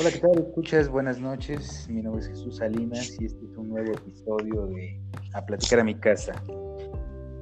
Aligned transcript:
Hola, 0.00 0.10
¿qué 0.12 0.18
tal? 0.18 0.38
Escuchas, 0.38 0.88
buenas 0.88 1.20
noches. 1.20 1.86
Mi 1.90 2.00
nombre 2.00 2.22
es 2.22 2.28
Jesús 2.28 2.56
Salinas 2.56 3.20
y 3.20 3.26
este 3.26 3.44
es 3.44 3.54
un 3.54 3.68
nuevo 3.68 3.92
episodio 3.92 4.64
de 4.68 4.98
A 5.34 5.44
Platicar 5.44 5.80
a 5.80 5.84
mi 5.84 5.94
casa. 5.94 6.42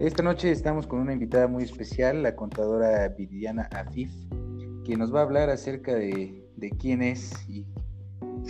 Esta 0.01 0.25
noche 0.25 0.51
estamos 0.51 0.85
con 0.89 0.99
una 0.99 1.13
invitada 1.13 1.47
muy 1.47 1.63
especial, 1.63 2.21
la 2.21 2.35
contadora 2.35 3.11
Viridiana 3.11 3.69
Afif, 3.71 4.11
quien 4.85 4.99
nos 4.99 5.15
va 5.15 5.21
a 5.21 5.23
hablar 5.23 5.51
acerca 5.51 5.95
de, 5.95 6.43
quién 6.81 7.01
es 7.01 7.49
y, 7.49 7.65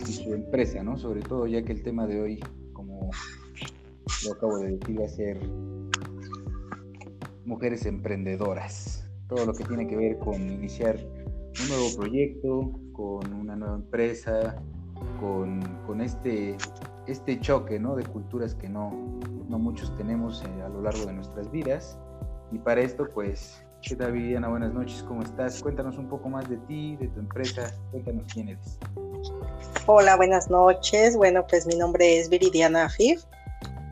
su 0.07 0.33
empresa, 0.33 0.83
¿no? 0.83 0.97
Sobre 0.97 1.21
todo 1.21 1.47
ya 1.47 1.61
que 1.61 1.73
el 1.73 1.83
tema 1.83 2.07
de 2.07 2.23
hoy, 2.23 2.41
como 2.73 3.11
lo 4.25 4.33
acabo 4.33 4.59
de 4.61 4.79
decir, 4.79 5.01
va 5.03 5.05
a 5.05 5.09
ser 5.11 5.39
mujeres 7.45 7.85
emprendedoras. 7.85 9.05
Todo 9.29 9.45
lo 9.45 9.53
que 9.53 9.65
tiene 9.65 9.87
que 9.87 9.97
ver 9.97 10.19
con 10.19 10.51
iniciar 10.51 10.97
un 10.97 11.69
nuevo 11.69 11.95
proyecto, 11.95 12.88
con 12.99 13.33
una 13.33 13.55
nueva 13.55 13.77
empresa, 13.77 14.57
con, 15.21 16.01
este, 16.01 16.57
este 17.07 17.39
choque 17.39 17.79
¿no? 17.79 17.95
de 17.95 18.05
culturas 18.05 18.57
que 18.57 18.69
no, 18.69 18.91
no 19.49 19.57
muchos 19.57 19.97
tenemos 19.97 20.43
eh, 20.43 20.63
a 20.63 20.69
lo 20.69 20.83
largo 20.83 21.07
de 21.07 21.13
nuestras 21.13 21.49
vidas. 21.53 21.97
Y 22.51 22.59
para 22.59 22.81
esto, 22.81 23.09
pues, 23.15 23.65
¿qué 23.83 23.95
tal 23.95 24.13
Viviana? 24.13 24.49
Buenas 24.49 24.75
noches, 24.75 25.05
¿cómo 25.05 25.23
estás? 25.23 25.63
Cuéntanos 25.63 25.97
un 25.97 26.09
poco 26.09 26.29
más 26.29 26.51
de 26.51 26.57
ti, 26.67 26.97
de 26.97 27.07
tu 27.07 27.21
empresa, 27.21 27.73
cuéntanos 27.93 28.25
quién 28.33 28.49
eres. 28.49 28.81
Hola, 29.87 30.17
buenas 30.17 30.51
noches. 30.51 31.17
Bueno, 31.17 31.47
pues 31.47 31.69
mi 31.69 31.77
nombre 31.77 32.19
es 32.19 32.29
Viridiana 32.29 32.87
Afif. 32.87 33.23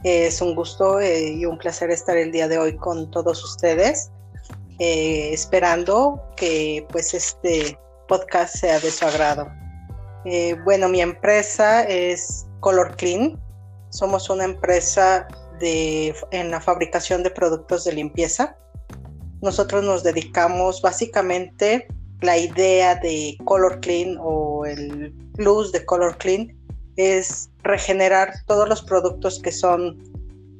Es 0.02 0.42
un 0.42 0.56
gusto 0.56 0.98
eh, 0.98 1.32
y 1.32 1.46
un 1.46 1.58
placer 1.58 1.92
estar 1.92 2.16
el 2.16 2.32
día 2.32 2.48
de 2.48 2.58
hoy 2.58 2.74
con 2.74 3.08
todos 3.12 3.44
ustedes. 3.44 4.10
Eh, 4.80 5.32
esperando 5.32 6.20
que 6.36 6.84
pues 6.90 7.14
este 7.14 7.78
podcast 8.06 8.56
sea 8.56 8.80
de 8.80 8.90
su 8.90 9.04
agrado. 9.04 9.48
Eh, 10.24 10.56
bueno, 10.64 10.88
mi 10.88 11.00
empresa 11.00 11.82
es 11.84 12.46
Color 12.60 12.96
Clean. 12.96 13.40
Somos 13.90 14.28
una 14.28 14.44
empresa 14.44 15.28
de, 15.60 16.14
en 16.32 16.50
la 16.50 16.60
fabricación 16.60 17.22
de 17.22 17.30
productos 17.30 17.84
de 17.84 17.92
limpieza. 17.92 18.56
Nosotros 19.40 19.84
nos 19.84 20.02
dedicamos 20.02 20.82
básicamente 20.82 21.86
la 22.22 22.38
idea 22.38 22.94
de 22.96 23.36
Color 23.44 23.80
Clean 23.80 24.16
o 24.20 24.64
el 24.66 25.12
plus 25.34 25.72
de 25.72 25.84
Color 25.84 26.16
Clean 26.18 26.56
es 26.96 27.50
regenerar 27.62 28.32
todos 28.46 28.68
los 28.68 28.82
productos 28.82 29.38
que 29.40 29.52
son, 29.52 30.02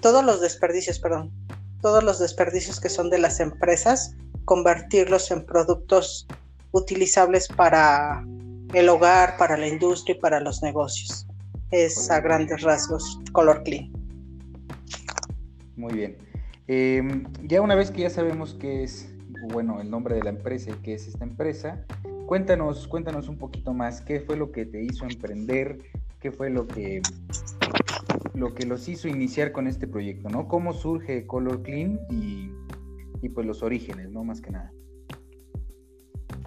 todos 0.01 0.25
los 0.25 0.41
desperdicios, 0.41 0.99
perdón, 0.99 1.33
todos 1.81 2.05
los 2.05 2.19
desperdicios 2.19 2.79
que 2.79 2.91
son 2.91 3.11
de 3.11 3.19
las 3.19 3.41
empresas, 3.41 4.15
convertirlos 4.45 5.31
en 5.31 5.45
productos 5.45 6.27
utilizables 6.77 7.49
para 7.49 8.25
el 8.75 8.89
hogar, 8.89 9.37
para 9.39 9.57
la 9.57 9.69
industria 9.69 10.17
y 10.17 10.21
para 10.21 10.41
los 10.41 10.63
negocios. 10.63 11.27
Es 11.71 12.11
a 12.11 12.21
grandes 12.21 12.63
rasgos 12.63 13.21
color 13.33 13.63
clean. 13.65 13.91
Muy 15.77 15.95
bien. 15.95 16.17
Em, 16.69 17.25
ya 17.45 17.61
una 17.61 17.75
vez 17.75 17.91
que 17.91 18.03
ya 18.03 18.11
sabemos 18.11 18.57
qué 18.59 18.83
es, 18.83 19.13
bueno, 19.53 19.81
el 19.81 19.91
nombre 19.91 20.17
de 20.17 20.23
la 20.23 20.31
empresa 20.31 20.71
y 20.71 20.75
qué 20.83 20.95
es 20.95 21.07
esta 21.07 21.25
empresa, 21.25 21.85
cuéntanos, 22.27 22.89
cuéntanos 22.89 23.29
un 23.29 23.39
poquito 23.39 23.73
más, 23.73 24.01
qué 24.01 24.21
fue 24.21 24.37
lo 24.37 24.51
que 24.51 24.65
te 24.65 24.83
hizo 24.83 25.05
emprender, 25.05 25.79
qué 26.21 26.33
fue 26.33 26.51
lo 26.51 26.67
que 26.67 27.03
lo 28.35 28.53
que 28.55 28.67
los 28.67 28.89
hizo 28.89 29.09
iniciar 29.09 29.51
con 29.53 29.67
este 29.67 29.87
proyecto, 29.87 30.29
¿no? 30.29 30.47
¿Cómo 30.47 30.75
surge 30.75 31.27
Color 31.27 31.63
Clean 31.63 31.99
y, 32.11 32.51
pues 33.31 33.47
los 33.47 33.63
orígenes, 33.63 34.11
¿no? 34.11 34.23
Más 34.23 34.41
que 34.41 34.51
nada. 34.51 34.71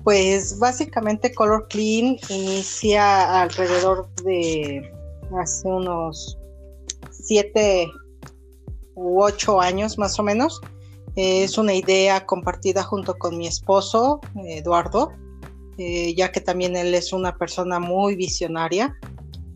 Pues 0.10 0.58
básicamente 0.58 1.36
Color 1.36 1.68
Clean 1.68 2.18
inicia 2.30 3.44
alrededor 3.44 4.10
de 4.24 4.92
hace 5.40 5.68
unos 5.68 6.36
siete 7.12 7.88
u 8.96 9.22
ocho 9.22 9.62
años 9.62 10.00
más 10.00 10.18
o 10.18 10.24
menos. 10.24 10.62
Es 11.16 11.60
una 11.60 11.76
idea 11.76 12.26
compartida 12.26 12.82
junto 12.82 13.20
con 13.20 13.38
mi 13.38 13.46
esposo, 13.46 14.20
Eduardo, 14.48 15.12
eh, 15.78 16.16
ya 16.16 16.32
que 16.32 16.42
también 16.42 16.76
él 16.76 16.96
es 16.96 17.14
una 17.14 17.38
persona 17.38 17.78
muy 17.78 18.16
visionaria 18.16 18.98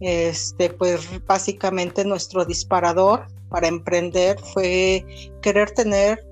este, 0.02 0.70
pues 0.70 1.02
básicamente 1.26 2.06
nuestro 2.06 2.46
disparador 2.46 3.26
para 3.50 3.70
emprender 3.70 4.38
fue 4.54 5.04
querer 5.42 5.72
tener 5.72 6.24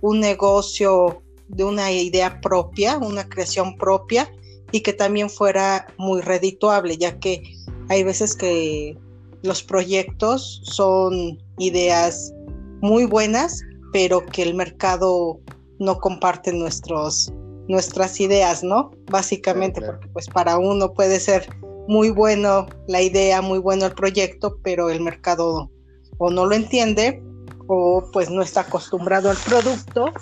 un 0.00 0.20
negocio 0.20 1.23
de 1.54 1.64
una 1.64 1.90
idea 1.92 2.40
propia, 2.40 2.98
una 2.98 3.28
creación 3.28 3.76
propia 3.76 4.30
y 4.72 4.80
que 4.80 4.92
también 4.92 5.30
fuera 5.30 5.86
muy 5.98 6.20
redituable, 6.20 6.96
ya 6.96 7.18
que 7.18 7.42
hay 7.88 8.02
veces 8.02 8.34
que 8.34 8.98
los 9.42 9.62
proyectos 9.62 10.62
son 10.64 11.38
ideas 11.58 12.32
muy 12.80 13.04
buenas, 13.04 13.62
pero 13.92 14.24
que 14.26 14.42
el 14.42 14.54
mercado 14.54 15.38
no 15.78 15.98
comparte 15.98 16.52
nuestros, 16.52 17.32
nuestras 17.68 18.20
ideas, 18.20 18.64
¿no? 18.64 18.90
Básicamente, 19.10 19.80
porque 19.80 20.08
pues 20.08 20.28
para 20.28 20.58
uno 20.58 20.92
puede 20.92 21.20
ser 21.20 21.48
muy 21.86 22.10
bueno 22.10 22.66
la 22.88 23.02
idea, 23.02 23.42
muy 23.42 23.58
bueno 23.58 23.86
el 23.86 23.92
proyecto, 23.92 24.58
pero 24.62 24.90
el 24.90 25.00
mercado 25.00 25.70
o 26.18 26.30
no 26.30 26.46
lo 26.46 26.54
entiende 26.54 27.22
o 27.66 28.08
pues 28.12 28.30
no 28.30 28.42
está 28.42 28.60
acostumbrado 28.62 29.30
al 29.30 29.36
producto 29.36 30.12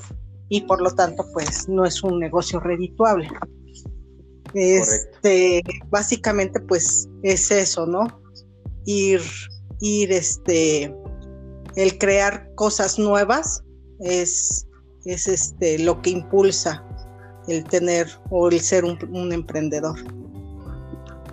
y 0.52 0.60
por 0.60 0.82
lo 0.82 0.90
tanto 0.90 1.24
pues 1.32 1.66
no 1.66 1.86
es 1.86 2.02
un 2.02 2.18
negocio 2.18 2.60
redituable. 2.60 3.26
Este, 4.52 5.62
básicamente 5.88 6.60
pues 6.60 7.08
es 7.22 7.50
eso, 7.50 7.86
¿no? 7.86 8.06
Ir, 8.84 9.22
ir 9.80 10.12
este, 10.12 10.94
el 11.74 11.96
crear 11.96 12.54
cosas 12.54 12.98
nuevas 12.98 13.64
es, 14.00 14.66
es 15.06 15.26
este, 15.26 15.78
lo 15.78 16.02
que 16.02 16.10
impulsa 16.10 16.86
el 17.48 17.64
tener 17.64 18.08
o 18.28 18.48
el 18.48 18.60
ser 18.60 18.84
un 18.84 19.32
emprendedor. 19.32 19.98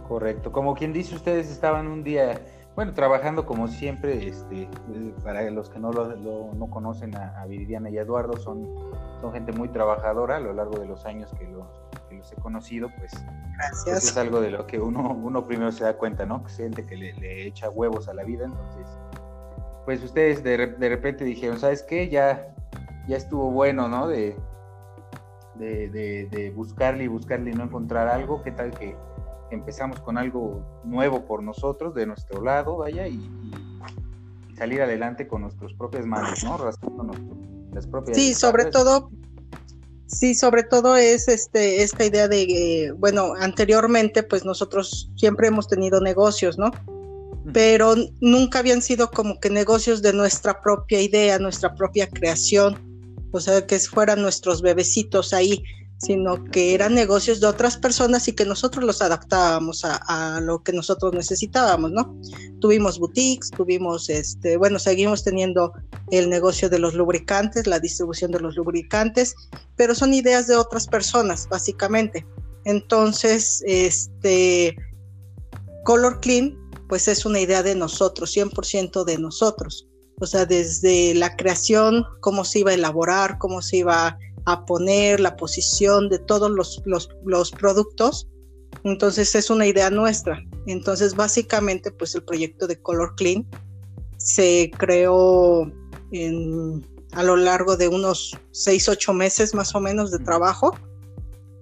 Correcto. 0.08 0.54
Como 0.54 0.76
quien 0.76 0.94
dice, 0.94 1.14
ustedes 1.16 1.52
estaban 1.52 1.88
un 1.88 2.06
día, 2.06 2.42
bueno, 2.80 2.94
trabajando 2.94 3.46
como 3.46 3.68
siempre, 3.68 4.26
este, 4.26 4.70
para 5.22 5.50
los 5.52 5.70
que 5.70 5.80
no 5.80 5.92
lo, 5.92 6.16
no 6.54 6.70
conocen 6.70 7.14
a, 7.14 7.46
Viridiana 7.46 7.90
y 7.90 7.98
a 7.98 8.04
Eduardo, 8.04 8.38
son, 8.38 8.70
son 9.20 9.34
gente 9.34 9.52
muy 9.52 9.68
trabajadora 9.68 10.38
a 10.38 10.40
lo 10.40 10.54
largo 10.54 10.80
de 10.80 10.86
los 10.86 11.06
años 11.06 11.30
que 11.38 11.46
los, 11.46 11.68
los 12.10 12.32
he 12.32 12.38
conocido, 12.38 12.90
pues, 12.98 13.12
pues 13.84 14.06
es 14.06 14.16
algo 14.16 14.40
de 14.40 14.52
lo 14.52 14.66
que 14.66 14.80
uno, 14.80 15.12
uno 15.12 15.46
primero 15.46 15.74
se 15.74 15.84
da 15.84 15.98
cuenta, 15.98 16.26
¿no? 16.26 16.42
Que 16.46 16.54
gente 16.54 16.86
que 16.86 16.96
le, 16.96 17.48
echa 17.48 17.70
huevos 17.70 18.08
a 18.08 18.14
la 18.14 18.24
vida, 18.24 18.46
entonces, 18.46 18.88
pues 19.84 20.02
ustedes 20.02 20.42
de, 20.42 20.68
de 20.68 20.88
repente 20.88 21.26
dijeron, 21.26 21.60
¿sabes 21.60 21.84
qué? 21.84 22.08
Ya, 22.08 22.56
ya 23.10 23.18
estuvo 23.18 23.52
bueno, 23.52 23.90
¿no? 23.90 24.08
De, 24.08 24.38
de, 25.56 26.30
de, 26.32 26.52
buscarle 26.52 27.04
y 27.04 27.08
buscarle 27.08 27.52
y 27.52 27.54
no 27.56 27.66
encontrar 27.66 28.08
algo, 28.08 28.42
¿qué 28.42 28.54
tal 28.54 28.72
que 28.72 28.96
empezamos 29.52 30.00
con 30.02 30.18
algo 30.18 30.82
nuevo 30.84 31.26
por 31.26 31.44
nosotros, 31.44 31.94
de 31.96 32.06
nuestro 32.06 32.44
lado, 32.44 32.78
vaya, 32.78 33.08
y, 33.08 33.30
salir 34.58 34.82
adelante 34.82 35.26
con 35.28 35.44
nuestras 35.44 35.72
propias 35.74 36.06
manos, 36.06 36.44
¿no? 36.44 36.58
Las 37.74 37.88
propias. 37.88 38.18
Sí, 38.18 38.34
sobre 38.34 38.66
todo, 38.66 39.10
sí, 40.06 40.36
sobre 40.36 40.64
todo 40.64 40.98
es 40.98 41.30
este, 41.30 41.82
esta 41.82 42.04
idea 42.06 42.28
de, 42.28 42.94
bueno, 42.98 43.34
anteriormente, 43.40 44.22
pues 44.22 44.44
nosotros 44.44 45.10
siempre 45.16 45.48
hemos 45.48 45.68
tenido 45.70 46.02
negocios, 46.02 46.58
¿no? 46.58 46.72
Pero 47.54 47.96
nunca 48.20 48.60
habían 48.60 48.82
sido 48.82 49.10
como 49.12 49.40
que 49.40 49.50
negocios 49.50 50.02
de 50.02 50.12
nuestra 50.12 50.62
propia 50.62 51.02
idea, 51.02 51.40
nuestra 51.40 51.74
propia 51.74 52.10
creación, 52.10 52.78
o 53.32 53.40
sea, 53.40 53.66
que 53.66 53.80
fueran 53.80 54.22
nuestros 54.22 54.62
bebecitos 54.62 55.34
ahí 55.34 55.64
sino 56.00 56.46
que 56.46 56.74
eran 56.74 56.96
negocios 56.96 57.42
de 57.42 57.48
otras 57.48 57.78
personas 57.78 58.28
y 58.28 58.34
que 58.34 58.46
nosotros 58.46 58.86
los 58.86 59.02
adaptábamos 59.02 59.84
a, 59.84 60.40
lo 60.42 60.64
que 60.64 60.72
nosotros 60.72 61.14
necesitábamos, 61.14 61.92
¿no? 61.92 62.18
Tuvimos 62.60 63.00
boutiques, 63.00 63.52
tuvimos, 63.52 64.10
este, 64.10 64.56
bueno, 64.56 64.80
seguimos 64.80 65.24
teniendo 65.24 65.74
el 66.10 66.30
negocio 66.30 66.70
de 66.70 66.80
los 66.80 66.94
lubricantes, 66.94 67.68
la 67.68 67.80
distribución 67.80 68.32
de 68.32 68.40
los 68.40 68.56
lubricantes, 68.56 69.36
pero 69.76 69.94
son 69.94 70.14
ideas 70.14 70.48
de 70.48 70.56
otras 70.56 70.88
personas, 70.88 71.48
básicamente. 71.50 72.26
Entonces, 72.64 73.62
este, 73.66 74.78
Color 75.84 76.22
Clean, 76.22 76.58
pues 76.88 77.10
es 77.10 77.26
una 77.26 77.42
idea 77.42 77.62
de 77.62 77.76
nosotros, 77.76 78.36
100% 78.36 79.04
de 79.04 79.18
nosotros. 79.18 79.90
O 80.22 80.28
sea, 80.28 80.46
desde 80.46 81.14
la 81.14 81.36
creación, 81.36 82.06
cómo 82.20 82.44
se 82.44 82.60
iba 82.60 82.72
a 82.72 82.74
elaborar, 82.74 83.38
cómo 83.38 83.62
se 83.62 83.78
iba 83.78 84.08
a 84.08 84.18
a 84.50 84.66
poner 84.66 85.20
la 85.20 85.36
posición 85.36 86.10
de 86.10 86.18
todos 86.18 86.50
los, 86.50 86.82
los, 86.86 87.52
productos. 87.52 88.28
Entonces 88.84 89.36
es 89.36 89.50
una 89.52 89.68
idea 89.68 89.92
nuestra. 89.92 90.44
Entonces 90.66 91.16
básicamente 91.16 91.92
pues 91.92 92.16
el 92.16 92.24
proyecto 92.24 92.66
de 92.66 92.82
Color 92.82 93.14
Clean 93.16 93.46
se 94.18 94.72
creó 94.78 95.72
en, 96.12 96.84
a 97.12 97.24
lo 97.24 97.36
largo 97.36 97.78
de 97.78 97.88
unos 97.88 98.36
6, 98.52 98.90
8 98.90 99.14
meses 99.14 99.54
más 99.54 99.76
o 99.76 99.80
menos 99.80 100.12
de 100.12 100.20
trabajo. 100.20 100.76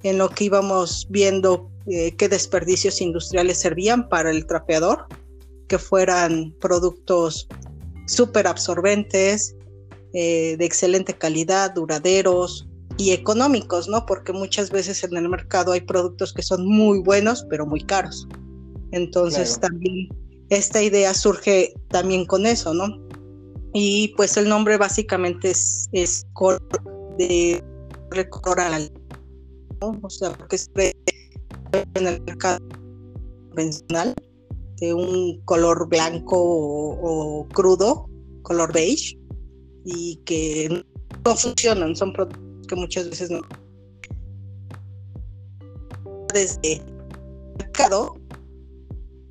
en 0.04 0.18
lo 0.18 0.30
que 0.30 0.46
íbamos 0.46 1.08
viendo 1.10 1.70
eh, 1.88 2.16
qué 2.16 2.30
desperdicios 2.30 3.02
industriales 3.02 3.60
servían 3.60 4.08
para 4.08 4.30
el 4.30 4.46
trapeador, 4.46 5.08
que 5.68 5.80
fueran 5.80 6.54
productos 6.62 7.48
súper 8.06 8.48
absorbentes, 8.48 9.56
eh, 10.14 10.56
de 10.58 10.66
excelente 10.66 11.14
calidad, 11.18 11.74
duraderos 11.74 12.67
y 12.98 13.12
económicos, 13.12 13.88
¿no? 13.88 14.06
Porque 14.06 14.34
muchas 14.34 14.72
veces 14.72 15.04
en 15.04 15.16
el 15.18 15.30
mercado 15.30 15.72
hay 15.72 15.82
productos 15.82 16.34
que 16.34 16.42
son 16.42 16.66
muy 16.68 17.00
buenos, 17.00 17.46
pero 17.50 17.66
muy 17.66 17.82
caros. 17.82 18.28
Entonces 18.92 19.60
también 19.60 20.10
esta 20.50 20.82
idea 20.82 21.14
surge 21.14 21.74
también 21.90 22.26
con 22.26 22.46
eso, 22.46 22.74
¿no? 22.74 22.88
Y 23.74 24.14
pues 24.18 24.38
el 24.38 24.50
nombre 24.50 24.78
básicamente 24.78 25.52
es, 25.52 25.88
es 25.92 26.26
color 26.34 26.62
de 27.18 27.64
la 28.12 28.80
¿no? 29.82 30.00
o 30.02 30.10
sea, 30.10 30.32
porque 30.32 30.56
es 30.56 30.72
en 30.74 32.08
el 32.08 32.22
mercado 32.24 32.60
convencional 33.50 34.16
de 34.78 34.94
un 34.94 35.42
color 35.46 35.88
blanco 35.90 36.38
o, 36.40 37.48
crudo, 37.50 38.10
color 38.44 38.74
beige, 38.74 39.18
y 39.86 40.18
que 40.26 40.84
no 41.26 41.36
funcionan, 41.36 41.96
son 41.96 42.14
productos 42.14 42.47
que 42.68 42.76
muchas 42.76 43.10
veces 43.10 43.30
no. 43.32 43.42
Desde 46.34 46.74
el 46.74 46.84
mercado 47.58 48.18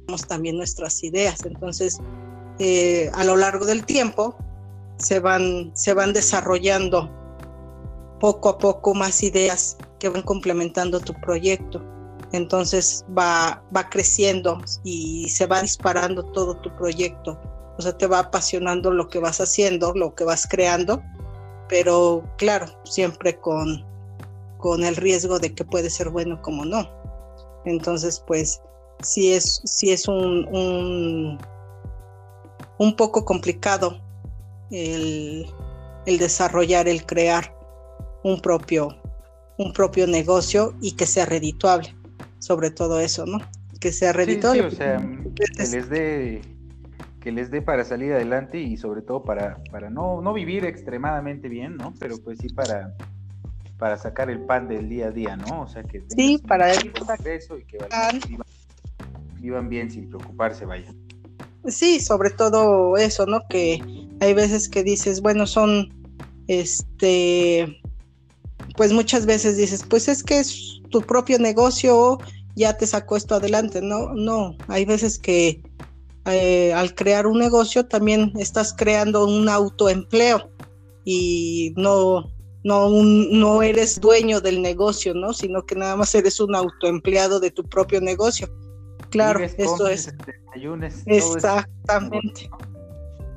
tenemos 0.00 0.26
también 0.26 0.56
nuestras 0.56 1.02
ideas, 1.04 1.44
entonces 1.44 1.98
eh, 2.58 3.10
a 3.14 3.24
lo 3.24 3.36
largo 3.36 3.66
del 3.66 3.84
tiempo 3.84 4.36
se 4.98 5.20
van, 5.20 5.70
se 5.74 5.92
van 5.94 6.12
desarrollando 6.12 7.10
poco 8.18 8.48
a 8.48 8.58
poco 8.58 8.94
más 8.94 9.22
ideas 9.22 9.76
que 9.98 10.08
van 10.08 10.22
complementando 10.22 11.00
tu 11.00 11.12
proyecto 11.20 11.82
entonces 12.32 13.04
va, 13.16 13.62
va 13.74 13.88
creciendo 13.88 14.60
y 14.84 15.28
se 15.28 15.46
va 15.46 15.62
disparando 15.62 16.24
todo 16.32 16.56
tu 16.56 16.74
proyecto. 16.76 17.38
O 17.78 17.82
sea, 17.82 17.96
te 17.96 18.06
va 18.06 18.20
apasionando 18.20 18.90
lo 18.90 19.08
que 19.08 19.18
vas 19.18 19.40
haciendo, 19.40 19.92
lo 19.94 20.14
que 20.14 20.24
vas 20.24 20.46
creando, 20.48 21.02
pero 21.68 22.24
claro, 22.38 22.66
siempre 22.84 23.38
con, 23.38 23.84
con 24.58 24.84
el 24.84 24.96
riesgo 24.96 25.38
de 25.38 25.54
que 25.54 25.64
puede 25.64 25.90
ser 25.90 26.10
bueno 26.10 26.40
como 26.42 26.64
no. 26.64 26.88
Entonces, 27.64 28.22
pues 28.26 28.60
sí 29.02 29.32
es, 29.32 29.60
sí 29.64 29.90
es 29.90 30.08
un, 30.08 30.46
un, 30.48 31.38
un 32.78 32.96
poco 32.96 33.24
complicado 33.24 34.00
el, 34.70 35.46
el 36.06 36.18
desarrollar, 36.18 36.88
el 36.88 37.04
crear 37.04 37.54
un 38.22 38.40
propio, 38.40 38.88
un 39.58 39.72
propio 39.72 40.06
negocio 40.06 40.74
y 40.80 40.92
que 40.92 41.06
sea 41.06 41.26
redituable 41.26 41.96
sobre 42.38 42.70
todo 42.70 43.00
eso, 43.00 43.26
¿no? 43.26 43.38
Que 43.80 43.92
sea 43.92 44.12
redituable. 44.12 44.62
Sí, 44.62 44.66
o 44.68 44.70
sea, 44.70 44.98
que 45.34 45.62
les 45.66 45.90
dé 45.90 46.42
que 47.26 47.32
les 47.32 47.50
dé 47.50 47.60
para 47.60 47.84
salir 47.84 48.12
adelante 48.12 48.60
y 48.60 48.76
sobre 48.76 49.02
todo 49.02 49.24
para, 49.24 49.60
para 49.72 49.90
no, 49.90 50.22
no 50.22 50.32
vivir 50.32 50.64
extremadamente 50.64 51.48
bien, 51.48 51.76
¿no? 51.76 51.92
Pero 51.98 52.18
pues 52.22 52.38
sí 52.38 52.50
para, 52.50 52.94
para 53.78 53.96
sacar 53.98 54.30
el 54.30 54.42
pan 54.42 54.68
del 54.68 54.88
día 54.88 55.08
a 55.08 55.10
día, 55.10 55.36
¿no? 55.36 55.62
O 55.62 55.66
sea, 55.66 55.82
que 55.82 56.04
sí, 56.14 56.40
para 56.46 56.70
eso 56.70 57.58
y 57.58 57.64
que 57.64 57.78
vayan, 57.78 58.20
vivan, 59.40 59.68
bien 59.68 59.90
sin 59.90 60.08
preocuparse, 60.08 60.66
vaya. 60.66 60.88
Sí, 61.66 61.98
sobre 61.98 62.30
todo 62.30 62.96
eso, 62.96 63.26
¿no? 63.26 63.40
Que 63.48 63.82
hay 64.20 64.32
veces 64.32 64.68
que 64.68 64.84
dices, 64.84 65.20
bueno, 65.20 65.48
son, 65.48 65.92
este, 66.46 67.80
pues 68.76 68.92
muchas 68.92 69.26
veces 69.26 69.56
dices, 69.56 69.84
pues 69.84 70.06
es 70.06 70.22
que 70.22 70.38
es 70.38 70.80
tu 70.90 71.00
propio 71.02 71.40
negocio 71.40 72.18
ya 72.54 72.76
te 72.76 72.86
sacó 72.86 73.16
esto 73.16 73.34
adelante. 73.34 73.82
No, 73.82 74.14
no, 74.14 74.56
hay 74.68 74.84
veces 74.84 75.18
que 75.18 75.60
eh, 76.26 76.72
al 76.72 76.94
crear 76.94 77.26
un 77.26 77.38
negocio 77.38 77.86
también 77.86 78.32
estás 78.36 78.74
creando 78.76 79.26
un 79.26 79.48
autoempleo 79.48 80.50
y 81.04 81.72
no, 81.76 82.32
no, 82.64 82.90
no 82.90 83.62
eres 83.62 84.00
dueño 84.00 84.40
del 84.40 84.60
negocio, 84.60 85.14
¿no? 85.14 85.32
Sino 85.32 85.64
que 85.64 85.76
nada 85.76 85.94
más 85.94 86.14
eres 86.16 86.40
un 86.40 86.56
autoempleado 86.56 87.38
de 87.38 87.52
tu 87.52 87.62
propio 87.62 88.00
negocio. 88.00 88.48
Claro, 89.10 89.40
eso 89.40 89.86
es. 89.86 90.12
Exactamente. 91.06 92.50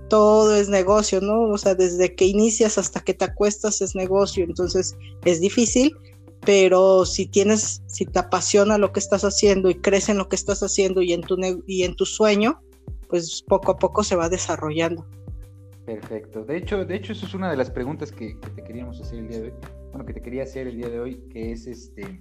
Todo 0.09 0.55
es 0.55 0.67
negocio, 0.67 1.21
¿no? 1.21 1.43
O 1.43 1.57
sea, 1.59 1.75
desde 1.75 2.15
que 2.15 2.25
inicias 2.25 2.79
hasta 2.79 3.01
que 3.01 3.13
te 3.13 3.25
acuestas 3.25 3.81
es 3.81 3.93
negocio, 3.93 4.43
entonces 4.43 4.95
es 5.23 5.39
difícil, 5.39 5.95
pero 6.41 7.05
si 7.05 7.27
tienes, 7.27 7.83
si 7.85 8.05
te 8.05 8.17
apasiona 8.17 8.79
lo 8.79 8.91
que 8.91 8.99
estás 8.99 9.23
haciendo 9.23 9.69
y 9.69 9.75
crees 9.75 10.09
en 10.09 10.17
lo 10.17 10.27
que 10.27 10.35
estás 10.35 10.63
haciendo 10.63 11.03
y 11.03 11.13
en 11.13 11.21
tu, 11.21 11.37
y 11.67 11.83
en 11.83 11.95
tu 11.95 12.07
sueño, 12.07 12.59
pues 13.09 13.41
poco 13.41 13.71
a 13.71 13.77
poco 13.77 14.03
se 14.03 14.15
va 14.15 14.29
desarrollando. 14.29 15.05
Perfecto. 15.85 16.45
De 16.45 16.57
hecho, 16.57 16.85
de 16.85 16.95
hecho, 16.95 17.13
eso 17.13 17.25
es 17.25 17.33
una 17.33 17.49
de 17.49 17.57
las 17.57 17.71
preguntas 17.71 18.11
que, 18.11 18.37
te 18.55 18.63
queríamos 18.63 19.01
hacer 19.01 19.19
el 19.19 19.27
día 19.27 19.39
de 19.39 19.45
hoy. 19.47 19.53
Bueno, 19.91 20.05
que 20.05 20.13
te 20.13 20.21
quería 20.21 20.43
hacer 20.43 20.67
el 20.67 20.77
día 20.77 20.89
de 20.89 20.99
hoy, 20.99 21.15
que 21.31 21.51
es 21.51 21.65
este, 21.65 22.19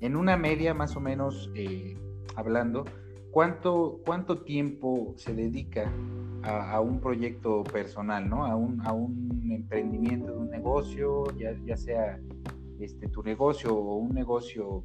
en 0.00 0.16
una 0.16 0.38
media 0.38 0.72
más 0.72 0.96
o 0.96 1.00
menos 1.00 1.50
eh, 1.54 1.94
hablando, 2.36 2.86
¿cuánto, 3.30 4.00
¿cuánto 4.06 4.38
tiempo 4.38 5.12
se 5.16 5.34
dedica 5.34 5.92
a, 6.42 6.80
un 6.80 7.00
proyecto 7.00 7.62
personal, 7.64 8.28
¿no? 8.28 8.46
A 8.46 8.56
un, 8.56 8.80
a 8.86 8.92
un 8.92 9.50
emprendimiento 9.50 10.32
de 10.32 10.38
un 10.38 10.50
negocio, 10.50 11.24
ya, 11.36 11.54
ya 11.66 11.76
sea 11.76 12.18
este, 12.80 13.08
tu 13.08 13.22
negocio 13.22 13.76
o 13.76 13.96
un 13.96 14.14
negocio 14.14 14.82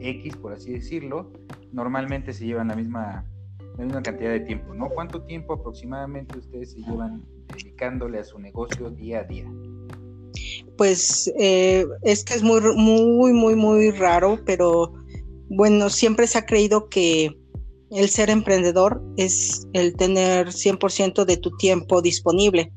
X, 0.00 0.36
por 0.36 0.54
así 0.54 0.72
decirlo, 0.72 1.30
normalmente 1.72 2.32
se 2.32 2.46
llevan 2.46 2.68
la 2.68 2.76
misma, 2.76 3.24
la 3.78 3.84
misma 3.84 4.02
cantidad 4.02 4.30
de 4.30 4.40
tiempo, 4.40 4.74
¿no? 4.74 4.88
¿Cuánto 4.88 5.22
tiempo 5.22 5.54
aproximadamente 5.54 6.38
ustedes 6.38 6.72
se 6.72 6.80
llevan 6.80 7.22
dedicándole 7.54 8.18
a 8.18 8.24
su 8.24 8.38
negocio 8.38 8.90
día 8.90 9.20
a 9.20 9.24
día? 9.24 9.46
Pues 10.76 11.32
eh, 11.38 11.86
es 12.02 12.24
que 12.24 12.34
es 12.34 12.42
muy, 12.42 12.60
muy, 12.76 13.32
muy, 13.32 13.54
muy 13.54 13.90
raro, 13.90 14.38
pero 14.44 14.92
bueno, 15.48 15.90
siempre 15.90 16.26
se 16.26 16.38
ha 16.38 16.46
creído 16.46 16.88
que 16.88 17.38
el 17.90 18.08
ser 18.08 18.30
emprendedor 18.30 19.02
es 19.16 19.68
el 19.72 19.94
tener 19.96 20.48
100% 20.48 21.24
de 21.24 21.36
tu 21.36 21.56
tiempo 21.56 22.02
disponible, 22.02 22.72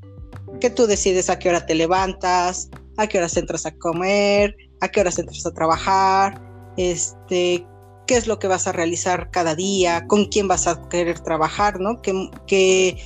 que 0.59 0.69
tú 0.69 0.85
decides 0.85 1.29
a 1.29 1.39
qué 1.39 1.49
hora 1.49 1.65
te 1.65 1.75
levantas, 1.75 2.69
a 2.97 3.07
qué 3.07 3.17
horas 3.17 3.35
entras 3.37 3.65
a 3.65 3.75
comer, 3.75 4.55
a 4.81 4.89
qué 4.89 5.01
horas 5.01 5.17
entras 5.17 5.45
a 5.45 5.51
trabajar, 5.51 6.41
este, 6.77 7.65
qué 8.09 8.17
es 8.17 8.25
lo 8.25 8.39
que 8.39 8.47
vas 8.47 8.65
a 8.65 8.71
realizar 8.71 9.29
cada 9.29 9.53
día, 9.53 10.07
con 10.07 10.25
quién 10.25 10.47
vas 10.47 10.65
a 10.65 10.89
querer 10.89 11.19
trabajar, 11.19 11.79
¿no? 11.79 12.01
Que, 12.01 12.31
que 12.47 12.97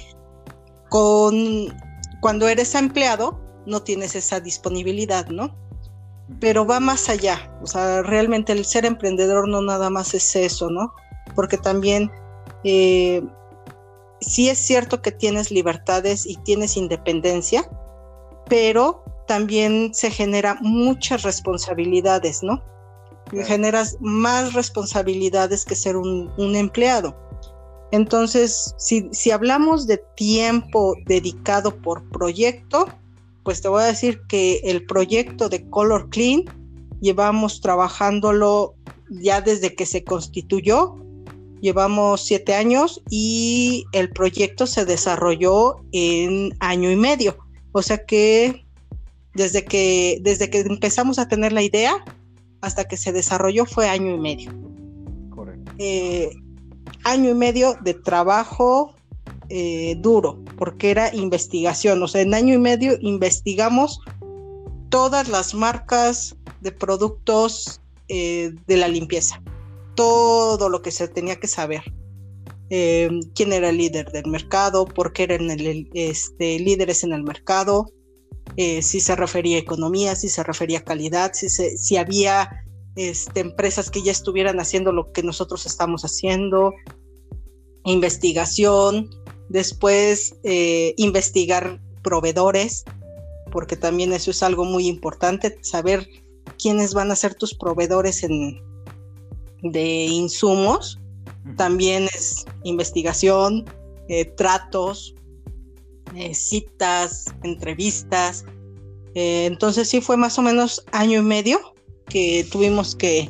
con 0.87 1.77
cuando 2.21 2.47
eres 2.47 2.73
empleado 2.73 3.37
no 3.65 3.83
tienes 3.83 4.15
esa 4.15 4.39
disponibilidad, 4.39 5.27
¿no? 5.27 5.57
Pero 6.39 6.65
va 6.65 6.79
más 6.79 7.09
allá, 7.09 7.53
o 7.61 7.67
sea, 7.67 8.01
realmente 8.01 8.53
el 8.53 8.63
ser 8.63 8.85
emprendedor 8.85 9.49
no 9.49 9.61
nada 9.61 9.89
más 9.89 10.13
es 10.13 10.37
eso, 10.37 10.69
¿no? 10.69 10.93
Porque 11.35 11.57
también 11.57 12.09
eh, 12.63 13.21
sí 14.21 14.47
es 14.47 14.57
cierto 14.57 15.01
que 15.01 15.11
tienes 15.11 15.51
libertades 15.51 16.25
y 16.25 16.37
tienes 16.45 16.77
independencia, 16.77 17.69
pero 18.47 19.03
también 19.27 19.93
se 19.93 20.11
genera 20.11 20.55
muchas 20.61 21.23
responsabilidades, 21.23 22.41
¿no? 22.41 22.63
Generas 23.45 23.97
más 23.99 24.53
responsabilidades 24.53 25.65
que 25.65 25.75
ser 25.75 25.95
un, 25.97 26.31
empleado. 26.37 27.15
Entonces, 27.91 28.75
si, 28.77 29.07
si, 29.11 29.31
hablamos 29.31 29.87
de 29.87 30.01
tiempo 30.15 30.95
dedicado 31.05 31.75
por 31.75 32.03
proyecto, 32.09 32.87
pues 33.43 33.61
te 33.61 33.67
voy 33.67 33.83
a 33.83 33.87
decir 33.87 34.21
que 34.27 34.61
el 34.63 34.85
proyecto 34.85 35.49
de 35.49 35.67
Color 35.69 36.09
Clean 36.09 36.43
llevamos 37.01 37.61
trabajándolo 37.61 38.75
ya 39.09 39.41
desde 39.41 39.75
que 39.75 39.85
se 39.85 40.03
constituyó, 40.03 40.95
llevamos 41.61 42.25
siete 42.25 42.53
años 42.55 43.01
y 43.09 43.85
el 43.93 44.09
proyecto 44.09 44.67
se 44.67 44.85
desarrolló 44.85 45.77
en 45.91 46.55
año 46.59 46.91
y 46.91 46.95
medio. 46.95 47.37
O 47.71 47.81
sea 47.81 48.05
que 48.05 48.65
desde 49.33 49.63
que, 49.65 50.19
desde 50.21 50.49
que 50.49 50.59
empezamos 50.59 51.19
a 51.19 51.27
tener 51.27 51.53
la 51.53 51.61
idea 51.61 52.03
hasta 52.63 52.85
que 52.85 52.95
se 52.95 53.11
desarrolló 53.11 53.65
fue 53.65 53.89
año 53.89 54.15
y 54.15 54.19
medio. 54.19 54.51
Correcto. 55.29 55.73
Eh, 55.77 56.31
año 57.03 57.31
y 57.31 57.33
medio 57.33 57.75
de 57.81 57.93
trabajo 57.93 58.95
eh, 59.49 59.97
duro, 59.99 60.41
porque 60.57 60.89
era 60.89 61.13
investigación. 61.13 62.01
O 62.01 62.07
sea, 62.07 62.21
en 62.21 62.33
año 62.33 62.53
y 62.53 62.57
medio 62.57 62.97
investigamos 63.01 63.99
todas 64.87 65.27
las 65.27 65.53
marcas 65.53 66.37
de 66.61 66.71
productos 66.71 67.81
eh, 68.07 68.53
de 68.65 68.77
la 68.77 68.87
limpieza, 68.87 69.41
todo 69.95 70.69
lo 70.69 70.81
que 70.81 70.91
se 70.91 71.09
tenía 71.09 71.39
que 71.39 71.47
saber. 71.47 71.83
quién 72.69 73.51
era 73.51 73.69
el 73.69 73.77
líder 73.77 74.09
del 74.13 74.27
mercado, 74.27 74.85
por 74.85 75.11
qué 75.11 75.23
eran 75.23 75.49
este, 75.93 76.59
líderes 76.59 77.03
en 77.03 77.11
el 77.11 77.23
mercado, 77.23 77.91
eh, 78.57 78.81
si 78.81 78.99
se 78.99 79.15
refería 79.15 79.57
a 79.57 79.61
economía, 79.61 80.15
si 80.15 80.29
se 80.29 80.43
refería 80.43 80.79
a 80.79 80.83
calidad, 80.83 81.31
si, 81.33 81.49
si 81.49 81.97
había 81.97 82.63
este, 82.95 83.39
empresas 83.39 83.89
que 83.89 84.03
ya 84.03 84.11
estuvieran 84.11 84.59
haciendo 84.59 84.91
lo 84.91 85.11
que 85.11 85.23
nosotros 85.23 85.65
estamos 85.65 86.03
haciendo, 86.03 86.73
investigación, 87.85 89.09
después 89.49 90.35
eh, 90.43 90.93
investigar 90.97 91.81
proveedores, 92.03 92.83
porque 93.51 93.75
también 93.75 94.13
eso 94.13 94.31
es 94.31 94.43
algo 94.43 94.65
muy 94.65 94.87
importante, 94.87 95.57
saber 95.61 96.07
quiénes 96.61 96.93
van 96.93 97.11
a 97.11 97.15
ser 97.15 97.35
tus 97.35 97.55
proveedores 97.55 98.23
en, 98.23 98.61
de 99.63 100.05
insumos, 100.05 100.99
también 101.57 102.07
es 102.13 102.45
investigación, 102.63 103.65
eh, 104.07 104.25
tratos, 104.25 105.15
eh, 106.15 106.33
citas, 106.33 107.33
entrevistas. 107.43 108.45
entonces 109.15 109.89
sí 109.89 110.01
fue 110.01 110.17
más 110.17 110.37
o 110.39 110.41
menos 110.41 110.83
año 110.91 111.19
y 111.19 111.23
medio 111.23 111.59
que 112.07 112.45
tuvimos 112.51 112.95
que 112.95 113.29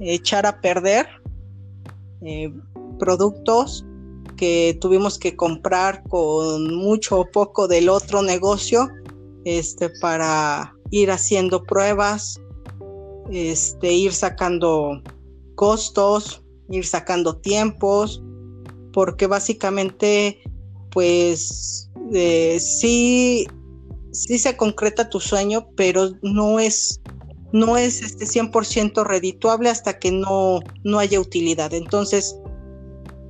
echar 0.00 0.46
a 0.46 0.60
perder 0.60 1.06
productos 2.98 3.84
que 4.36 4.76
tuvimos 4.80 5.18
que 5.18 5.36
comprar 5.36 6.02
con 6.08 6.74
mucho 6.74 7.20
o 7.20 7.30
poco 7.30 7.68
del 7.68 7.88
otro 7.88 8.22
negocio 8.22 8.88
este, 9.44 9.90
para 10.00 10.74
ir 10.90 11.10
haciendo 11.10 11.62
pruebas, 11.62 12.40
este, 13.30 13.92
ir 13.92 14.12
sacando 14.12 15.00
costos, 15.54 16.42
ir 16.68 16.84
sacando 16.84 17.36
tiempos, 17.36 18.22
porque 18.92 19.26
básicamente, 19.26 20.42
pues 20.92 21.90
eh, 22.14 22.58
sí, 22.60 23.46
sí 24.12 24.38
se 24.38 24.56
concreta 24.56 25.08
tu 25.08 25.20
sueño, 25.20 25.68
pero 25.76 26.10
no 26.22 26.60
es, 26.60 27.00
no 27.52 27.76
es 27.76 28.02
este 28.02 28.26
100% 28.26 29.04
redituable 29.04 29.70
hasta 29.70 29.98
que 29.98 30.12
no, 30.12 30.60
no 30.84 30.98
haya 30.98 31.20
utilidad. 31.20 31.72
Entonces, 31.74 32.36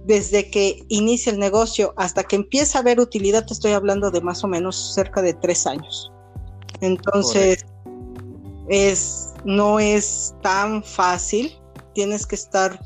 desde 0.04 0.50
que 0.50 0.84
inicia 0.88 1.32
el 1.32 1.38
negocio 1.38 1.94
hasta 1.96 2.24
que 2.24 2.36
empieza 2.36 2.78
a 2.78 2.80
haber 2.80 2.98
utilidad, 3.00 3.46
te 3.46 3.54
estoy 3.54 3.72
hablando 3.72 4.10
de 4.10 4.20
más 4.20 4.42
o 4.42 4.48
menos 4.48 4.94
cerca 4.94 5.22
de 5.22 5.34
tres 5.34 5.66
años. 5.66 6.12
Entonces, 6.80 7.64
es, 8.68 9.34
no 9.44 9.78
es 9.78 10.34
tan 10.42 10.82
fácil, 10.82 11.52
tienes 11.94 12.26
que 12.26 12.34
estar 12.34 12.80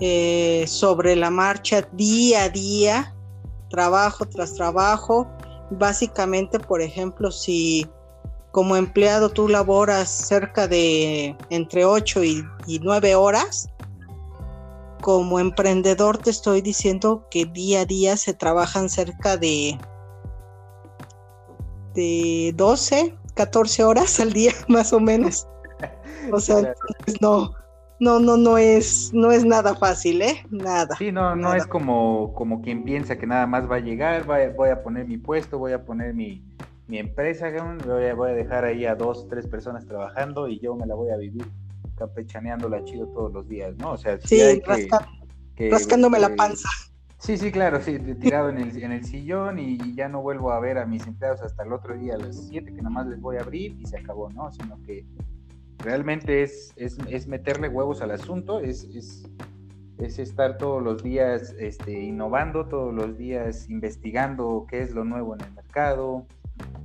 eh, 0.00 0.64
sobre 0.68 1.16
la 1.16 1.30
marcha 1.30 1.82
día 1.92 2.44
a 2.44 2.48
día, 2.48 3.15
trabajo 3.68 4.26
tras 4.26 4.54
trabajo. 4.54 5.26
Básicamente, 5.70 6.58
por 6.58 6.80
ejemplo, 6.80 7.30
si 7.30 7.88
como 8.52 8.76
empleado 8.76 9.28
tú 9.28 9.48
laboras 9.48 10.08
cerca 10.08 10.66
de 10.66 11.36
entre 11.50 11.84
8 11.84 12.24
y, 12.24 12.44
y 12.66 12.78
9 12.78 13.14
horas, 13.14 13.68
como 15.02 15.38
emprendedor 15.38 16.18
te 16.18 16.30
estoy 16.30 16.62
diciendo 16.62 17.26
que 17.30 17.44
día 17.44 17.82
a 17.82 17.84
día 17.84 18.16
se 18.16 18.34
trabajan 18.34 18.88
cerca 18.88 19.36
de, 19.36 19.78
de 21.94 22.52
12, 22.56 23.16
14 23.34 23.84
horas 23.84 24.18
al 24.20 24.32
día 24.32 24.52
más 24.68 24.92
o 24.92 25.00
menos. 25.00 25.46
O 26.32 26.40
sea, 26.40 26.74
no, 27.20 27.52
no, 28.00 28.20
no, 28.20 28.36
no 28.36 28.58
es, 28.58 29.12
no 29.12 29.30
es 29.30 29.44
nada 29.44 29.74
fácil, 29.74 30.22
¿eh? 30.22 30.44
Nada. 30.50 30.96
Sí, 30.96 31.12
no, 31.12 31.34
no 31.36 31.54
es 31.54 31.66
como, 31.66 32.32
como 32.34 32.62
quien 32.62 32.84
piensa 32.84 33.16
que 33.16 33.26
nada 33.26 33.46
más 33.46 33.70
va 33.70 33.76
a 33.76 33.80
llegar, 33.80 34.24
voy 34.24 34.68
a, 34.68 34.82
poner 34.82 35.06
mi 35.06 35.18
puesto, 35.18 35.58
voy 35.58 35.72
a 35.72 35.84
poner 35.84 36.14
mi, 36.14 36.44
mi 36.88 36.98
empresa, 36.98 37.50
voy 37.84 38.04
a, 38.04 38.14
voy 38.14 38.30
a 38.30 38.34
dejar 38.34 38.64
ahí 38.64 38.84
a 38.86 38.94
dos, 38.94 39.26
tres 39.28 39.46
personas 39.46 39.86
trabajando 39.86 40.48
y 40.48 40.58
yo 40.60 40.74
me 40.74 40.86
la 40.86 40.94
voy 40.94 41.10
a 41.10 41.16
vivir 41.16 41.46
la 42.68 42.84
chido 42.84 43.06
todos 43.08 43.32
los 43.32 43.48
días, 43.48 43.76
¿no? 43.78 43.92
O 43.92 43.96
sea, 43.96 44.18
sí, 44.20 44.40
hay 44.40 44.60
que, 45.54 45.70
rascándome 45.70 46.18
la 46.18 46.34
panza. 46.36 46.68
Sí, 47.18 47.38
sí, 47.38 47.50
claro, 47.50 47.80
sí, 47.80 47.98
tirado 48.20 48.50
en 48.50 48.58
el, 48.58 48.82
en 48.82 48.92
el 48.92 49.04
sillón 49.04 49.58
y 49.58 49.94
ya 49.94 50.08
no 50.08 50.20
vuelvo 50.20 50.52
a 50.52 50.60
ver 50.60 50.76
a 50.78 50.84
mis 50.84 51.06
empleados 51.06 51.40
hasta 51.40 51.62
el 51.64 51.72
otro 51.72 51.96
día 51.96 52.14
a 52.14 52.18
las 52.18 52.48
7 52.48 52.66
que 52.66 52.82
nada 52.82 52.90
más 52.90 53.06
les 53.06 53.20
voy 53.20 53.36
a 53.36 53.40
abrir 53.40 53.74
y 53.80 53.86
se 53.86 53.96
acabó, 53.96 54.30
¿no? 54.30 54.52
Sino 54.52 54.78
que 54.82 55.06
realmente 55.78 56.42
es, 56.42 56.72
es, 56.76 57.26
meterle 57.26 57.68
huevos 57.68 58.00
al 58.00 58.10
asunto, 58.10 58.60
es, 58.60 58.84
es, 58.84 59.28
es, 59.98 60.18
estar 60.18 60.58
todos 60.58 60.82
los 60.82 61.02
días 61.02 61.54
este, 61.58 61.92
innovando, 61.92 62.66
todos 62.66 62.94
los 62.94 63.16
días 63.16 63.68
investigando 63.68 64.66
qué 64.68 64.82
es 64.82 64.92
lo 64.92 65.04
nuevo 65.04 65.34
en 65.34 65.42
el 65.42 65.52
mercado, 65.52 66.26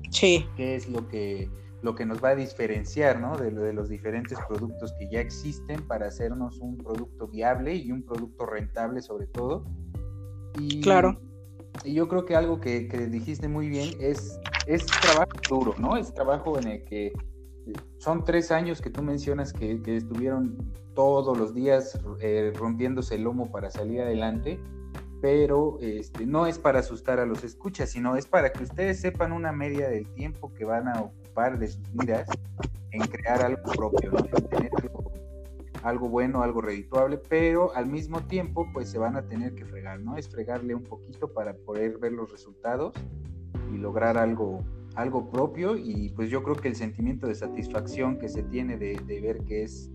sí. 0.09 0.45
qué 0.55 0.75
es 0.75 0.89
lo 0.89 1.07
que 1.07 1.49
lo 1.81 1.95
que 1.95 2.05
nos 2.05 2.23
va 2.23 2.29
a 2.29 2.35
diferenciar 2.35 3.19
¿no? 3.19 3.35
de, 3.37 3.49
de, 3.49 3.73
los 3.73 3.89
diferentes 3.89 4.37
productos 4.47 4.93
que 4.99 5.09
ya 5.09 5.19
existen 5.19 5.81
para 5.87 6.07
hacernos 6.07 6.59
un 6.59 6.77
producto 6.77 7.27
viable 7.27 7.75
y 7.75 7.91
un 7.91 8.03
producto 8.03 8.45
rentable 8.45 9.01
sobre 9.01 9.25
todo. 9.27 9.65
Y, 10.59 10.81
claro. 10.81 11.19
Y 11.83 11.93
yo 11.93 12.07
creo 12.07 12.25
que 12.25 12.35
algo 12.35 12.59
que, 12.59 12.87
que, 12.87 13.07
dijiste 13.07 13.47
muy 13.47 13.69
bien 13.69 13.95
es, 13.99 14.39
es 14.67 14.85
trabajo 14.85 15.31
duro, 15.49 15.75
¿no? 15.79 15.97
Es 15.97 16.13
trabajo 16.13 16.59
en 16.59 16.67
el 16.67 16.83
que 16.83 17.13
son 17.97 18.23
tres 18.25 18.51
años 18.51 18.81
que 18.81 18.89
tú 18.89 19.01
mencionas 19.01 19.53
que, 19.53 19.81
estuvieron 19.85 20.57
todos 20.93 21.37
los 21.37 21.53
días 21.53 21.99
eh, 22.19 22.51
rompiéndose 22.55 23.15
el 23.15 23.23
lomo 23.23 23.51
para 23.51 23.69
salir 23.69 24.01
adelante 24.01 24.59
pero 25.21 25.77
este, 25.81 26.25
no 26.25 26.47
es 26.47 26.57
para 26.57 26.79
asustar 26.79 27.19
a 27.19 27.25
los 27.25 27.43
escuchas, 27.43 27.91
sino 27.91 28.15
es 28.15 28.25
para 28.25 28.51
que 28.51 28.63
ustedes 28.63 28.99
sepan 28.99 29.31
una 29.31 29.51
media 29.51 29.87
del 29.87 30.07
tiempo 30.15 30.51
que 30.55 30.65
van 30.65 30.87
a 30.87 30.99
ocupar 30.99 31.59
de 31.59 31.67
sus 31.67 31.93
vidas 31.93 32.27
en 32.89 33.01
crear 33.01 33.41
algo 33.43 33.71
propio, 33.71 34.11
en 34.17 34.47
tener 34.49 34.71
algo, 35.83 36.09
bueno, 36.09 36.41
algo 36.41 36.61
redituable, 36.61 37.17
pero 37.17 37.73
al 37.75 37.85
mismo 37.85 38.21
tiempo 38.21 38.67
pues 38.73 38.89
se 38.89 38.97
van 38.97 39.15
a 39.15 39.21
tener 39.21 39.53
que 39.53 39.65
fregar, 39.65 39.99
¿no? 39.99 40.17
Es 40.17 40.27
fregarle 40.27 40.75
un 40.75 40.83
poquito 40.83 41.31
para 41.31 41.53
poder 41.53 41.99
ver 41.99 42.13
los 42.13 42.31
resultados 42.31 42.93
y 43.71 43.77
lograr 43.77 44.17
algo, 44.17 44.63
algo 44.95 45.29
propio 45.29 45.77
y 45.77 46.09
pues 46.09 46.29
yo 46.29 46.43
creo 46.43 46.55
que 46.55 46.67
el 46.67 46.75
sentimiento 46.75 47.27
de 47.27 47.35
satisfacción 47.35 48.19
que 48.19 48.29
se 48.29 48.43
tiene 48.43 48.77
de, 48.77 48.99
de 49.05 49.21
ver 49.21 49.43
que 49.45 49.63
es 49.63 49.91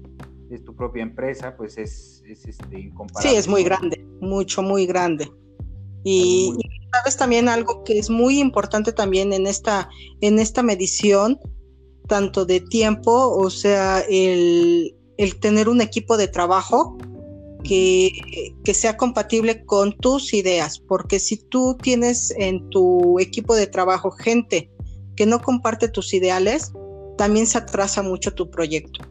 es 0.50 0.64
tu 0.64 0.74
propia 0.74 1.02
empresa, 1.02 1.56
pues 1.56 1.78
es, 1.78 2.22
es 2.26 2.44
este, 2.46 2.80
incomparable. 2.80 3.30
Sí, 3.30 3.36
es 3.36 3.48
muy 3.48 3.64
grande, 3.64 4.04
mucho, 4.20 4.62
muy 4.62 4.86
grande. 4.86 5.30
Y, 6.04 6.52
sabes 6.92 7.16
también 7.16 7.48
algo 7.48 7.82
que 7.82 7.98
es 7.98 8.08
muy 8.08 8.38
importante 8.38 8.92
también 8.92 9.32
en 9.32 9.46
esta, 9.46 9.88
en 10.20 10.38
esta 10.38 10.62
medición, 10.62 11.38
tanto 12.06 12.44
de 12.46 12.60
tiempo, 12.60 13.36
o 13.36 13.50
sea, 13.50 14.00
el, 14.08 14.94
el 15.18 15.40
tener 15.40 15.68
un 15.68 15.80
equipo 15.80 16.16
de 16.16 16.28
trabajo 16.28 16.96
que, 17.64 18.12
que, 18.62 18.74
sea 18.74 18.96
compatible 18.96 19.64
con 19.64 19.96
tus 19.98 20.32
ideas, 20.32 20.78
porque 20.78 21.18
si 21.18 21.36
tú 21.36 21.76
tienes 21.82 22.32
en 22.38 22.70
tu 22.70 23.18
equipo 23.18 23.56
de 23.56 23.66
trabajo 23.66 24.12
gente 24.12 24.70
que 25.16 25.26
no 25.26 25.40
comparte 25.40 25.88
tus 25.88 26.12
ideales, 26.14 26.72
también 27.16 27.46
se 27.46 27.58
atrasa 27.58 28.02
mucho 28.02 28.34
tu 28.34 28.50
proyecto. 28.50 29.04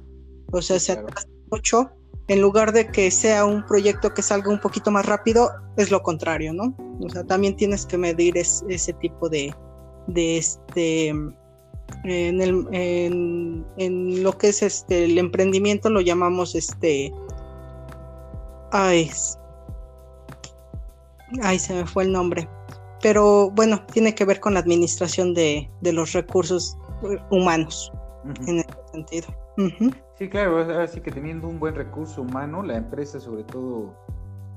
O 0.51 0.61
sea, 0.61 0.79
se 0.79 0.93
atrasa 0.93 1.27
mucho. 1.51 1.91
En 2.27 2.41
lugar 2.41 2.71
de 2.71 2.87
que 2.87 3.11
sea 3.11 3.45
un 3.45 3.65
proyecto 3.65 4.13
que 4.13 4.21
salga 4.21 4.49
un 4.49 4.59
poquito 4.59 4.89
más 4.89 5.05
rápido, 5.05 5.51
es 5.77 5.91
lo 5.91 6.01
contrario, 6.01 6.53
¿no? 6.53 6.75
O 6.99 7.09
sea, 7.09 7.23
también 7.23 7.55
tienes 7.55 7.85
que 7.85 7.97
medir 7.97 8.35
ese 8.37 8.93
tipo 8.93 9.29
de, 9.29 9.53
de 10.07 10.37
este, 10.37 11.13
en, 12.03 12.41
el, 12.41 12.67
en, 13.77 14.23
lo 14.23 14.37
que 14.37 14.49
es 14.49 14.61
este, 14.61 15.05
el 15.05 15.17
emprendimiento 15.17 15.89
lo 15.89 16.01
llamamos 16.01 16.55
este, 16.55 17.13
ay, 18.71 19.09
ay, 21.41 21.59
se 21.59 21.73
me 21.73 21.85
fue 21.85 22.03
el 22.03 22.11
nombre, 22.11 22.47
pero 23.05 23.51
bueno, 23.51 23.85
tiene 23.93 24.15
que 24.15 24.25
ver 24.25 24.39
con 24.39 24.55
la 24.55 24.61
administración 24.61 25.35
de, 25.35 25.69
de 25.81 25.93
los 25.93 26.13
recursos 26.13 26.75
humanos 27.29 27.91
en 28.47 28.57
ese 28.57 28.67
sentido. 28.91 29.27
Sí, 30.17 30.27
claro, 30.27 30.57
así 30.81 31.01
que 31.01 31.11
teniendo 31.11 31.47
un 31.47 31.59
buen 31.59 31.75
recurso 31.75 32.23
humano, 32.23 32.63
la 32.63 32.77
empresa 32.77 33.19
sobre 33.19 33.43
todo 33.43 33.93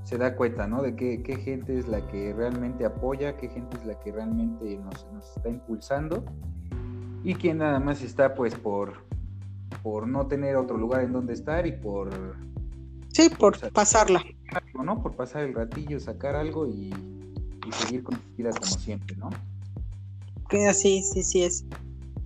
se 0.04 0.16
da 0.16 0.34
cuenta, 0.34 0.66
¿no? 0.66 0.80
De 0.80 0.96
qué, 0.96 1.22
qué 1.22 1.36
gente 1.36 1.78
es 1.78 1.88
la 1.88 2.06
que 2.06 2.32
realmente 2.32 2.86
apoya, 2.86 3.36
qué 3.36 3.50
gente 3.50 3.76
es 3.76 3.84
la 3.84 3.98
que 4.00 4.12
realmente 4.12 4.78
nos, 4.78 5.06
está 5.36 5.50
impulsando 5.50 6.24
y 7.22 7.34
quién 7.34 7.58
nada 7.58 7.78
más 7.80 8.00
está 8.00 8.34
pues 8.34 8.54
por, 8.54 8.94
por 9.82 10.08
no 10.08 10.26
tener 10.26 10.56
otro 10.56 10.78
lugar 10.78 11.02
en 11.02 11.12
donde 11.12 11.34
estar 11.34 11.66
y 11.66 11.72
por... 11.72 12.08
Sí, 13.08 13.28
por 13.28 13.58
pasarla. 13.72 14.24
¿no? 14.72 15.02
Por 15.02 15.16
pasar 15.16 15.42
el 15.42 15.52
ratillo, 15.52 16.00
sacar 16.00 16.34
algo 16.34 16.66
y, 16.66 17.17
seguir 17.72 18.02
con 18.02 18.16
tu 18.16 18.36
vida 18.36 18.50
como 18.50 18.66
siempre, 18.66 19.16
¿no? 19.16 19.30
Sí, 20.72 21.02
sí, 21.02 21.22
sí 21.22 21.42
es. 21.42 21.64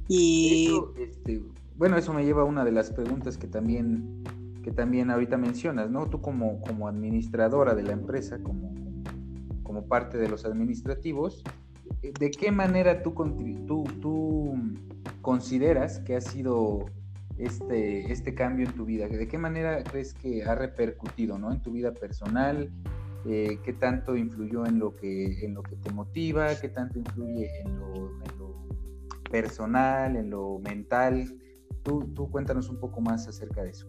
Y... 0.09 0.73
este, 0.99 1.43
bueno, 1.77 1.97
eso 1.97 2.13
me 2.13 2.25
lleva 2.25 2.43
a 2.43 2.45
una 2.45 2.65
de 2.65 2.73
las 2.73 2.91
preguntas 2.91 3.37
que 3.37 3.47
también, 3.47 4.23
que 4.63 4.71
también 4.71 5.11
ahorita 5.11 5.37
mencionas, 5.37 5.91
¿no? 5.91 6.09
Tú 6.09 6.21
como, 6.21 6.61
como 6.61 6.87
administradora 6.87 7.75
de 7.75 7.83
la 7.83 7.93
empresa, 7.93 8.39
como, 8.43 8.73
como 9.63 9.87
parte 9.87 10.19
de 10.19 10.29
los 10.29 10.45
administrativos, 10.45 11.43
¿de 12.03 12.31
qué 12.31 12.53
manera 12.53 13.03
tú, 13.03 13.15
tú, 13.67 13.85
tú 14.01 14.55
consideras 15.23 16.01
que 16.01 16.17
ha 16.17 16.21
sido 16.21 16.87
este, 17.39 18.13
este 18.13 18.35
cambio 18.35 18.67
en 18.67 18.75
tu 18.75 18.85
vida? 18.85 19.09
¿De 19.09 19.29
qué 19.29 19.39
manera 19.39 19.83
crees 19.83 20.15
que 20.15 20.45
ha 20.45 20.55
repercutido 20.55 21.39
¿no? 21.39 21.53
en 21.53 21.61
tu 21.63 21.73
vida 21.73 21.93
personal? 21.93 22.71
Eh, 23.27 23.59
¿Qué 23.65 23.73
tanto 23.73 24.17
influyó 24.17 24.67
en 24.67 24.79
lo, 24.79 24.97
que, 24.97 25.45
en 25.45 25.55
lo 25.55 25.63
que 25.63 25.77
te 25.77 25.91
motiva? 25.91 26.59
¿Qué 26.61 26.69
tanto 26.69 26.99
influye 26.99 27.49
en 27.61 27.79
lo, 27.79 28.13
personal, 29.31 30.17
en 30.17 30.31
lo 30.31 30.59
mental? 30.59 31.39
Tú, 31.83 32.11
tú 32.15 32.31
cuéntanos 32.31 32.69
un 32.69 32.79
poco 32.79 33.01
más 33.01 33.29
acerca 33.29 33.63
de 33.63 33.71
eso. 33.71 33.87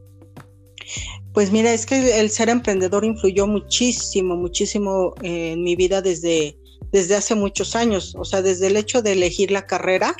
Pues 1.34 1.52
mira, 1.52 1.74
es 1.74 1.86
que 1.86 2.20
el 2.20 2.30
ser 2.30 2.50
emprendedor 2.50 3.04
influyó 3.06 3.48
muchísimo, 3.48 4.36
muchísimo 4.36 5.16
en 5.24 5.63
mi 5.63 5.75
vida 5.75 6.02
desde, 6.02 6.58
desde 6.92 7.16
hace 7.16 7.34
muchos 7.34 7.75
años. 7.75 8.16
O 8.16 8.24
sea, 8.24 8.42
desde 8.42 8.68
el 8.68 8.78
hecho 8.78 9.02
de 9.02 9.13
elegir 9.13 9.50
la 9.50 9.66
carrera, 9.66 10.16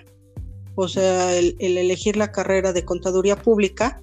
o 0.76 0.88
sea, 0.88 1.38
el, 1.38 1.56
elegir 1.60 2.18
la 2.18 2.32
carrera 2.32 2.74
de 2.74 2.84
contaduría 2.84 3.36
pública, 3.36 4.02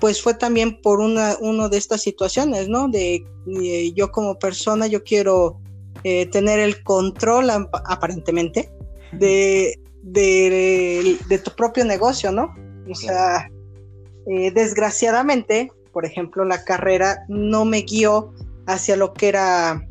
pues 0.00 0.22
fue 0.22 0.34
también 0.34 0.80
por 0.80 1.00
una, 1.00 1.36
una 1.40 1.68
de 1.68 1.78
estas 1.78 2.02
situaciones, 2.02 2.68
¿no? 2.68 2.88
De, 2.88 3.24
yo 3.94 4.10
como 4.10 4.38
persona, 4.38 4.86
yo 4.86 5.02
quiero 5.02 5.60
eh, 6.04 6.26
tener 6.26 6.58
el 6.58 6.82
control 6.82 7.50
aparentemente 7.50 8.70
de, 9.12 9.78
de, 10.02 11.40
tu 11.44 11.50
propio 11.52 11.84
negocio, 11.84 12.32
¿no? 12.32 12.54
O 12.90 12.94
sea, 12.94 13.48
eh, 14.26 14.50
desgraciadamente, 14.52 15.70
por 15.92 16.04
ejemplo, 16.04 16.44
la 16.44 16.64
carrera 16.64 17.24
no 17.28 17.64
me 17.64 17.82
guió 17.82 18.32
hacia 18.66 18.96
lo 18.96 19.12
que 19.12 19.28
era 19.28 19.86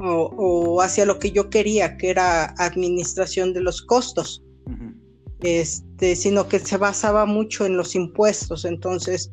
o, 0.00 0.80
hacia 0.80 1.04
lo 1.06 1.18
que 1.18 1.32
yo 1.32 1.50
quería, 1.50 1.96
que 1.96 2.10
era 2.10 2.54
administración 2.58 3.52
de 3.52 3.62
los 3.62 3.82
costos 3.82 4.42
este, 5.40 6.16
sino 6.16 6.48
que 6.48 6.58
se 6.58 6.76
basaba 6.76 7.26
mucho 7.26 7.66
en 7.66 7.76
los 7.76 7.94
impuestos. 7.94 8.64
Entonces, 8.64 9.30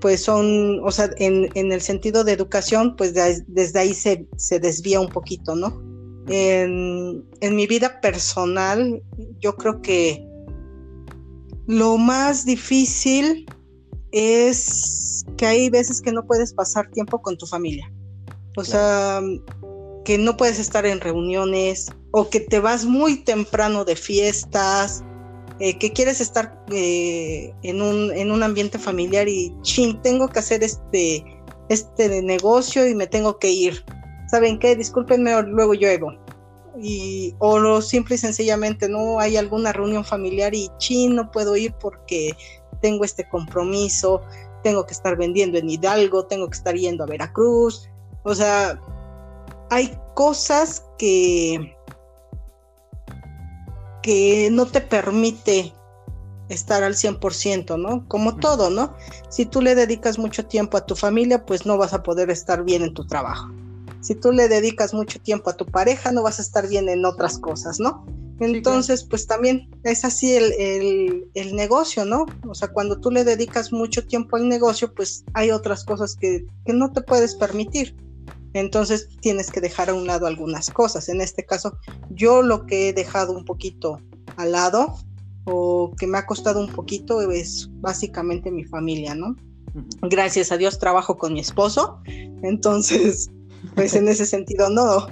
pues 0.00 0.22
son, 0.22 0.80
o 0.84 0.90
sea, 0.90 1.10
en, 1.18 1.50
el 1.54 1.80
sentido 1.80 2.24
de 2.24 2.32
educación, 2.32 2.96
pues 2.96 3.14
desde 3.14 3.78
ahí 3.78 3.94
se, 3.94 4.26
desvía 4.60 5.00
un 5.00 5.08
poquito, 5.08 5.54
¿no? 5.54 5.82
En, 6.28 7.24
en, 7.40 7.56
mi 7.56 7.66
vida 7.66 8.00
personal, 8.00 9.02
yo 9.40 9.56
creo 9.56 9.82
que 9.82 10.26
lo 11.66 11.98
más 11.98 12.46
difícil 12.46 13.46
es 14.12 15.24
que 15.36 15.46
hay 15.46 15.70
veces 15.70 16.00
que 16.00 16.12
no 16.12 16.26
puedes 16.26 16.52
pasar 16.52 16.90
tiempo 16.90 17.20
con 17.20 17.36
tu 17.36 17.46
familia. 17.46 17.92
O 18.56 18.64
sea, 18.64 19.20
que 20.04 20.18
no 20.18 20.36
puedes 20.36 20.58
estar 20.58 20.86
en 20.86 21.00
reuniones 21.00 21.90
o 22.12 22.28
que 22.30 22.40
te 22.40 22.60
vas 22.60 22.84
muy 22.84 23.16
temprano 23.24 23.84
de 23.84 23.96
fiestas 23.96 25.02
eh, 25.60 25.78
que 25.78 25.92
quieres 25.92 26.20
estar 26.20 26.58
eh, 26.72 27.54
en, 27.62 27.80
un, 27.80 28.12
en 28.12 28.30
un 28.32 28.42
ambiente 28.42 28.78
familiar 28.78 29.28
y, 29.28 29.54
chin, 29.62 30.00
tengo 30.02 30.28
que 30.28 30.40
hacer 30.40 30.64
este, 30.64 31.24
este 31.68 32.22
negocio 32.22 32.86
y 32.88 32.94
me 32.94 33.06
tengo 33.06 33.38
que 33.38 33.50
ir. 33.50 33.84
¿Saben 34.28 34.58
qué? 34.58 34.74
Discúlpenme, 34.74 35.42
luego 35.42 35.74
llego. 35.74 36.12
Y, 36.80 37.34
o 37.38 37.58
lo 37.60 37.80
simple 37.82 38.16
y 38.16 38.18
sencillamente 38.18 38.88
no 38.88 39.20
hay 39.20 39.36
alguna 39.36 39.72
reunión 39.72 40.04
familiar 40.04 40.54
y 40.54 40.70
chin, 40.78 41.14
no 41.14 41.30
puedo 41.30 41.56
ir 41.56 41.72
porque 41.74 42.34
tengo 42.80 43.04
este 43.04 43.28
compromiso, 43.28 44.22
tengo 44.64 44.84
que 44.84 44.92
estar 44.92 45.16
vendiendo 45.16 45.56
en 45.56 45.70
Hidalgo, 45.70 46.26
tengo 46.26 46.48
que 46.48 46.56
estar 46.56 46.74
yendo 46.74 47.04
a 47.04 47.06
Veracruz. 47.06 47.88
O 48.24 48.34
sea, 48.34 48.80
hay 49.70 49.96
cosas 50.14 50.84
que, 50.98 51.73
que 54.04 54.50
no 54.52 54.66
te 54.66 54.82
permite 54.82 55.72
estar 56.50 56.82
al 56.82 56.94
100%, 56.94 57.80
¿no? 57.80 58.06
Como 58.06 58.36
todo, 58.36 58.68
¿no? 58.68 58.94
Si 59.30 59.46
tú 59.46 59.62
le 59.62 59.74
dedicas 59.74 60.18
mucho 60.18 60.44
tiempo 60.44 60.76
a 60.76 60.84
tu 60.84 60.94
familia, 60.94 61.46
pues 61.46 61.64
no 61.64 61.78
vas 61.78 61.94
a 61.94 62.02
poder 62.02 62.28
estar 62.28 62.64
bien 62.64 62.82
en 62.82 62.92
tu 62.92 63.06
trabajo. 63.06 63.50
Si 64.02 64.14
tú 64.14 64.30
le 64.30 64.46
dedicas 64.48 64.92
mucho 64.92 65.18
tiempo 65.20 65.48
a 65.48 65.56
tu 65.56 65.64
pareja, 65.64 66.12
no 66.12 66.22
vas 66.22 66.38
a 66.38 66.42
estar 66.42 66.68
bien 66.68 66.90
en 66.90 67.06
otras 67.06 67.38
cosas, 67.38 67.80
¿no? 67.80 68.04
Entonces, 68.40 69.04
pues 69.04 69.26
también 69.26 69.70
es 69.84 70.04
así 70.04 70.34
el, 70.34 71.24
el, 71.32 71.56
negocio, 71.56 72.04
¿no? 72.04 72.26
O 72.46 72.54
sea, 72.54 72.68
cuando 72.68 73.00
tú 73.00 73.10
le 73.10 73.24
dedicas 73.24 73.72
mucho 73.72 74.06
tiempo 74.06 74.36
al 74.36 74.50
negocio, 74.50 74.92
pues 74.92 75.24
hay 75.32 75.50
otras 75.50 75.82
cosas 75.82 76.14
que, 76.14 76.44
que 76.66 76.74
no 76.74 76.92
te 76.92 77.00
puedes 77.00 77.36
permitir. 77.36 77.96
Entonces 78.54 79.08
tienes 79.20 79.50
que 79.50 79.60
dejar 79.60 79.90
a 79.90 79.94
un 79.94 80.06
lado 80.06 80.26
algunas 80.26 80.70
cosas. 80.70 81.08
En 81.08 81.20
este 81.20 81.44
caso, 81.44 81.76
yo 82.10 82.40
lo 82.40 82.66
que 82.66 82.88
he 82.88 82.92
dejado 82.92 83.32
un 83.32 83.44
poquito 83.44 84.00
al 84.36 84.52
lado 84.52 84.96
o 85.44 85.92
que 85.98 86.06
me 86.06 86.18
ha 86.18 86.26
costado 86.26 86.60
un 86.60 86.72
poquito 86.72 87.20
es 87.30 87.68
básicamente 87.80 88.50
mi 88.50 88.64
familia, 88.64 89.14
¿no? 89.14 89.36
Gracias 90.02 90.52
a 90.52 90.56
Dios 90.56 90.78
trabajo 90.78 91.18
con 91.18 91.34
mi 91.34 91.40
esposo, 91.40 92.00
entonces, 92.42 93.28
pues 93.74 93.94
en 93.94 94.08
ese 94.08 94.24
sentido 94.24 94.70
no, 94.70 95.08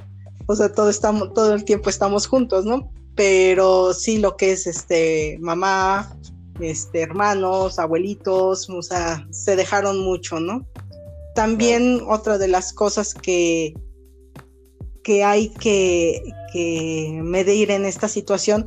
o 0.47 0.57
sea, 0.57 0.73
todo, 0.73 0.89
estamos, 0.89 1.35
todo 1.35 1.53
el 1.53 1.65
tiempo 1.65 1.91
estamos 1.91 2.27
juntos, 2.27 2.65
¿no? 2.65 2.91
Pero 3.15 3.93
sí 3.93 4.19
lo 4.19 4.37
que 4.37 4.53
es 4.53 4.67
este 4.67 5.37
mamá, 5.41 6.17
este 6.61 7.01
hermanos, 7.01 7.79
abuelitos, 7.79 8.71
o 8.71 8.83
sea, 8.83 9.27
se 9.31 9.57
dejaron 9.57 9.99
mucho, 9.99 10.41
¿no? 10.41 10.67
También 11.35 12.01
otra 12.07 12.39
de 12.39 12.49
las 12.49 12.73
cosas 12.73 13.15
que, 13.15 13.75
que 15.03 15.25
hay 15.25 15.51
que, 15.51 16.23
medir 17.23 17.71
en 17.71 17.87
esta 17.87 18.09
situación 18.09 18.67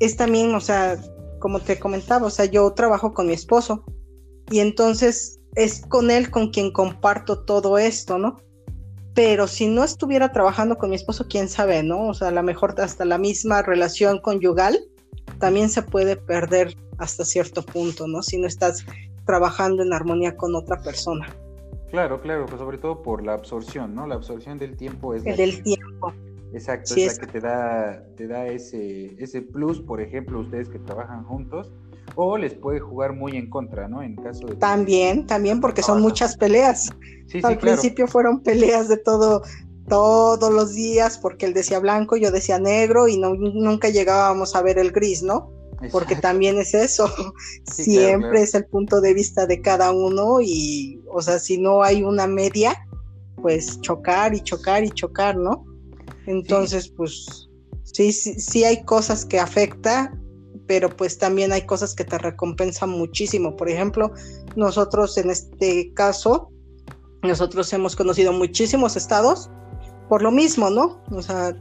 es 0.00 0.16
también, 0.16 0.54
o 0.54 0.60
sea, 0.60 0.98
como 1.38 1.60
te 1.60 1.78
comentaba, 1.78 2.26
o 2.26 2.30
sea, 2.30 2.46
yo 2.46 2.72
trabajo 2.72 3.12
con 3.12 3.26
mi 3.26 3.34
esposo 3.34 3.84
y 4.50 4.60
entonces 4.60 5.38
es 5.54 5.82
con 5.86 6.10
él 6.10 6.30
con 6.30 6.50
quien 6.50 6.72
comparto 6.72 7.44
todo 7.44 7.76
esto, 7.76 8.16
¿no? 8.16 8.38
Pero 9.14 9.46
si 9.46 9.66
no 9.66 9.84
estuviera 9.84 10.32
trabajando 10.32 10.76
con 10.76 10.90
mi 10.90 10.96
esposo, 10.96 11.26
quién 11.28 11.48
sabe, 11.48 11.82
¿no? 11.82 12.08
O 12.08 12.14
sea, 12.14 12.28
a 12.28 12.32
lo 12.32 12.42
mejor 12.42 12.74
hasta 12.80 13.04
la 13.04 13.18
misma 13.18 13.60
relación 13.60 14.18
conyugal 14.18 14.80
también 15.38 15.68
se 15.68 15.82
puede 15.82 16.16
perder 16.16 16.74
hasta 16.98 17.24
cierto 17.24 17.62
punto, 17.62 18.08
¿no? 18.08 18.22
Si 18.22 18.38
no 18.38 18.46
estás 18.46 18.84
trabajando 19.26 19.82
en 19.82 19.92
armonía 19.92 20.36
con 20.36 20.54
otra 20.54 20.80
persona. 20.82 21.34
Claro, 21.94 22.20
claro, 22.20 22.46
pues 22.46 22.58
sobre 22.58 22.78
todo 22.78 23.04
por 23.04 23.24
la 23.24 23.34
absorción, 23.34 23.94
¿no? 23.94 24.04
La 24.08 24.16
absorción 24.16 24.58
del 24.58 24.76
tiempo 24.76 25.14
es... 25.14 25.22
del 25.22 25.62
tiempo. 25.62 26.12
Exacto, 26.52 26.92
es, 26.96 27.20
la 27.20 27.24
que 27.24 27.32
te 27.32 27.38
da, 27.40 28.04
te 28.16 28.26
da 28.26 28.48
ese, 28.48 29.14
ese 29.22 29.42
plus, 29.42 29.80
por 29.80 30.00
ejemplo, 30.00 30.40
ustedes 30.40 30.68
que 30.68 30.80
trabajan 30.80 31.22
juntos, 31.22 31.70
o 32.16 32.36
les 32.36 32.52
puede 32.54 32.80
jugar 32.80 33.12
muy 33.12 33.36
en 33.36 33.48
contra, 33.48 33.86
¿no? 33.86 34.02
En 34.02 34.16
caso 34.16 34.44
de... 34.44 34.56
También, 34.56 35.24
también, 35.28 35.60
porque 35.60 35.84
son 35.84 36.02
muchas 36.02 36.36
peleas. 36.36 36.90
Sí, 37.28 37.38
Al 37.44 37.58
principio 37.58 38.08
fueron 38.08 38.42
peleas 38.42 38.88
de 38.88 38.96
todo, 38.96 39.42
todos 39.88 40.52
los 40.52 40.74
días, 40.74 41.16
porque 41.18 41.46
él 41.46 41.54
decía 41.54 41.78
blanco, 41.78 42.16
yo 42.16 42.32
decía 42.32 42.58
negro, 42.58 43.06
y 43.06 43.18
no, 43.18 43.34
nunca 43.34 43.88
llegábamos 43.88 44.56
a 44.56 44.62
ver 44.62 44.80
el 44.80 44.90
gris, 44.90 45.22
¿no? 45.22 45.54
porque 45.90 46.16
también 46.16 46.58
es 46.58 46.74
eso, 46.74 47.10
siempre 47.64 48.42
es 48.42 48.54
el 48.54 48.64
punto 48.66 49.00
de 49.00 49.14
vista 49.14 49.46
de 49.46 49.60
cada 49.60 49.92
uno 49.92 50.40
y, 50.40 51.00
o 51.14 51.22
sea, 51.22 51.38
si 51.38 51.58
no 51.58 51.82
hay 51.82 52.02
una 52.02 52.26
media, 52.26 52.86
pues 53.40 53.80
chocar 53.80 54.34
y 54.34 54.40
chocar 54.40 54.84
y 54.84 54.90
chocar, 54.90 55.36
¿no? 55.36 55.64
Entonces, 56.26 56.88
pues 56.88 57.48
sí, 57.84 58.12
sí, 58.12 58.38
sí 58.40 58.64
hay 58.64 58.84
cosas 58.84 59.24
que 59.24 59.38
afecta, 59.38 60.12
pero 60.66 60.88
pues 60.88 61.18
también 61.18 61.52
hay 61.52 61.62
cosas 61.62 61.94
que 61.94 62.04
te 62.04 62.18
recompensan 62.18 62.90
muchísimo. 62.90 63.56
Por 63.56 63.68
ejemplo, 63.68 64.12
nosotros 64.56 65.16
en 65.18 65.30
este 65.30 65.92
caso, 65.94 66.50
nosotros 67.22 67.72
hemos 67.72 67.94
conocido 67.96 68.32
muchísimos 68.32 68.96
estados 68.96 69.50
por 70.08 70.22
lo 70.22 70.30
mismo, 70.30 70.68
¿no? 70.68 71.00
O 71.10 71.22
sea, 71.22 71.56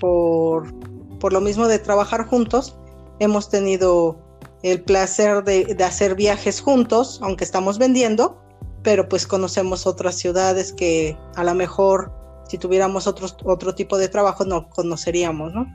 por, 0.00 0.72
por 1.18 1.32
lo 1.32 1.40
mismo 1.40 1.66
de 1.66 1.78
trabajar 1.78 2.26
juntos 2.26 2.78
hemos 3.20 3.48
tenido 3.48 4.18
el 4.62 4.82
placer 4.82 5.44
de, 5.44 5.76
hacer 5.84 6.14
viajes 6.14 6.60
juntos, 6.60 7.20
aunque 7.22 7.44
estamos 7.44 7.78
vendiendo, 7.78 8.40
pero 8.88 9.06
pues 9.06 9.26
conocemos 9.26 9.86
otras 9.86 10.14
ciudades 10.14 10.72
que 10.72 11.14
a 11.36 11.44
lo 11.44 11.54
mejor 11.54 12.10
si 12.48 12.56
tuviéramos 12.56 13.06
otro, 13.06 13.26
otro 13.44 13.74
tipo 13.74 13.98
de 13.98 14.08
trabajo 14.08 14.46
no 14.46 14.70
conoceríamos, 14.70 15.52
¿no? 15.52 15.66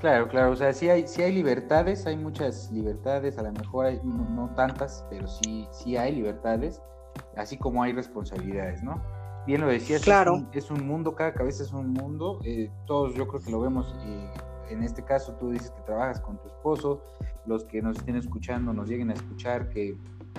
Claro, 0.00 0.26
claro, 0.26 0.50
o 0.50 0.56
sea, 0.56 0.72
sí 0.72 0.90
hay, 0.90 1.06
sí 1.06 1.22
hay 1.22 1.32
libertades, 1.32 2.04
hay 2.04 2.16
muchas 2.16 2.68
libertades, 2.72 3.38
a 3.38 3.44
lo 3.44 3.52
mejor 3.52 3.86
hay, 3.86 4.00
no, 4.02 4.52
tantas, 4.56 5.06
pero 5.08 5.28
sí, 5.28 5.68
sí 5.70 5.96
hay 5.96 6.16
libertades, 6.16 6.82
así 7.36 7.56
como 7.56 7.84
hay 7.84 7.92
responsabilidades, 7.92 8.82
¿no? 8.82 9.00
Bien 9.46 9.60
lo 9.60 9.68
decías, 9.68 10.02
claro. 10.02 10.44
es, 10.52 10.68
un, 10.68 10.84
mundo, 10.84 11.14
cada 11.14 11.34
cabeza 11.34 11.62
es 11.62 11.72
un 11.72 11.92
mundo, 11.92 12.40
eh, 12.44 12.72
todos 12.88 13.14
yo 13.14 13.28
creo 13.28 13.40
que 13.40 13.52
lo 13.52 13.60
vemos 13.60 13.94
eh, 14.04 14.30
en 14.70 14.82
este 14.82 15.04
caso 15.04 15.34
tú 15.34 15.50
dices 15.50 15.70
que 15.70 15.82
trabajas 15.82 16.20
con 16.20 16.38
tu 16.38 16.48
esposo, 16.48 17.04
los 17.46 17.64
que 17.66 17.80
nos 17.82 17.98
estén 17.98 18.16
escuchando 18.16 18.72
nos 18.72 18.88
lleguen 18.88 19.10
a 19.10 19.14
escuchar 19.14 19.68
que, 19.68 19.96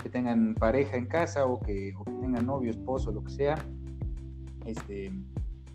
tengan 0.09 0.55
pareja 0.55 0.97
en 0.97 1.05
casa 1.05 1.45
o 1.45 1.59
que, 1.59 1.93
tengan 2.21 2.45
novio, 2.45 2.71
esposo, 2.71 3.11
lo 3.11 3.23
que 3.23 3.31
sea, 3.31 3.55
este, 4.65 5.11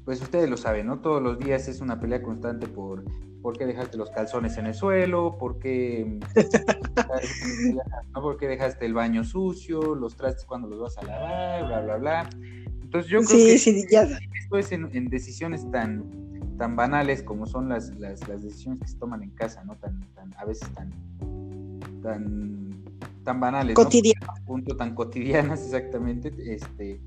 pues 0.05 0.21
ustedes 0.23 0.49
lo 0.49 0.57
saben, 0.57 0.87
¿no? 0.87 1.01
Todos 1.01 1.23
los 1.23 1.39
días 1.39 1.69
es 1.69 1.81
una 1.81 2.01
pelea 2.01 2.23
constante 2.23 2.67
por 2.67 3.05
por 3.43 3.57
qué 3.57 3.67
dejaste 3.67 3.97
los 3.97 4.11
calzones 4.11 4.57
en 4.59 4.67
el 4.67 4.75
suelo, 4.75 5.37
por 5.39 5.59
qué 5.59 6.19
¿no? 8.15 8.23
Porque 8.23 8.49
dejaste 8.49 8.87
el 8.87 8.95
baño 8.95 9.25
sucio, 9.25 9.95
los 9.95 10.17
trastes 10.17 10.45
cuando 10.45 10.69
los 10.69 10.81
vas 10.81 10.99
a 10.99 11.03
lavar, 11.05 11.67
bla, 11.67 11.81
bla, 11.81 11.97
bla. 11.97 12.31
Entonces 12.83 13.11
yo 13.11 13.21
creo 13.21 13.39
que 13.39 13.59
sí, 13.59 13.85
ya. 13.91 14.03
esto 14.03 14.59
es 14.59 14.73
en, 14.73 15.09
decisiones 15.09 15.71
tan, 15.71 16.57
tan 16.57 16.75
banales 16.75 17.23
como 17.23 17.47
son 17.47 17.69
las, 17.69 17.95
las, 17.97 18.27
las, 18.29 18.43
decisiones 18.43 18.81
que 18.81 18.89
se 18.89 18.97
toman 18.97 19.23
en 19.23 19.31
casa, 19.31 19.63
¿no? 19.65 19.77
Tan, 19.77 20.01
tan, 20.15 20.35
a 20.39 20.45
veces 20.45 20.69
tan, 20.73 20.91
tan, 22.03 22.68
tan 23.25 23.41
banales. 23.41 23.75
Cotidianas. 23.75 24.41
Punto 24.47 24.77
tan 24.77 24.95
cotidianas, 24.95 25.63
exactamente. 25.65 26.33
Este, 26.39 27.01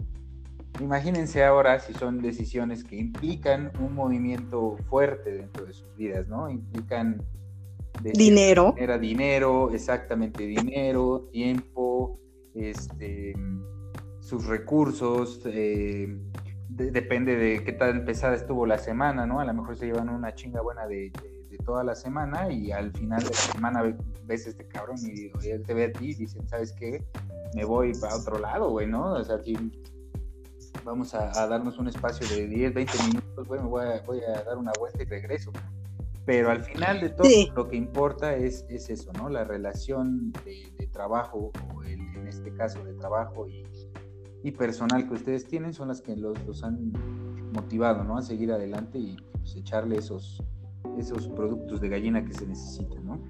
imagínense 0.80 1.44
ahora 1.44 1.80
si 1.80 1.94
son 1.94 2.22
decisiones 2.22 2.84
que 2.84 2.96
implican 2.98 3.72
un 3.80 3.94
movimiento 3.94 4.78
fuerte 4.90 5.32
dentro 5.32 5.66
de 5.66 5.74
sus 5.74 5.96
vidas, 5.96 6.28
¿no? 6.28 6.50
Implican 6.50 7.22
dinero. 8.02 8.74
Era 8.78 8.98
dinero, 8.98 9.72
exactamente 9.72 10.46
dinero, 10.46 11.30
tiempo, 11.32 12.20
este, 12.56 13.34
sus 14.20 14.46
recursos, 14.48 15.42
eh, 15.46 16.18
depende 16.70 17.36
de 17.36 17.64
qué 17.64 17.74
tan 17.74 18.06
pesada 18.06 18.36
estuvo 18.36 18.66
la 18.66 18.78
semana, 18.78 19.26
¿no? 19.26 19.40
A 19.40 19.46
lo 19.46 19.54
mejor 19.54 19.76
se 19.76 19.86
llevan 19.86 20.10
una 20.10 20.34
chinga 20.34 20.62
buena 20.62 20.88
de, 20.88 21.12
toda 21.64 21.84
la 21.84 21.96
semana 21.96 22.52
y 22.52 22.72
al 22.72 22.92
final 22.92 23.24
de 23.24 23.30
la 23.30 23.36
semana 23.36 23.98
ves 24.26 24.48
este 24.48 24.68
cabrón 24.68 24.98
y, 25.02 25.32
él 25.48 25.64
te 25.64 25.74
ve 25.74 25.86
a 25.86 25.92
ti 25.92 26.12
y 26.12 26.14
dicen, 26.16 26.48
¿sabes 26.48 26.74
qué? 26.74 27.06
Me 27.56 27.66
voy 27.66 27.94
para 27.94 28.16
otro 28.16 28.40
lado, 28.40 28.70
güey, 28.70 28.88
¿no? 28.88 29.14
O 29.14 29.24
sea, 29.24 29.40
si 29.40 29.56
vamos 30.84 31.14
a, 31.14 31.48
darnos 31.48 31.78
un 31.78 31.88
espacio 31.88 32.28
de 32.28 32.48
10, 32.48 32.74
20 32.74 32.94
minutos, 33.08 33.48
güey, 33.48 33.62
me 33.62 33.68
voy 33.68 33.86
a, 33.86 34.02
voy 34.02 34.20
a 34.24 34.44
dar 34.44 34.58
una 34.58 34.72
vuelta 34.80 35.04
y 35.04 35.06
regreso. 35.06 35.52
Pero 36.26 36.52
al 36.52 36.64
final 36.64 37.02
de 37.02 37.10
todo 37.10 37.28
lo 37.56 37.68
que 37.68 37.76
importa 37.76 38.36
es, 38.36 38.66
es, 38.70 38.90
eso, 38.90 39.12
¿no? 39.14 39.30
La 39.30 39.44
relación 39.44 40.32
de, 40.46 40.88
trabajo, 40.92 41.52
o 41.74 41.84
en 41.84 42.28
este 42.28 42.54
caso 42.54 42.84
de 42.84 42.94
trabajo 42.94 43.48
y, 43.48 43.66
y, 44.44 44.52
personal 44.52 45.08
que 45.08 45.14
ustedes 45.14 45.46
tienen 45.46 45.74
son 45.74 45.88
las 45.88 46.02
que 46.02 46.16
los, 46.16 46.38
los 46.46 46.64
han 46.64 46.92
motivado, 47.54 48.04
¿no? 48.04 48.18
A 48.18 48.22
seguir 48.22 48.52
adelante 48.52 49.00
y 49.00 49.18
pues, 49.32 49.56
echarle 49.56 49.98
esos, 49.98 50.44
esos 51.00 51.28
productos 51.30 51.82
de 51.82 51.90
gallina 51.90 52.24
que 52.26 52.34
se 52.34 52.46
necesitan, 52.46 53.06
¿no? 53.06 53.22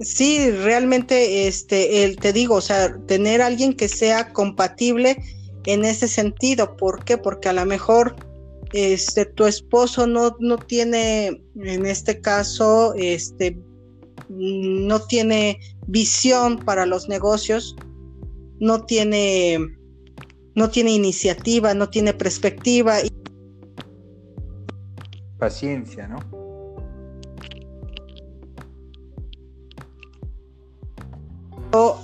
Sí, 0.00 0.50
realmente, 0.50 1.46
este, 1.46 2.04
el, 2.04 2.16
te 2.16 2.32
digo, 2.32 2.56
o 2.56 2.60
sea, 2.60 2.96
tener 3.06 3.40
alguien 3.40 3.74
que 3.74 3.88
sea 3.88 4.32
compatible 4.32 5.22
en 5.66 5.84
ese 5.84 6.08
sentido. 6.08 6.76
¿Por 6.76 7.04
qué? 7.04 7.16
Porque 7.16 7.48
a 7.48 7.52
lo 7.52 7.64
mejor 7.64 8.16
este, 8.72 9.24
tu 9.24 9.46
esposo 9.46 10.06
no, 10.06 10.36
no 10.40 10.58
tiene, 10.58 11.42
en 11.54 11.86
este 11.86 12.20
caso, 12.20 12.94
este, 12.96 13.56
no 14.28 15.00
tiene 15.06 15.60
visión 15.86 16.58
para 16.58 16.86
los 16.86 17.08
negocios, 17.08 17.76
no 18.58 18.84
tiene, 18.84 19.58
no 20.54 20.70
tiene 20.70 20.92
iniciativa, 20.92 21.72
no 21.74 21.88
tiene 21.88 22.14
perspectiva. 22.14 22.96
Paciencia, 25.38 26.08
¿no? 26.08 26.43
Ahora 31.74 31.98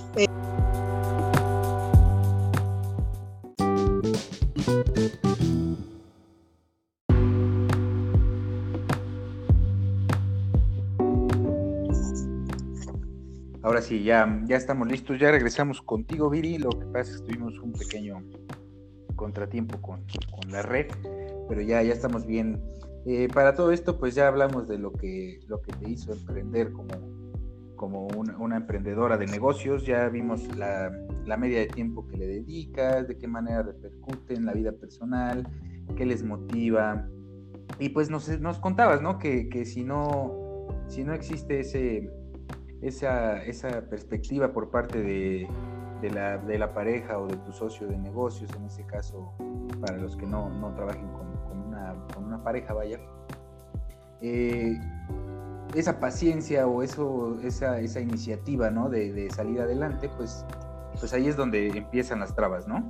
sí, 13.80 14.02
ya, 14.02 14.42
ya 14.46 14.56
estamos 14.56 14.88
listos, 14.88 15.20
ya 15.20 15.30
regresamos 15.30 15.80
contigo, 15.82 16.28
Viri. 16.28 16.58
Lo 16.58 16.70
que 16.70 16.86
pasa 16.86 17.12
es 17.12 17.18
que 17.18 17.28
tuvimos 17.28 17.56
un 17.60 17.72
pequeño 17.72 18.24
contratiempo 19.14 19.80
con, 19.80 20.04
la 20.50 20.62
red, 20.62 20.88
pero 21.48 21.60
ya, 21.60 21.80
ya 21.84 21.92
estamos 21.92 22.26
bien. 22.26 22.60
Eh, 23.06 23.28
para 23.32 23.54
todo 23.54 23.70
esto, 23.70 24.00
pues 24.00 24.16
ya 24.16 24.26
hablamos 24.26 24.66
de 24.66 24.78
lo 24.78 24.92
que, 24.92 25.38
lo 25.46 25.62
que 25.62 25.72
te 25.74 25.90
hizo 25.90 26.12
emprender 26.12 26.72
como, 26.72 27.19
como 27.80 28.08
una, 28.08 28.58
emprendedora 28.58 29.16
de 29.16 29.24
negocios, 29.24 29.86
ya 29.86 30.06
vimos 30.10 30.54
la, 30.54 30.92
media 31.38 31.60
de 31.60 31.66
tiempo 31.66 32.06
que 32.06 32.18
le 32.18 32.26
dedicas, 32.26 33.08
de 33.08 33.16
qué 33.16 33.26
manera 33.26 33.62
repercute 33.62 34.34
en 34.34 34.44
la 34.44 34.52
vida 34.52 34.72
personal, 34.72 35.48
qué 35.96 36.04
les 36.04 36.22
motiva. 36.22 37.08
Y 37.78 37.88
pues 37.88 38.10
nos, 38.10 38.28
nos 38.38 38.58
contabas, 38.58 39.00
¿no? 39.00 39.18
Que, 39.18 39.48
que 39.48 39.64
si 39.64 39.82
no, 39.82 40.68
si 40.88 41.04
no 41.04 41.14
existe 41.14 41.60
ese, 41.60 42.12
esa, 42.82 43.42
esa 43.44 43.88
perspectiva 43.88 44.52
por 44.52 44.70
parte 44.70 45.00
de, 45.00 45.48
de, 46.02 46.10
la, 46.10 46.36
de, 46.36 46.58
la, 46.58 46.74
pareja 46.74 47.18
o 47.18 47.28
de 47.28 47.38
tu 47.38 47.52
socio 47.54 47.86
de 47.86 47.96
negocios, 47.96 48.50
en 48.58 48.66
ese 48.66 48.84
caso, 48.84 49.32
para 49.80 49.96
los 49.96 50.18
que 50.18 50.26
no, 50.26 50.50
no 50.50 50.74
trabajen 50.74 51.08
con, 51.12 51.32
con, 51.48 51.58
una, 51.68 51.94
con, 52.14 52.24
una, 52.24 52.44
pareja, 52.44 52.74
vaya, 52.74 53.00
eh, 54.20 54.78
esa 55.74 56.00
paciencia 56.00 56.66
o 56.66 56.82
eso, 56.82 57.38
esa, 57.42 57.78
esa 57.80 58.00
iniciativa 58.00 58.70
¿no? 58.70 58.88
de, 58.88 59.12
de, 59.12 59.30
salir 59.30 59.60
adelante, 59.60 60.10
pues, 60.16 60.44
pues 60.98 61.12
ahí 61.12 61.28
es 61.28 61.36
donde 61.36 61.68
empiezan 61.68 62.20
las 62.20 62.34
trabas, 62.34 62.66
¿no? 62.66 62.86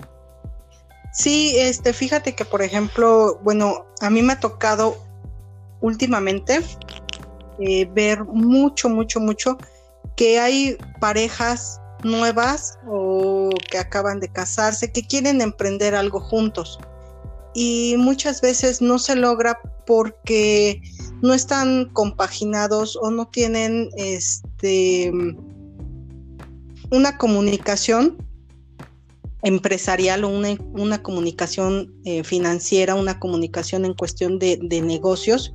Sí, 1.12 1.54
este, 1.58 1.92
fíjate 1.92 2.34
que 2.34 2.44
por 2.44 2.62
ejemplo, 2.62 3.38
bueno, 3.42 3.86
a 4.00 4.10
mí 4.10 4.22
me 4.22 4.34
ha 4.34 4.40
tocado 4.40 4.96
últimamente 5.80 6.60
eh, 7.58 7.88
ver 7.92 8.24
mucho, 8.24 8.88
mucho, 8.88 9.20
mucho 9.20 9.58
que 10.16 10.38
hay 10.38 10.76
parejas 11.00 11.80
nuevas 12.02 12.78
o 12.86 13.50
que 13.70 13.78
acaban 13.78 14.20
de 14.20 14.28
casarse, 14.28 14.92
que 14.92 15.06
quieren 15.06 15.40
emprender 15.40 15.94
algo 15.94 16.20
juntos. 16.20 16.78
Y 17.54 17.96
muchas 17.98 18.40
veces 18.40 18.80
no 18.80 18.98
se 18.98 19.16
logra 19.16 19.58
porque 19.86 20.80
no 21.22 21.34
están 21.34 21.86
compaginados 21.92 22.96
o 23.00 23.10
no 23.10 23.26
tienen 23.28 23.90
este 23.96 25.12
una 26.90 27.18
comunicación 27.18 28.16
empresarial 29.42 30.24
o 30.24 30.28
una, 30.28 31.02
comunicación 31.02 31.94
eh, 32.04 32.24
financiera, 32.24 32.94
una 32.94 33.18
comunicación 33.18 33.84
en 33.84 33.94
cuestión 33.94 34.38
de, 34.38 34.58
de 34.60 34.82
negocios 34.82 35.54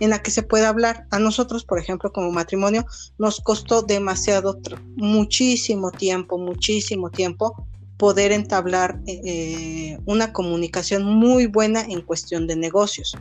en 0.00 0.10
la 0.10 0.22
que 0.22 0.30
se 0.30 0.42
pueda 0.42 0.68
hablar. 0.68 1.06
A 1.10 1.18
nosotros, 1.18 1.64
por 1.64 1.78
ejemplo, 1.78 2.12
como 2.12 2.30
matrimonio, 2.30 2.84
nos 3.18 3.40
costó 3.40 3.82
demasiado, 3.82 4.58
muchísimo 4.96 5.90
tiempo, 5.90 6.38
muchísimo 6.38 7.10
tiempo 7.10 7.66
poder 7.96 8.32
entablar 8.32 9.00
eh, 9.06 9.98
una 10.06 10.32
comunicación 10.32 11.04
muy 11.04 11.46
buena 11.46 11.82
en 11.82 12.02
cuestión 12.02 12.46
de 12.46 12.56
negocios. 12.56 13.16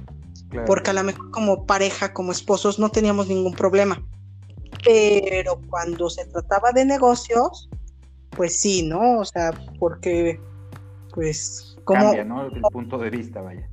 Porque 0.67 0.91
a 0.91 0.93
lo 0.93 1.03
mejor 1.03 1.31
como 1.31 1.65
pareja, 1.65 2.13
como 2.13 2.31
esposos, 2.31 2.77
no 2.77 2.89
teníamos 2.89 3.27
ningún 3.27 3.53
problema. 3.53 4.03
Pero 4.85 5.59
cuando 5.69 6.09
se 6.09 6.25
trataba 6.25 6.71
de 6.71 6.85
negocios, 6.85 7.69
pues 8.29 8.59
sí, 8.59 8.83
¿no? 8.83 9.19
O 9.19 9.25
sea, 9.25 9.51
porque, 9.79 10.39
pues, 11.13 11.75
como... 11.85 12.01
Cambia, 12.01 12.23
¿no? 12.23 12.45
El 12.45 12.61
punto 12.61 12.99
de 12.99 13.09
vista, 13.09 13.41
vaya. 13.41 13.67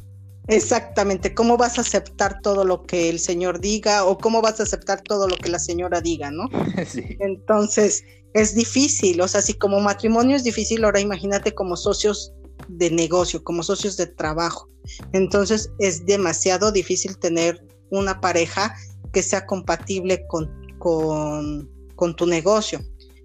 Exactamente, 0.47 1.35
¿cómo 1.35 1.57
vas 1.57 1.79
a 1.79 1.83
aceptar 1.83 2.41
todo 2.41 2.65
lo 2.65 2.83
que 2.83 3.09
el 3.09 3.19
Señor 3.21 3.61
diga 3.61 4.05
o 4.05 4.19
cómo 4.19 4.43
vas 4.43 4.59
a 4.59 4.65
aceptar 4.65 5.01
todo 5.01 5.29
lo 5.29 5.37
que 5.37 5.49
la 5.49 5.59
señora 5.59 6.01
diga, 6.01 6.31
¿no? 6.31 6.49
Sí. 6.87 7.17
Entonces, 7.21 8.05
es 8.35 8.55
difícil, 8.55 9.21
o 9.21 9.29
sea, 9.29 9.43
si 9.43 9.55
como 9.55 9.81
matrimonio 9.81 10.37
es 10.37 10.45
difícil, 10.45 10.85
ahora 10.85 11.01
imagínate 11.01 11.55
como 11.55 11.77
socios 11.77 12.33
de 12.69 12.91
negocio, 12.91 13.43
como 13.43 13.63
socios 13.63 13.97
de 13.97 14.07
trabajo. 14.07 14.69
Entonces, 15.13 15.71
es 15.79 16.07
demasiado 16.07 16.73
difícil 16.73 17.19
tener 17.19 17.65
una 17.91 18.21
pareja 18.21 18.75
que 19.13 19.23
sea 19.23 19.47
compatible 19.47 20.27
con, 20.29 20.49
con, 20.79 22.17
tu 22.17 22.27
negocio. 22.27 22.81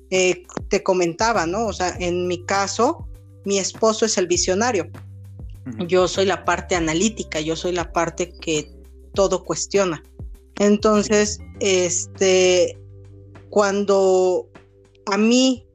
Eh, 0.09 0.43
te 0.69 0.83
comentaba, 0.83 1.45
¿no? 1.45 1.67
O 1.67 1.73
sea, 1.73 1.95
en 1.99 2.27
mi 2.27 2.43
caso, 2.45 3.07
mi 3.45 3.59
esposo 3.59 4.05
es 4.05 4.17
el 4.17 4.27
visionario 4.27 4.89
yo 5.87 6.07
soy 6.07 6.25
la 6.25 6.45
parte 6.45 6.75
analítica, 6.75 7.39
yo 7.39 7.55
soy 7.55 7.71
la 7.71 7.91
parte 7.91 8.31
que 8.33 8.71
todo 9.13 9.43
cuestiona. 9.43 10.03
Entonces, 10.59 11.39
este, 11.59 12.77
cuando 13.49 14.47
a 15.11 15.17
mí 15.17 15.67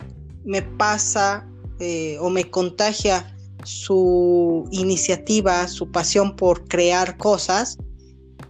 me 0.45 0.63
pasa 0.63 1.47
eh, 1.79 2.19
o 2.21 2.31
me 2.31 2.51
contagia 2.51 3.37
su 3.65 4.67
iniciativa, 4.71 5.69
su 5.69 5.91
pasión 5.91 6.37
por 6.37 6.67
crear 6.67 7.17
cosas, 7.19 7.79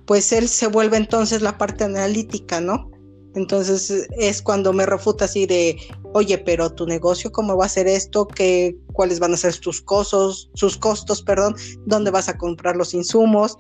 pues 0.07 0.33
él 0.33 0.49
se 0.49 0.67
vuelve 0.67 0.97
entonces 0.97 1.43
la 1.43 1.59
parte 1.59 1.85
analítica, 1.85 2.61
¿no? 2.61 2.91
Entonces 3.35 4.09
es 4.19 4.43
cuando 4.43 4.73
me 4.73 4.87
refuta 4.87 5.27
así 5.27 5.47
de, 5.47 5.77
oye, 6.15 6.39
pero 6.39 6.73
tu 6.73 6.87
negocio, 6.87 7.31
¿cómo 7.31 7.57
va 7.57 7.67
a 7.67 7.69
ser 7.69 7.87
esto? 7.87 8.27
¿Qué, 8.27 8.77
¿Cuáles 8.93 9.21
van 9.21 9.35
a 9.35 9.37
ser 9.37 9.57
tus 9.59 9.81
costos, 9.81 10.51
sus 10.55 10.77
costos, 10.77 11.23
perdón? 11.23 11.55
¿Dónde 11.87 12.11
vas 12.11 12.29
a 12.29 12.37
comprar 12.37 12.77
los 12.77 12.93
insumos? 12.93 13.57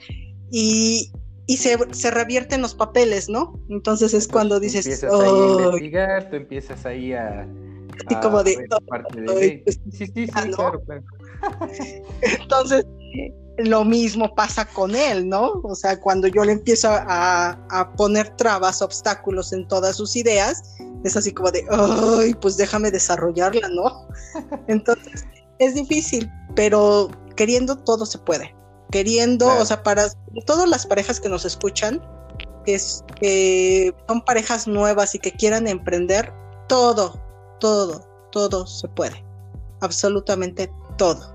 Y, 0.51 1.13
y 1.51 1.57
se, 1.57 1.77
se, 1.91 2.13
revierten 2.13 2.63
los 2.63 2.77
papeles, 2.77 3.29
¿no? 3.29 3.61
Entonces 3.69 4.15
es 4.15 4.29
cuando 4.29 4.61
dices, 4.61 4.87
empiezas 4.87 5.13
ahí 5.13 5.27
a 5.27 5.65
investigar, 5.65 6.31
tú 6.31 6.37
empiezas 6.37 6.87
ahí 6.87 7.13
a... 7.13 7.49
Y 8.09 8.15
como 8.23 8.45
de... 8.45 8.69
Pues, 9.27 9.81
sí, 9.91 10.07
sí, 10.07 10.07
sí, 10.15 10.27
claro, 10.29 10.81
claro. 10.85 11.03
Entonces, 12.23 12.87
lo 13.59 13.85
mismo 13.85 14.33
pasa 14.33 14.65
con 14.65 14.95
él, 14.95 15.29
¿no? 15.29 15.61
O 15.65 15.75
sea, 15.75 15.99
cuando 15.99 16.29
yo 16.29 16.45
le 16.45 16.53
empiezo 16.53 16.89
a, 16.89 17.59
a, 17.69 17.93
poner 17.97 18.29
trabas, 18.37 18.81
obstáculos 18.81 19.53
en 19.53 19.67
todas 19.67 19.97
sus 19.97 20.15
ideas, 20.15 20.77
es 21.03 21.17
así 21.17 21.33
como 21.33 21.51
de, 21.51 21.67
ay, 21.69 22.33
pues 22.41 22.59
déjame 22.59 22.93
desarrollarla, 22.93 23.69
¿no? 23.71 24.07
Entonces, 24.69 25.27
es 25.59 25.75
difícil, 25.75 26.31
pero 26.55 27.11
queriendo 27.35 27.77
todo 27.77 28.07
se 28.07 28.19
puede. 28.19 28.55
Queriendo, 28.91 29.47
o 29.47 29.65
sea, 29.65 29.83
para 29.83 30.09
todas 30.47 30.69
las 30.69 30.87
parejas 30.87 31.21
que 31.21 31.29
nos 31.29 31.45
escuchan, 31.45 32.03
que, 32.65 32.75
es, 32.75 33.05
que 33.21 33.95
son 34.09 34.23
parejas 34.23 34.67
nuevas 34.67 35.15
y 35.15 35.19
que 35.19 35.33
quieran 35.33 35.69
emprender, 35.69 36.33
todo, 36.69 37.21
todo, 37.61 38.01
todo 38.33 38.67
se 38.67 38.89
puede. 38.89 39.25
Absolutamente 39.81 40.71
todo. 40.99 41.35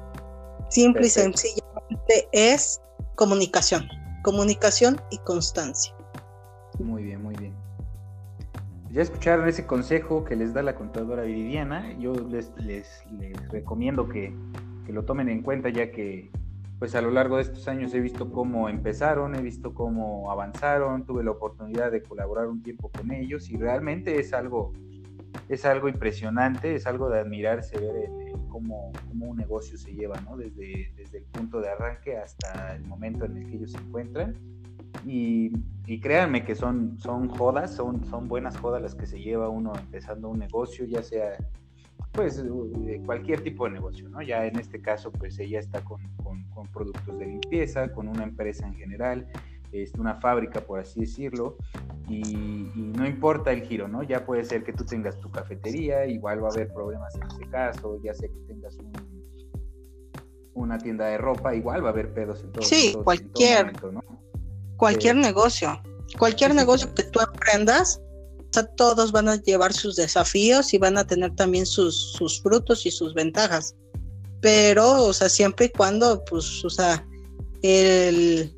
Simple 0.69 1.07
y 1.07 1.09
sencillamente 1.09 2.27
es 2.31 2.81
comunicación, 3.15 3.87
comunicación 4.23 5.01
y 5.11 5.17
constancia. 5.19 5.95
Muy 6.79 7.03
bien, 7.03 7.23
muy 7.23 7.35
bien. 7.35 7.53
Ya 8.91 9.01
escucharon 9.01 9.47
ese 9.47 9.65
consejo 9.65 10.23
que 10.23 10.35
les 10.35 10.53
da 10.53 10.63
la 10.63 10.75
contadora 10.75 11.23
Viridiana. 11.23 11.97
Yo 11.99 12.13
les, 12.13 12.49
les, 12.57 12.87
recomiendo 13.49 14.07
que, 14.07 14.33
que, 14.85 14.93
lo 14.93 15.03
tomen 15.03 15.27
en 15.29 15.41
cuenta 15.41 15.69
ya 15.69 15.91
que 15.91 16.31
pues 16.79 16.93
a 16.95 17.01
lo 17.01 17.11
largo 17.11 17.37
de 17.37 17.43
estos 17.43 17.67
años 17.67 17.93
he 17.93 17.99
visto 17.99 18.31
cómo 18.31 18.69
empezaron, 18.69 19.35
he 19.35 19.41
visto 19.41 19.73
cómo 19.73 20.31
avanzaron, 20.31 21.05
tuve 21.05 21.23
la 21.23 21.31
oportunidad 21.31 21.91
de 21.91 22.03
colaborar 22.03 22.47
un 22.47 22.61
tiempo 22.61 22.91
con 22.91 23.11
ellos 23.11 23.49
y 23.49 23.57
realmente 23.57 24.19
es 24.19 24.33
algo, 24.33 24.73
es 25.47 25.65
algo 25.65 25.87
impresionante, 25.87 26.75
es 26.75 26.85
algo 26.85 27.09
de 27.09 27.19
admirarse 27.19 27.79
ver 27.79 27.95
el, 27.95 28.25
cómo, 28.49 28.91
un 29.19 29.35
negocio 29.37 29.77
se 29.77 29.93
lleva, 29.93 30.19
¿no? 30.21 30.37
Desde, 30.37 30.93
desde 30.95 31.19
el 31.19 31.23
punto 31.25 31.59
de 31.59 31.69
arranque 31.69 32.17
hasta 32.17 32.75
el 32.75 32.85
momento 32.85 33.25
en 33.25 33.37
el 33.37 33.49
que 33.49 33.55
ellos 33.57 33.71
se 33.71 33.77
encuentran. 33.77 34.35
Y, 35.05 35.51
créanme 36.01 36.45
que 36.45 36.55
son, 36.55 36.97
son 36.97 37.27
jodas, 37.27 37.75
son, 37.75 38.05
son 38.05 38.27
buenas 38.27 38.57
jodas 38.57 38.81
las 38.81 38.95
que 38.95 39.05
se 39.05 39.19
lleva 39.19 39.49
uno 39.49 39.73
empezando 39.77 40.29
un 40.29 40.39
negocio, 40.39 40.85
ya 40.85 41.03
sea 41.03 41.37
pues 42.15 42.43
cualquier 43.05 43.41
tipo 43.41 43.65
de 43.65 43.71
negocio, 43.71 44.09
¿no? 44.09 44.21
Ya 44.21 44.45
en 44.45 44.57
este 44.57 44.81
caso, 44.81 45.11
pues 45.11 45.37
ella 45.39 45.59
está 45.59 45.81
con, 45.83 46.01
con, 46.23 46.43
con 46.49 46.67
productos 46.67 47.17
de 47.19 47.25
limpieza, 47.25 47.91
con 47.91 48.07
una 48.07 48.23
empresa 48.23 48.65
en 48.65 48.75
general, 48.75 49.27
es 49.71 49.93
una 49.95 50.15
fábrica, 50.15 50.61
por 50.61 50.79
así 50.79 51.01
decirlo, 51.01 51.57
y, 52.07 52.71
no 52.75 53.05
importa 53.05 53.51
el 53.51 53.63
giro, 53.63 53.87
¿no? 53.87 54.03
Ya 54.03 54.25
puede 54.25 54.43
ser 54.45 54.63
que 54.63 54.73
tú 54.73 54.85
tengas 54.85 55.19
tu 55.19 55.29
cafetería, 55.31 56.05
igual 56.05 56.43
va 56.43 56.49
a 56.49 56.51
haber 56.51 56.71
problemas 56.73 57.13
en 57.15 57.23
ese 57.23 57.49
caso, 57.49 57.99
ya 58.01 58.13
sé 58.13 58.29
que 58.29 58.39
tengas 58.47 58.77
una 60.53 60.77
tienda 60.77 61.07
de 61.07 61.17
ropa, 61.17 61.53
igual 61.55 61.83
va 61.83 61.89
a 61.89 61.91
haber 61.91 62.13
pedos 62.13 62.43
en 62.43 62.51
todo, 62.51 62.63
sí, 62.63 62.95
cualquier, 63.03 63.73
cualquier 64.77 65.17
eh, 65.17 65.19
negocio, 65.19 65.81
cualquier 66.17 66.55
negocio 66.55 66.93
que 66.93 67.03
tú 67.03 67.19
aprendas, 67.19 68.01
todos 68.63 69.11
van 69.11 69.29
a 69.29 69.41
llevar 69.41 69.73
sus 69.73 69.95
desafíos 69.95 70.73
y 70.73 70.77
van 70.77 70.97
a 70.97 71.05
tener 71.05 71.35
también 71.35 71.65
sus, 71.65 72.13
sus 72.13 72.41
frutos 72.41 72.85
y 72.85 72.91
sus 72.91 73.13
ventajas. 73.13 73.75
Pero, 74.41 75.03
o 75.03 75.13
sea, 75.13 75.29
siempre 75.29 75.67
y 75.67 75.69
cuando, 75.69 76.23
pues, 76.25 76.63
o 76.63 76.69
sea, 76.69 77.05
el, 77.61 78.55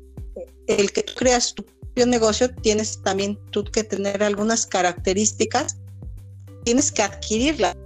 el 0.66 0.92
que 0.92 1.02
tú 1.02 1.14
creas 1.16 1.54
tu 1.54 1.64
propio 1.64 2.06
negocio, 2.06 2.54
tienes 2.62 3.02
también 3.02 3.38
tú 3.50 3.64
que 3.64 3.84
tener 3.84 4.22
algunas 4.22 4.66
características, 4.66 5.78
tienes 6.64 6.92
que 6.92 7.02
adquirirlas, 7.02 7.76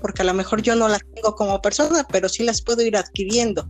porque 0.00 0.22
a 0.22 0.24
lo 0.24 0.34
mejor 0.34 0.62
yo 0.62 0.74
no 0.74 0.88
las 0.88 1.02
tengo 1.14 1.34
como 1.34 1.60
persona, 1.60 2.06
pero 2.10 2.28
sí 2.28 2.44
las 2.44 2.62
puedo 2.62 2.82
ir 2.82 2.96
adquiriendo. 2.96 3.68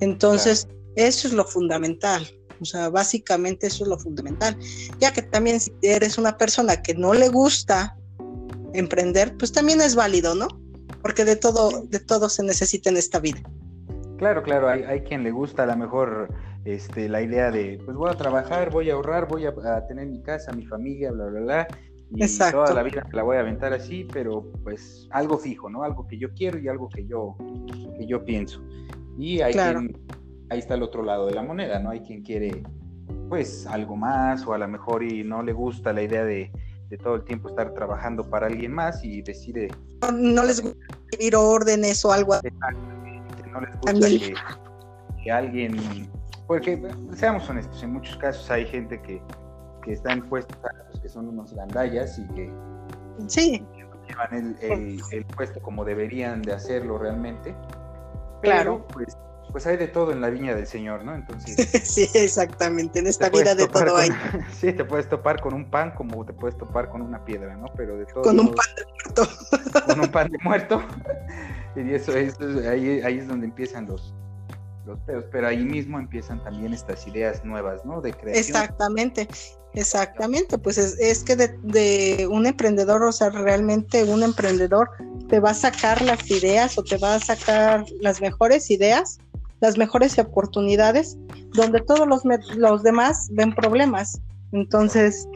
Entonces, 0.00 0.66
eso 0.96 1.28
es 1.28 1.34
lo 1.34 1.44
fundamental. 1.44 2.26
O 2.60 2.64
sea, 2.64 2.88
básicamente 2.88 3.66
eso 3.66 3.84
es 3.84 3.90
lo 3.90 3.98
fundamental. 3.98 4.56
Ya 4.98 5.12
que 5.12 5.22
también 5.22 5.60
si 5.60 5.72
eres 5.82 6.18
una 6.18 6.36
persona 6.36 6.82
que 6.82 6.94
no 6.94 7.14
le 7.14 7.28
gusta 7.28 7.96
emprender, 8.74 9.36
pues 9.36 9.52
también 9.52 9.80
es 9.80 9.94
válido, 9.94 10.34
¿no? 10.34 10.48
Porque 11.02 11.24
de 11.24 11.36
todo, 11.36 11.82
de 11.86 12.00
todo 12.00 12.28
se 12.28 12.42
necesita 12.42 12.90
en 12.90 12.96
esta 12.96 13.18
vida. 13.18 13.40
Claro, 14.18 14.42
claro, 14.42 14.68
hay, 14.68 14.82
hay 14.82 15.00
quien 15.00 15.22
le 15.22 15.30
gusta 15.30 15.62
a 15.62 15.66
lo 15.66 15.76
mejor 15.76 16.28
este, 16.64 17.08
la 17.08 17.22
idea 17.22 17.50
de, 17.50 17.80
pues 17.84 17.96
voy 17.96 18.10
a 18.10 18.14
trabajar, 18.14 18.70
voy 18.70 18.90
a 18.90 18.94
ahorrar, 18.94 19.26
voy 19.28 19.46
a, 19.46 19.86
tener 19.86 20.06
mi 20.06 20.22
casa, 20.22 20.52
mi 20.52 20.66
familia, 20.66 21.10
bla, 21.10 21.26
bla, 21.26 21.40
bla, 21.40 21.68
y 22.12 22.38
toda 22.50 22.74
la 22.74 22.82
vida 22.82 23.06
la 23.12 23.22
voy 23.22 23.36
a 23.36 23.40
aventar 23.40 23.72
así, 23.72 24.06
pero 24.12 24.44
pues 24.62 25.08
algo 25.10 25.38
fijo, 25.38 25.70
¿no? 25.70 25.84
Algo 25.84 26.06
que 26.06 26.18
yo 26.18 26.32
quiero 26.34 26.58
y 26.58 26.68
algo 26.68 26.88
que 26.88 27.06
yo, 27.06 27.36
que 27.96 28.06
yo 28.06 28.24
pienso. 28.24 28.62
Y 29.16 29.40
hay 29.40 29.54
quien, 29.54 29.96
ahí 30.50 30.58
está 30.58 30.74
el 30.74 30.82
otro 30.82 31.02
lado 31.02 31.26
de 31.26 31.34
la 31.34 31.42
moneda, 31.42 31.78
¿no? 31.78 31.90
Hay 31.90 32.00
quien 32.00 32.22
quiere, 32.22 32.62
pues, 33.28 33.66
algo 33.66 33.96
más, 33.96 34.46
o 34.46 34.52
a 34.52 34.58
lo 34.58 34.68
mejor 34.68 35.02
y 35.02 35.24
no 35.24 35.42
le 35.42 35.52
gusta 35.52 35.92
la 35.92 36.02
idea 36.02 36.24
de, 36.24 36.50
todo 37.02 37.14
el 37.14 37.24
tiempo 37.24 37.48
estar 37.48 37.72
trabajando 37.72 38.28
para 38.28 38.48
alguien 38.48 38.72
más 38.72 39.04
y 39.04 39.22
decide... 39.22 39.68
No, 40.12 40.42
les 40.42 40.60
gusta 40.60 40.84
escribir 41.04 41.36
órdenes 41.36 42.04
o 42.04 42.12
algo 42.12 42.34
así. 42.34 42.48
No 43.52 43.60
les 43.60 43.76
gusta 43.80 43.92
que 45.22 45.30
alguien 45.30 45.76
porque, 46.50 46.82
seamos 47.14 47.48
honestos, 47.48 47.80
en 47.84 47.92
muchos 47.92 48.16
casos 48.16 48.50
hay 48.50 48.66
gente 48.66 49.00
que, 49.02 49.22
que 49.84 49.92
está 49.92 50.12
en 50.12 50.28
puestos 50.28 50.58
que 51.00 51.08
son 51.08 51.28
unos 51.28 51.54
gandallas 51.54 52.18
y 52.18 52.26
que, 52.34 52.52
sí. 53.28 53.64
llevan 54.08 54.56
el, 54.60 55.24
puesto 55.26 55.62
como 55.62 55.84
deberían 55.84 56.42
de 56.42 56.52
hacerlo 56.52 56.98
realmente. 56.98 57.54
claro. 58.42 58.84
Pues, 58.92 59.16
pues 59.50 59.66
hay 59.66 59.76
de 59.76 59.88
todo 59.88 60.12
en 60.12 60.20
la 60.20 60.30
viña 60.30 60.54
del 60.54 60.66
Señor, 60.66 61.04
¿no? 61.04 61.14
Entonces. 61.14 61.56
sí, 61.84 62.08
exactamente. 62.14 62.98
En 62.98 63.06
esta 63.06 63.28
vida 63.28 63.54
de 63.54 63.66
todo 63.68 63.96
hay. 63.96 64.10
sí, 64.60 64.72
te 64.72 64.84
puedes 64.84 65.08
topar 65.08 65.40
con 65.40 65.54
un 65.54 65.70
pan 65.70 65.92
como 65.92 66.24
te 66.24 66.32
puedes 66.32 66.56
topar 66.56 66.88
con 66.88 67.02
una 67.02 67.24
piedra, 67.24 67.56
¿no? 67.56 67.66
Pero 67.76 67.96
de 67.96 68.06
todo. 68.06 68.22
Con 68.30 68.40
un 68.40 68.54
pan 68.54 68.66
de 68.76 68.84
muerto. 68.94 69.86
con 69.86 70.00
un 70.00 70.08
pan 70.08 70.30
de 70.30 70.38
muerto. 70.42 70.82
y 71.76 71.94
eso, 71.94 72.12
eso 72.16 72.38
ahí, 72.68 73.00
ahí 73.02 73.18
es 73.18 73.28
donde 73.28 73.46
empiezan 73.46 73.86
los, 73.86 74.14
los 74.86 74.98
pedos, 75.00 75.24
pero 75.30 75.48
ahí 75.48 75.64
mismo 75.64 75.98
empiezan 75.98 76.42
también 76.42 76.72
estas 76.72 77.06
ideas 77.06 77.44
nuevas, 77.44 77.84
¿no? 77.84 78.00
De 78.00 78.12
creación. 78.12 78.36
Exactamente, 78.36 79.28
exactamente, 79.74 80.58
pues 80.58 80.78
es, 80.78 81.24
que 81.24 81.36
de, 81.36 82.26
un 82.30 82.46
emprendedor, 82.46 83.02
o 83.02 83.12
sea, 83.12 83.30
realmente 83.30 84.04
un 84.04 84.22
emprendedor 84.22 84.90
te 85.28 85.40
va 85.40 85.50
a 85.50 85.54
sacar 85.54 86.02
las 86.02 86.28
ideas 86.30 86.76
o 86.78 86.82
te 86.82 86.96
va 86.96 87.16
a 87.16 87.20
sacar 87.20 87.84
las 88.00 88.20
mejores 88.20 88.70
ideas, 88.70 89.18
las 89.60 89.78
mejores 89.78 90.18
oportunidades, 90.18 91.18
donde 91.54 91.80
todos 91.80 92.06
los, 92.06 92.22
los 92.56 92.82
demás 92.82 93.28
ven 93.32 93.54
problemas. 93.54 94.20
Entonces, 94.52 95.28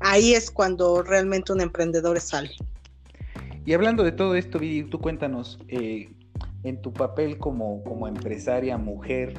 ahí 0.00 0.34
es 0.34 0.50
cuando 0.50 1.02
realmente 1.02 1.52
un 1.52 1.60
emprendedor 1.60 2.20
sale. 2.20 2.50
Y 3.64 3.72
hablando 3.72 4.04
de 4.04 4.12
todo 4.12 4.36
esto, 4.36 4.58
Vidi, 4.58 4.88
tú 4.88 5.00
cuéntanos, 5.00 5.58
eh, 5.68 6.08
en 6.62 6.80
tu 6.82 6.92
papel 6.92 7.38
como, 7.38 7.82
como 7.84 8.08
empresaria 8.08 8.76
mujer, 8.76 9.34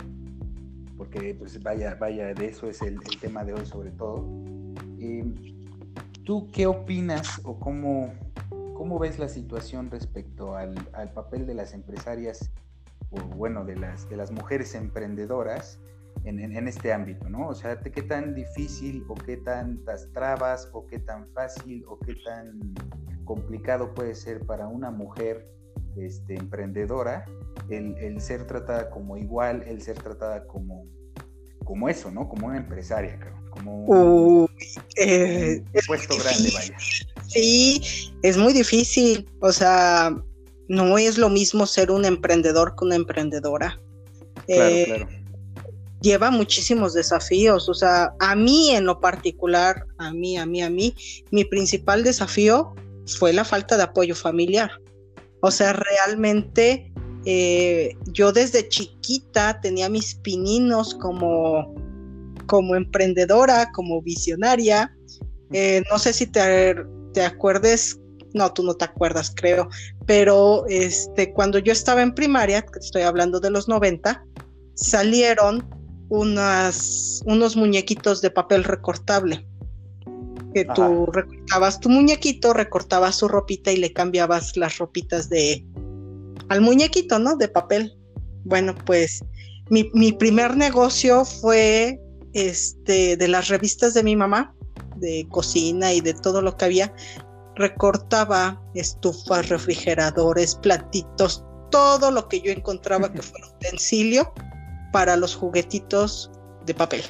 porque 0.97 1.35
pues 1.37 1.61
vaya, 1.61 1.95
vaya, 1.95 2.33
de 2.33 2.47
eso 2.47 2.69
es 2.69 2.81
el, 2.81 2.99
tema 3.19 3.43
de 3.43 3.53
hoy 3.53 3.65
sobre 3.65 3.91
todo. 3.91 4.25
Eh, 4.99 5.25
¿Tú 6.23 6.49
qué 6.51 6.67
opinas 6.67 7.41
o 7.43 7.59
cómo, 7.59 8.13
cómo 8.73 8.99
ves 8.99 9.19
la 9.19 9.27
situación 9.27 9.91
respecto 9.91 10.55
al, 10.55 10.75
papel 11.13 11.45
de 11.45 11.53
las 11.53 11.73
empresarias, 11.73 12.49
o 13.11 13.19
bueno, 13.35 13.65
de 13.65 13.75
las, 13.75 14.09
de 14.09 14.17
las 14.17 14.31
mujeres 14.31 14.75
emprendedoras 14.75 15.79
en, 16.25 16.39
en, 16.39 16.67
este 16.67 16.91
ámbito, 16.91 17.29
¿no? 17.29 17.47
O 17.47 17.55
sea, 17.55 17.79
¿qué 17.79 18.01
tan 18.01 18.33
difícil 18.33 19.05
o 19.07 19.15
qué 19.15 19.37
tantas 19.37 20.11
trabas 20.11 20.69
o 20.73 20.85
qué 20.87 20.99
tan 20.99 21.27
fácil 21.29 21.85
o 21.87 21.99
qué 21.99 22.15
tan 22.15 22.73
complicado 23.23 23.93
puede 23.93 24.15
ser 24.15 24.45
para 24.45 24.67
una 24.67 24.89
mujer 24.89 25.45
este, 25.97 26.35
emprendedora, 26.35 27.25
el, 27.69 28.21
ser 28.21 28.45
tratada 28.47 28.89
como 28.89 29.17
igual, 29.17 29.63
el 29.67 29.81
ser 29.81 29.97
tratada 29.97 30.45
como, 30.47 30.85
como 31.63 31.89
eso, 31.89 32.11
¿no? 32.11 32.27
Como 32.29 32.47
una 32.47 32.57
empresaria, 32.57 33.19
como 33.49 33.85
un, 33.85 34.49
eh, 34.95 35.63
puesto 35.85 36.15
grande, 36.17 36.49
vaya. 36.53 36.77
Sí, 37.27 37.81
es 38.21 38.37
muy 38.37 38.53
difícil, 38.53 39.29
o 39.41 39.51
sea, 39.51 40.15
no 40.67 40.97
es 40.97 41.17
lo 41.17 41.29
mismo 41.29 41.65
ser 41.65 41.91
un 41.91 42.05
emprendedor 42.05 42.75
que 42.75 42.85
una 42.85 42.95
emprendedora. 42.95 43.79
Claro, 44.45 44.75
eh, 44.75 44.85
claro. 44.85 45.07
Lleva 46.01 46.29
muchísimos 46.29 46.93
desafíos, 46.93 47.67
o 47.69 47.73
sea, 47.73 48.13
a 48.19 48.35
mí 48.35 48.71
en 48.71 48.85
lo 48.85 48.99
particular, 48.99 49.85
a 49.97 50.13
mí, 50.13 50.37
a 50.37 50.45
mí, 50.45 50.61
a 50.61 50.69
mí, 50.69 50.93
mi 51.31 51.43
principal 51.43 52.03
desafío 52.03 52.75
fue 53.17 53.33
la 53.33 53.43
falta 53.43 53.77
de 53.77 53.83
apoyo 53.83 54.15
familiar. 54.15 54.71
O 55.41 55.49
sea, 55.49 55.73
realmente 55.73 56.91
eh, 57.25 57.95
yo 58.13 58.31
desde 58.31 58.69
chiquita 58.69 59.59
tenía 59.61 59.89
mis 59.89 60.15
pininos 60.15 60.95
como, 60.95 61.75
como 62.45 62.75
emprendedora, 62.75 63.69
como 63.73 64.01
visionaria. 64.01 64.95
Eh, 65.51 65.83
no 65.91 65.99
sé 65.99 66.13
si 66.13 66.27
te, 66.27 66.75
te 67.13 67.23
acuerdes, 67.23 67.99
no, 68.33 68.51
tú 68.53 68.63
no 68.63 68.75
te 68.75 68.85
acuerdas, 68.85 69.31
creo, 69.35 69.69
pero 70.05 70.65
este, 70.67 71.33
cuando 71.33 71.59
yo 71.59 71.71
estaba 71.71 72.01
en 72.01 72.13
primaria, 72.13 72.65
estoy 72.79 73.03
hablando 73.03 73.39
de 73.39 73.49
los 73.49 73.67
90, 73.67 74.23
salieron 74.75 75.67
unas, 76.09 77.21
unos 77.25 77.55
muñequitos 77.55 78.21
de 78.21 78.31
papel 78.31 78.63
recortable. 78.63 79.45
Que 80.53 80.65
tú 80.65 81.07
recortabas 81.07 81.79
tu 81.79 81.89
muñequito, 81.89 82.53
recortabas 82.53 83.15
su 83.15 83.27
ropita 83.27 83.71
y 83.71 83.77
le 83.77 83.93
cambiabas 83.93 84.57
las 84.57 84.77
ropitas 84.77 85.29
de 85.29 85.63
al 86.49 86.61
muñequito, 86.61 87.19
¿no? 87.19 87.35
De 87.35 87.47
papel. 87.47 87.95
Bueno, 88.43 88.73
pues 88.85 89.23
mi, 89.69 89.91
mi 89.93 90.13
primer 90.13 90.55
negocio 90.55 91.25
fue 91.25 91.99
este 92.33 93.17
de 93.17 93.27
las 93.27 93.49
revistas 93.49 93.93
de 93.93 94.03
mi 94.03 94.15
mamá, 94.15 94.55
de 94.95 95.27
cocina 95.29 95.93
y 95.93 96.01
de 96.01 96.13
todo 96.13 96.41
lo 96.41 96.55
que 96.55 96.65
había. 96.65 96.93
Recortaba 97.57 98.61
estufas, 98.75 99.49
refrigeradores, 99.49 100.55
platitos, 100.55 101.43
todo 101.71 102.11
lo 102.11 102.27
que 102.27 102.41
yo 102.41 102.51
encontraba 102.51 103.11
que 103.11 103.21
fuera 103.21 103.47
utensilio 103.47 104.33
para 104.91 105.15
los 105.15 105.35
juguetitos 105.35 106.31
de 106.65 106.73
papel. 106.73 107.03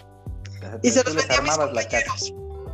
y 0.82 0.90
se 0.90 1.04
los 1.04 1.16
vendía 1.16 1.38
a 1.38 1.42
mis 1.42 1.58
compañeros. 1.58 2.34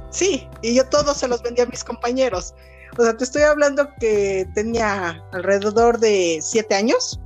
Sí, 0.09 0.47
y 0.61 0.75
yo 0.75 0.87
todos 0.89 1.17
se 1.17 1.27
los 1.27 1.41
vendía 1.41 1.63
a 1.63 1.67
mis 1.67 1.83
compañeros. 1.83 2.53
O 2.97 3.03
sea, 3.03 3.17
te 3.17 3.23
estoy 3.23 3.41
hablando 3.41 3.89
que 3.99 4.47
tenía 4.53 5.21
alrededor 5.31 5.99
de 5.99 6.39
siete 6.41 6.75
años 6.75 7.19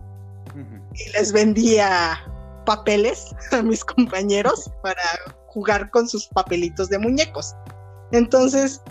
y 0.93 1.11
les 1.11 1.31
vendía 1.33 2.19
papeles 2.65 3.35
a 3.51 3.61
mis 3.61 3.83
compañeros 3.83 4.71
para 4.81 5.03
jugar 5.47 5.89
con 5.91 6.07
sus 6.07 6.27
papelitos 6.27 6.89
de 6.89 6.99
muñecos. 6.99 7.55
Entonces, 8.11 8.81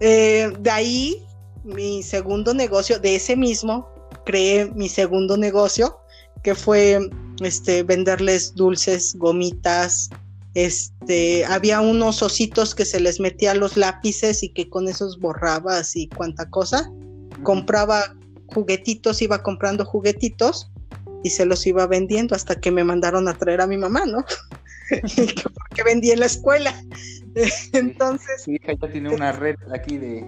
eh, 0.00 0.52
de 0.60 0.70
ahí 0.70 1.26
mi 1.64 2.02
segundo 2.02 2.54
negocio, 2.54 2.98
de 2.98 3.16
ese 3.16 3.36
mismo, 3.36 3.88
creé 4.24 4.70
mi 4.74 4.88
segundo 4.88 5.36
negocio, 5.36 5.98
que 6.42 6.54
fue 6.54 6.98
este, 7.40 7.82
venderles 7.82 8.54
dulces, 8.54 9.14
gomitas, 9.16 10.10
este, 10.54 11.44
había 11.46 11.80
unos 11.80 12.22
ositos 12.22 12.74
que 12.74 12.84
se 12.84 13.00
les 13.00 13.20
metía 13.20 13.54
los 13.54 13.76
lápices 13.76 14.42
y 14.42 14.50
que 14.50 14.68
con 14.68 14.88
esos 14.88 15.18
borrabas 15.18 15.96
y 15.96 16.08
cuánta 16.08 16.48
cosa. 16.50 16.90
Compraba 17.42 18.14
juguetitos, 18.48 19.22
iba 19.22 19.42
comprando 19.42 19.84
juguetitos 19.84 20.70
y 21.24 21.30
se 21.30 21.46
los 21.46 21.66
iba 21.66 21.86
vendiendo 21.86 22.34
hasta 22.34 22.60
que 22.60 22.70
me 22.70 22.84
mandaron 22.84 23.28
a 23.28 23.34
traer 23.34 23.60
a 23.62 23.66
mi 23.66 23.78
mamá, 23.78 24.04
¿no? 24.06 24.24
porque 25.68 25.82
vendí 25.84 26.10
en 26.10 26.20
la 26.20 26.26
escuela. 26.26 26.74
Entonces. 27.72 28.46
Mi 28.46 28.56
hija 28.56 28.72
ya 28.80 28.88
tiene 28.90 29.14
una 29.14 29.32
red 29.32 29.56
aquí 29.72 29.96
de, 29.98 30.24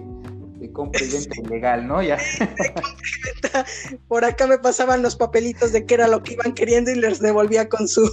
de 0.59 0.71
compra 0.71 1.03
y 1.03 1.09
venta 1.09 1.41
ilegal, 1.41 1.87
¿no? 1.87 2.01
Ya. 2.01 2.17
Por 4.07 4.25
acá 4.25 4.47
me 4.47 4.57
pasaban 4.57 5.01
los 5.01 5.15
papelitos 5.15 5.71
de 5.71 5.85
qué 5.85 5.95
era 5.95 6.07
lo 6.07 6.23
que 6.23 6.33
iban 6.33 6.53
queriendo 6.53 6.91
y 6.91 6.95
les 6.95 7.19
devolvía 7.19 7.69
con 7.69 7.87
su, 7.87 8.09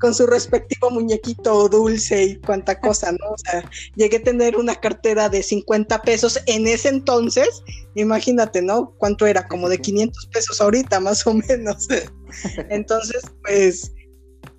con 0.00 0.14
su 0.14 0.26
respectivo 0.26 0.90
muñequito 0.90 1.68
dulce 1.68 2.24
y 2.24 2.36
cuánta 2.36 2.80
cosa, 2.80 3.12
¿no? 3.12 3.30
O 3.30 3.38
sea, 3.38 3.68
llegué 3.94 4.18
a 4.18 4.22
tener 4.22 4.56
una 4.56 4.74
cartera 4.74 5.28
de 5.28 5.42
50 5.42 6.02
pesos 6.02 6.40
en 6.46 6.66
ese 6.66 6.88
entonces, 6.88 7.62
imagínate, 7.94 8.62
¿no? 8.62 8.92
¿Cuánto 8.98 9.26
era? 9.26 9.46
Como 9.46 9.68
de 9.68 9.78
500 9.78 10.26
pesos 10.26 10.60
ahorita, 10.60 11.00
más 11.00 11.26
o 11.26 11.34
menos. 11.34 11.88
Entonces, 12.70 13.22
pues, 13.42 13.92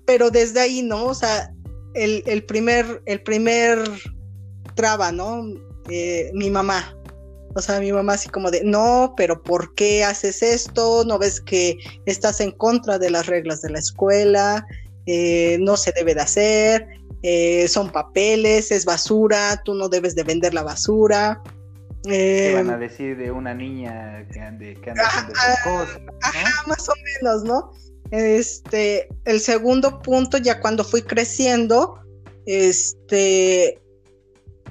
pero 0.06 0.30
desde 0.30 0.60
ahí, 0.60 0.82
¿no? 0.82 1.06
O 1.06 1.14
sea, 1.14 1.52
el, 1.94 2.22
el 2.26 2.44
primer, 2.44 3.02
el 3.06 3.22
primer 3.22 3.78
traba, 4.74 5.12
¿no? 5.12 5.44
Eh, 5.88 6.30
mi 6.34 6.50
mamá, 6.50 6.96
o 7.54 7.60
sea, 7.60 7.80
mi 7.80 7.90
mamá 7.90 8.14
así 8.14 8.28
como 8.28 8.50
de, 8.50 8.62
no, 8.64 9.14
pero 9.16 9.42
¿por 9.42 9.74
qué 9.74 10.04
haces 10.04 10.42
esto? 10.42 11.04
¿No 11.06 11.18
ves 11.18 11.40
que 11.40 11.78
estás 12.04 12.40
en 12.40 12.52
contra 12.52 12.98
de 12.98 13.10
las 13.10 13.26
reglas 13.26 13.62
de 13.62 13.70
la 13.70 13.78
escuela? 13.78 14.66
Eh, 15.06 15.56
no 15.60 15.76
se 15.76 15.92
debe 15.92 16.14
de 16.14 16.20
hacer, 16.20 16.86
eh, 17.22 17.66
son 17.68 17.90
papeles, 17.90 18.70
es 18.72 18.84
basura, 18.84 19.62
tú 19.64 19.74
no 19.74 19.88
debes 19.88 20.14
de 20.14 20.24
vender 20.24 20.52
la 20.52 20.64
basura. 20.64 21.40
¿Qué 22.02 22.52
van 22.54 22.70
a 22.70 22.74
em, 22.74 22.80
decir 22.80 23.16
de 23.16 23.30
una 23.30 23.54
niña 23.54 24.26
que 24.32 24.38
ande, 24.38 24.74
que 24.74 24.90
ande 24.90 25.02
haciendo 25.02 25.32
cosas? 25.64 26.00
Ajá, 26.22 26.62
más 26.66 26.88
o 26.88 26.92
menos, 27.22 27.44
¿no? 27.44 27.72
Este, 28.10 29.08
el 29.24 29.40
segundo 29.40 30.00
punto, 30.00 30.38
ya 30.38 30.60
cuando 30.60 30.84
fui 30.84 31.02
creciendo, 31.02 31.98
este, 32.46 33.80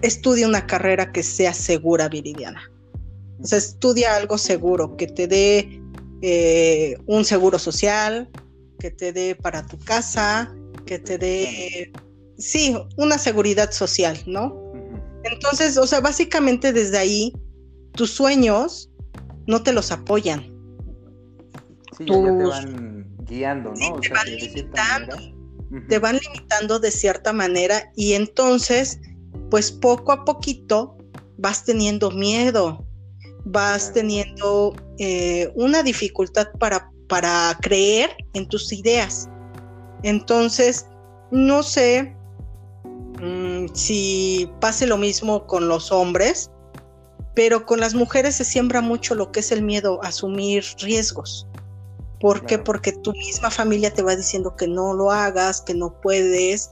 estudia 0.01 0.47
una 0.47 0.65
carrera 0.65 1.11
que 1.11 1.23
sea 1.23 1.53
segura, 1.53 2.07
Viridiana. 2.07 2.71
O 3.41 3.45
sea, 3.45 3.57
estudia 3.57 4.15
algo 4.15 4.37
seguro, 4.37 4.95
que 4.95 5.07
te 5.07 5.27
dé 5.27 5.81
eh, 6.21 6.97
un 7.05 7.25
seguro 7.25 7.59
social, 7.59 8.29
que 8.79 8.91
te 8.91 9.11
dé 9.11 9.35
para 9.35 9.65
tu 9.65 9.77
casa, 9.79 10.55
que 10.85 10.99
te 10.99 11.17
dé, 11.17 11.91
sí, 12.37 12.77
una 12.95 13.17
seguridad 13.17 13.71
social, 13.71 14.17
¿no? 14.25 14.63
Entonces, 15.23 15.77
o 15.77 15.87
sea, 15.87 15.99
básicamente 15.99 16.71
desde 16.71 16.97
ahí, 16.97 17.33
tus 17.93 18.11
sueños 18.11 18.89
no 19.47 19.63
te 19.63 19.73
los 19.73 19.91
apoyan. 19.91 20.53
Sí, 21.97 22.05
ya 22.05 22.37
te 22.37 22.43
van 22.43 22.94
guiando, 23.25 23.73
¿no? 23.73 23.99
te 23.99 24.09
van 24.09 24.35
limitando. 24.35 25.17
Te 25.89 25.99
van 25.99 26.17
limitando 26.17 26.79
de 26.79 26.91
cierta 26.91 27.33
manera 27.33 27.91
y 27.95 28.13
entonces, 28.13 28.99
pues 29.49 29.71
poco 29.71 30.11
a 30.11 30.23
poquito 30.23 30.95
vas 31.37 31.65
teniendo 31.65 32.11
miedo, 32.11 32.85
vas 33.45 33.91
teniendo 33.91 34.73
eh, 34.99 35.51
una 35.55 35.83
dificultad 35.83 36.47
para, 36.59 36.89
para 37.09 37.57
creer 37.61 38.15
en 38.33 38.47
tus 38.47 38.71
ideas. 38.71 39.27
Entonces, 40.03 40.85
no 41.31 41.63
sé 41.63 42.15
mm, 43.19 43.65
si 43.73 44.49
pase 44.61 44.85
lo 44.85 44.97
mismo 44.97 45.45
con 45.47 45.67
los 45.67 45.91
hombres, 45.91 46.51
pero 47.35 47.65
con 47.65 47.79
las 47.79 47.93
mujeres 47.93 48.35
se 48.35 48.45
siembra 48.45 48.81
mucho 48.81 49.13
lo 49.13 49.31
que 49.31 49.41
es 49.41 49.51
el 49.51 49.61
miedo 49.61 49.99
a 50.03 50.07
asumir 50.07 50.63
riesgos. 50.79 51.47
¿Por 52.25 52.43
qué? 52.43 52.57
Porque 52.57 52.91
tu 52.91 53.11
misma 53.11 53.51
familia 53.51 53.93
te 53.93 54.01
va 54.01 54.15
diciendo 54.15 54.55
que 54.55 54.67
no 54.67 54.95
lo 54.95 55.11
hagas, 55.11 55.61
que 55.61 55.75
no 55.75 56.01
puedes. 56.01 56.71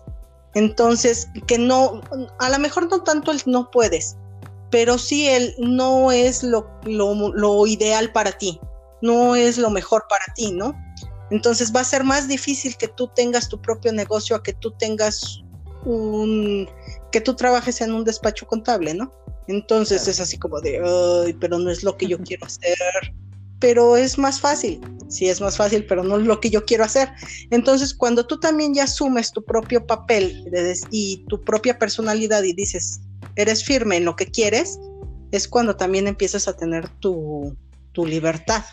Entonces, 0.56 1.28
que 1.46 1.60
no, 1.60 2.02
a 2.40 2.50
lo 2.50 2.58
mejor 2.58 2.90
no 2.90 3.04
tanto 3.04 3.30
el 3.32 3.40
no 3.46 3.70
puedes, 3.70 4.18
pero 4.72 4.98
sí 4.98 5.28
él 5.28 5.54
no 5.60 6.12
es 6.12 6.42
lo, 6.42 6.68
lo, 6.86 7.68
ideal 7.68 8.12
para 8.12 8.32
ti, 8.32 8.60
no 9.04 9.36
es 9.36 9.60
lo 9.60 9.70
mejor 9.70 10.06
para 10.10 10.26
ti, 10.34 10.52
¿no? 10.52 10.74
Entonces 11.30 11.72
va 11.72 11.82
a 11.82 11.84
ser 11.84 12.04
más 12.04 12.28
difícil 12.28 12.76
que 12.76 12.88
tú 12.88 13.10
tengas 13.10 13.48
tu 13.48 13.62
propio 13.62 13.94
negocio 13.94 14.36
a 14.36 14.42
que 14.42 14.54
tú 14.54 14.72
tengas 14.72 15.44
un, 15.86 16.68
que 17.12 17.22
tú 17.22 17.36
trabajes 17.36 17.80
en 17.82 17.94
un 17.94 18.06
despacho 18.06 18.48
contable, 18.48 18.96
¿no? 18.96 19.14
Entonces 19.48 20.08
es 20.08 20.20
así 20.20 20.36
como 20.40 20.62
de, 20.62 20.82
ay, 20.84 21.34
pero 21.34 21.60
no 21.60 21.70
es 21.70 21.84
lo 21.84 21.96
que 21.96 22.08
yo 22.08 22.18
quiero 22.24 22.48
hacer, 22.48 22.76
pero 23.64 23.96
es 23.96 24.18
más 24.18 24.42
fácil, 24.42 24.82
sí 25.08 25.30
es 25.30 25.40
más 25.40 25.56
fácil, 25.56 25.86
pero 25.86 26.04
no 26.04 26.18
es 26.18 26.28
lo 26.28 26.42
que 26.42 26.50
yo 26.50 26.66
quiero 26.66 26.84
hacer. 26.84 27.08
Entonces 27.50 27.94
cuando 27.94 28.28
tú 28.28 28.38
también 28.38 28.74
ya 28.74 28.84
asumes 28.84 29.32
tu 29.32 29.42
propio 29.42 29.88
papel 29.88 30.52
y 30.92 31.24
tu 31.30 31.40
propia 31.40 31.80
personalidad 31.80 32.44
y 32.44 32.52
dices, 32.52 33.00
eres 33.38 33.64
firme 33.64 33.96
en 33.96 34.04
lo 34.04 34.18
que 34.18 34.26
quieres, 34.26 34.82
es 35.32 35.48
cuando 35.48 35.78
también 35.78 36.08
empiezas 36.08 36.50
a 36.50 36.58
tener 36.58 36.90
tu, 37.00 37.56
libertad. 37.96 38.66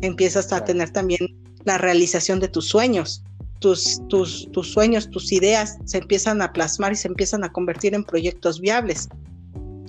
Empiezas 0.00 0.54
a 0.54 0.64
tener 0.64 0.88
también 0.88 1.36
la 1.66 1.76
realización 1.76 2.40
de 2.40 2.48
tus 2.48 2.68
sueños. 2.68 3.24
Tus, 3.60 4.00
tus, 4.08 4.50
tus 4.52 4.72
sueños, 4.72 5.10
tus 5.10 5.32
ideas 5.32 5.76
se 5.84 5.98
empiezan 5.98 6.40
a 6.40 6.50
plasmar 6.54 6.92
y 6.92 6.96
se 6.96 7.08
empiezan 7.08 7.44
a 7.44 7.52
convertir 7.52 7.94
en 7.94 8.04
proyectos 8.04 8.58
viables. 8.58 9.10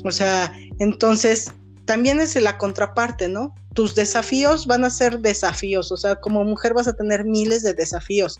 O 0.03 0.11
sea, 0.11 0.51
entonces 0.79 1.53
también 1.87 2.19
es 2.19 2.35
la 2.35 2.59
contraparte, 2.59 3.27
¿no? 3.27 3.55
Tus 3.73 3.95
desafíos 3.95 4.67
van 4.67 4.85
a 4.85 4.91
ser 4.91 5.21
desafíos, 5.21 5.91
o 5.91 5.97
sea, 5.97 6.17
como 6.17 6.43
mujer 6.43 6.75
vas 6.75 6.87
a 6.87 6.93
tener 6.93 7.25
miles 7.25 7.63
de 7.63 7.73
desafíos. 7.73 8.39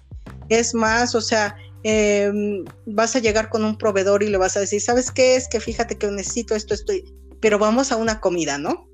Es 0.50 0.76
más, 0.76 1.16
o 1.16 1.22
sea, 1.22 1.56
Em, 1.84 2.66
vas 2.86 3.16
a 3.16 3.20
llegar 3.20 3.50
con 3.50 3.64
un 3.64 3.78
proveedor 3.78 4.22
y 4.22 4.28
le 4.28 4.38
vas 4.38 4.58
a 4.58 4.60
decir, 4.60 4.82
¿sabes 4.82 5.10
qué 5.10 5.38
es? 5.38 5.48
Que 5.48 5.62
fíjate 5.62 5.98
que 5.98 6.12
necesito 6.12 6.54
esto, 6.54 6.74
estoy, 6.74 7.04
pero 7.40 7.60
vamos 7.60 7.92
a 7.92 7.96
una 7.96 8.20
comida, 8.20 8.58
¿no? 8.58 8.90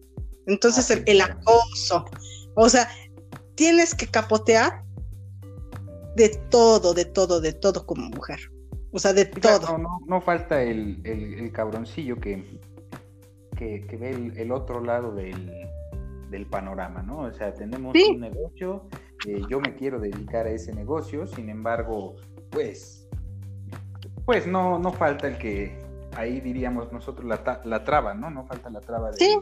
Entonces 0.46 1.02
el, 1.06 1.22
acoso, 1.22 2.06
o 2.56 2.70
sea, 2.70 2.90
tienes 3.56 3.96
que 3.96 4.08
capotear 4.08 4.84
de 6.16 6.30
todo, 6.52 6.94
de 6.94 7.06
todo, 7.06 7.42
de 7.42 7.54
todo 7.54 7.86
como 7.86 8.10
mujer. 8.10 8.40
O 8.92 9.00
sea, 9.00 9.14
de 9.14 9.26
todo. 9.26 9.80
No, 10.06 10.22
falta 10.22 10.62
el, 10.62 11.02
el, 11.04 11.52
cabroncillo 11.52 12.20
que, 12.20 12.44
que, 13.88 13.98
ve 13.98 14.32
el, 14.36 14.52
otro 14.52 14.84
lado 14.84 15.14
del, 15.14 15.52
del, 16.30 16.46
panorama, 16.46 17.02
¿no? 17.02 17.20
O 17.20 17.32
sea, 17.32 17.54
tenemos 17.54 17.96
un 17.96 18.20
negocio, 18.20 18.84
eh, 19.28 19.42
yo 19.50 19.60
me 19.60 19.76
quiero 19.76 20.00
dedicar 20.00 20.46
a 20.46 20.50
ese 20.50 20.74
negocio, 20.74 21.28
sin 21.28 21.50
embargo, 21.50 22.16
pues 22.50 23.04
pues 24.26 24.48
no, 24.48 24.80
no 24.80 24.94
falta 24.94 25.28
el 25.28 25.38
que 25.38 25.78
ahí 26.16 26.40
diríamos 26.40 26.92
nosotros 26.92 27.26
la, 27.26 27.62
la 27.66 27.84
traba, 27.84 28.14
¿no? 28.14 28.30
No 28.30 28.46
falta 28.46 28.70
la 28.70 28.80
traba 28.80 29.12
de, 29.12 29.40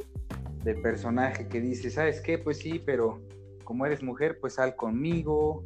del 0.64 0.82
personaje 0.82 1.48
que 1.48 1.62
dice, 1.62 1.90
¿sabes 1.90 2.22
qué? 2.22 2.38
Pues 2.38 2.58
sí, 2.58 2.82
pero 2.84 3.22
como 3.64 3.86
eres 3.86 4.02
mujer, 4.02 4.40
pues 4.40 4.56
sal 4.56 4.76
conmigo, 4.76 5.64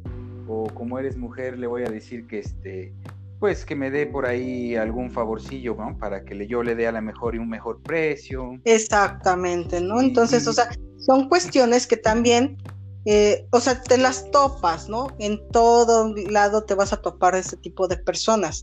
o 0.48 0.66
como 0.74 0.98
eres 0.98 1.16
mujer, 1.16 1.58
le 1.58 1.66
voy 1.66 1.82
a 1.82 1.90
decir 1.90 2.26
que 2.26 2.40
este, 2.40 2.92
pues 3.38 3.64
que 3.64 3.76
me 3.76 3.90
dé 3.90 4.06
por 4.06 4.26
ahí 4.26 4.76
algún 4.76 5.10
favorcillo, 5.10 5.74
¿no? 5.74 5.96
Para 5.98 6.24
que 6.24 6.46
yo 6.46 6.62
le 6.62 6.74
dé 6.74 6.86
a 6.86 6.92
la 6.92 7.00
mejor 7.00 7.34
y 7.34 7.38
un 7.38 7.48
mejor 7.48 7.80
precio. 7.82 8.58
Exactamente, 8.64 9.80
¿no? 9.80 10.00
Entonces, 10.00 10.46
o 10.46 10.52
sea, 10.52 10.68
son 10.98 11.28
cuestiones 11.28 11.86
que 11.86 11.96
también, 11.96 12.56
eh, 13.04 13.46
o 13.50 13.60
sea, 13.60 13.82
te 13.82 13.98
las 13.98 14.30
topas, 14.30 14.88
¿no? 14.88 15.08
En 15.18 15.40
todo 15.50 16.14
lado 16.14 16.64
te 16.64 16.74
vas 16.74 16.92
a 16.92 17.02
topar 17.02 17.34
ese 17.34 17.56
tipo 17.58 17.86
de 17.88 17.98
personas, 17.98 18.62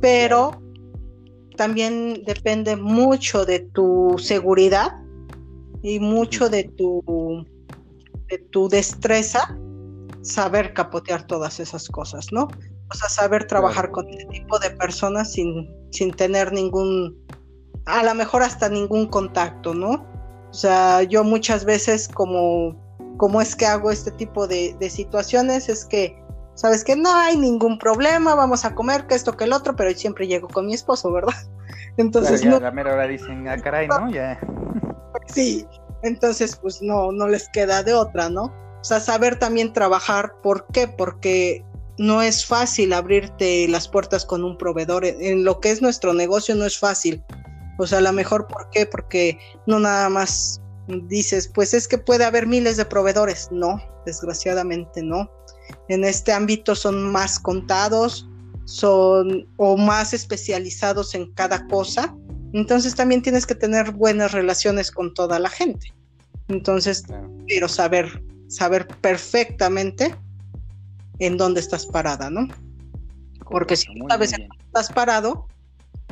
pero 0.00 0.52
también 1.56 2.22
depende 2.24 2.76
mucho 2.76 3.44
de 3.44 3.60
tu 3.60 4.16
seguridad 4.18 4.96
y 5.82 6.00
mucho 6.00 6.48
de 6.48 6.64
tu 6.64 7.44
de 8.28 8.38
tu 8.38 8.68
destreza 8.68 9.58
saber 10.22 10.72
capotear 10.72 11.26
todas 11.26 11.60
esas 11.60 11.88
cosas, 11.88 12.32
¿no? 12.32 12.48
O 12.92 12.94
sea, 12.94 13.08
saber 13.08 13.46
trabajar 13.46 13.90
con 13.90 14.08
este 14.08 14.26
tipo 14.26 14.58
de 14.58 14.70
personas 14.70 15.32
sin, 15.32 15.70
sin 15.90 16.12
tener 16.12 16.52
ningún, 16.52 17.16
a 17.86 18.02
lo 18.02 18.14
mejor 18.14 18.42
hasta 18.42 18.68
ningún 18.68 19.06
contacto, 19.06 19.74
¿no? 19.74 20.06
O 20.50 20.54
sea, 20.54 21.02
yo 21.04 21.22
muchas 21.22 21.64
veces 21.64 22.08
como, 22.08 22.76
como 23.16 23.40
es 23.40 23.54
que 23.54 23.66
hago 23.66 23.90
este 23.90 24.10
tipo 24.10 24.48
de, 24.48 24.74
situaciones, 24.90 25.68
es 25.68 25.84
que, 25.84 26.20
sabes 26.54 26.82
que 26.82 26.96
no 26.96 27.14
hay 27.14 27.36
ningún 27.36 27.78
problema, 27.78 28.34
vamos 28.34 28.64
a 28.64 28.74
comer, 28.74 29.06
que 29.06 29.14
esto, 29.14 29.36
que 29.36 29.44
el 29.44 29.52
otro, 29.52 29.76
pero 29.76 29.90
siempre 29.92 30.26
llego 30.26 30.48
con 30.48 30.66
mi 30.66 30.74
esposo, 30.74 31.12
¿verdad? 31.12 31.34
Entonces, 31.96 32.44
no, 32.44 32.58
la 32.58 32.72
mera 32.72 32.94
hora 32.94 33.06
dicen, 33.06 33.46
ah, 33.48 33.56
caray, 33.56 33.88
¿no? 33.88 34.10
Ya. 34.10 34.38
Sí, 35.26 35.64
entonces 36.02 36.56
pues 36.56 36.82
no, 36.82 37.12
no 37.12 37.28
les 37.28 37.48
queda 37.50 37.82
de 37.82 37.94
otra, 37.94 38.28
¿no? 38.28 38.44
O 38.44 38.84
sea, 38.84 38.98
saber 38.98 39.38
también 39.38 39.72
trabajar, 39.72 40.32
¿por 40.42 40.66
qué? 40.72 40.88
Porque 40.88 41.64
no 42.00 42.22
es 42.22 42.44
fácil 42.44 42.92
abrirte 42.92 43.68
las 43.68 43.86
puertas 43.86 44.24
con 44.24 44.44
un 44.44 44.56
proveedor. 44.58 45.04
En 45.04 45.44
lo 45.44 45.60
que 45.60 45.70
es 45.70 45.80
nuestro 45.82 46.12
negocio 46.14 46.54
no 46.54 46.64
es 46.64 46.78
fácil. 46.78 47.22
O 47.78 47.86
sea, 47.86 47.98
a 47.98 48.02
lo 48.02 48.12
mejor, 48.12 48.46
¿por 48.46 48.68
qué? 48.70 48.86
Porque 48.86 49.38
no 49.66 49.78
nada 49.78 50.08
más 50.08 50.60
dices, 51.06 51.48
pues 51.54 51.74
es 51.74 51.86
que 51.86 51.98
puede 51.98 52.24
haber 52.24 52.46
miles 52.46 52.76
de 52.76 52.84
proveedores. 52.84 53.48
No, 53.52 53.80
desgraciadamente 54.04 55.02
no. 55.02 55.30
En 55.88 56.04
este 56.04 56.32
ámbito 56.32 56.74
son 56.74 57.12
más 57.12 57.38
contados, 57.38 58.28
son 58.64 59.46
o 59.56 59.76
más 59.76 60.12
especializados 60.12 61.14
en 61.14 61.32
cada 61.34 61.66
cosa 61.68 62.14
entonces 62.52 62.94
también 62.94 63.22
tienes 63.22 63.46
que 63.46 63.54
tener 63.54 63.92
buenas 63.92 64.32
relaciones 64.32 64.90
con 64.90 65.14
toda 65.14 65.38
la 65.38 65.48
gente. 65.48 65.92
Entonces, 66.48 67.04
quiero 67.46 67.68
saber, 67.68 68.22
saber 68.48 68.88
perfectamente 69.00 70.14
en 71.20 71.36
dónde 71.36 71.60
estás 71.60 71.86
parada, 71.86 72.30
¿no? 72.30 72.48
Porque 73.50 73.76
si 73.76 73.94
no 73.94 74.06
sabes 74.08 74.32
en 74.32 74.48
dónde 74.48 74.64
estás 74.64 74.92
parado, 74.92 75.46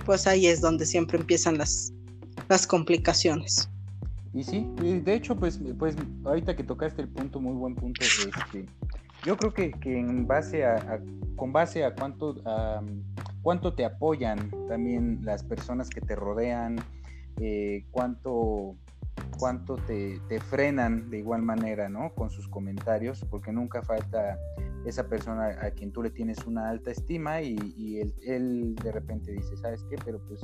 pues 0.05 0.27
ahí 0.27 0.47
es 0.47 0.61
donde 0.61 0.87
siempre 0.87 1.19
empiezan 1.19 1.59
las, 1.59 1.93
las 2.49 2.67
complicaciones. 2.67 3.69
Y 4.35 4.45
sí, 4.45 4.67
de 4.79 5.15
hecho, 5.15 5.35
pues, 5.37 5.59
pues 5.79 5.97
ahorita 6.25 6.55
que 6.55 6.63
tocaste 6.63 7.03
el 7.03 7.09
punto, 7.09 7.41
muy 7.41 7.55
buen 7.55 7.75
punto, 7.75 8.03
este, 8.05 8.67
yo 9.25 9.37
creo 9.37 9.53
que, 9.53 9.73
que 9.73 9.99
en 9.99 10.27
base 10.27 10.65
a, 10.65 11.01
con 11.37 11.53
base 11.53 11.85
a 11.85 11.95
cuánto, 11.95 12.37
cuánto 13.43 13.73
te 13.73 13.85
apoyan 13.85 14.51
también 14.69 15.21
las 15.23 15.43
personas 15.43 15.89
que 15.89 16.01
te 16.01 16.15
rodean, 16.15 16.77
eh, 17.41 17.85
cuánto, 17.91 18.77
cuánto 19.39 19.77
te, 19.77 20.21
frenan 20.41 21.11
de 21.11 21.19
igual 21.19 21.43
manera, 21.43 21.89
¿no? 21.89 22.13
Con 22.15 22.31
sus 22.31 22.49
comentarios, 22.49 23.25
porque 23.31 23.53
nunca 23.53 23.83
falta 23.83 24.39
esa 24.85 25.09
persona 25.09 25.57
a 25.61 25.71
quien 25.71 25.93
tú 25.93 26.03
le 26.03 26.11
tienes 26.11 26.39
una 26.47 26.69
alta 26.69 26.91
estima 26.91 27.43
y, 27.43 28.01
él, 28.01 28.15
él, 28.23 28.75
de 28.77 28.93
repente 28.93 29.33
dice, 29.33 29.57
¿sabes 29.57 29.85
qué? 29.91 29.97
Pero 30.05 30.21
pues 30.27 30.41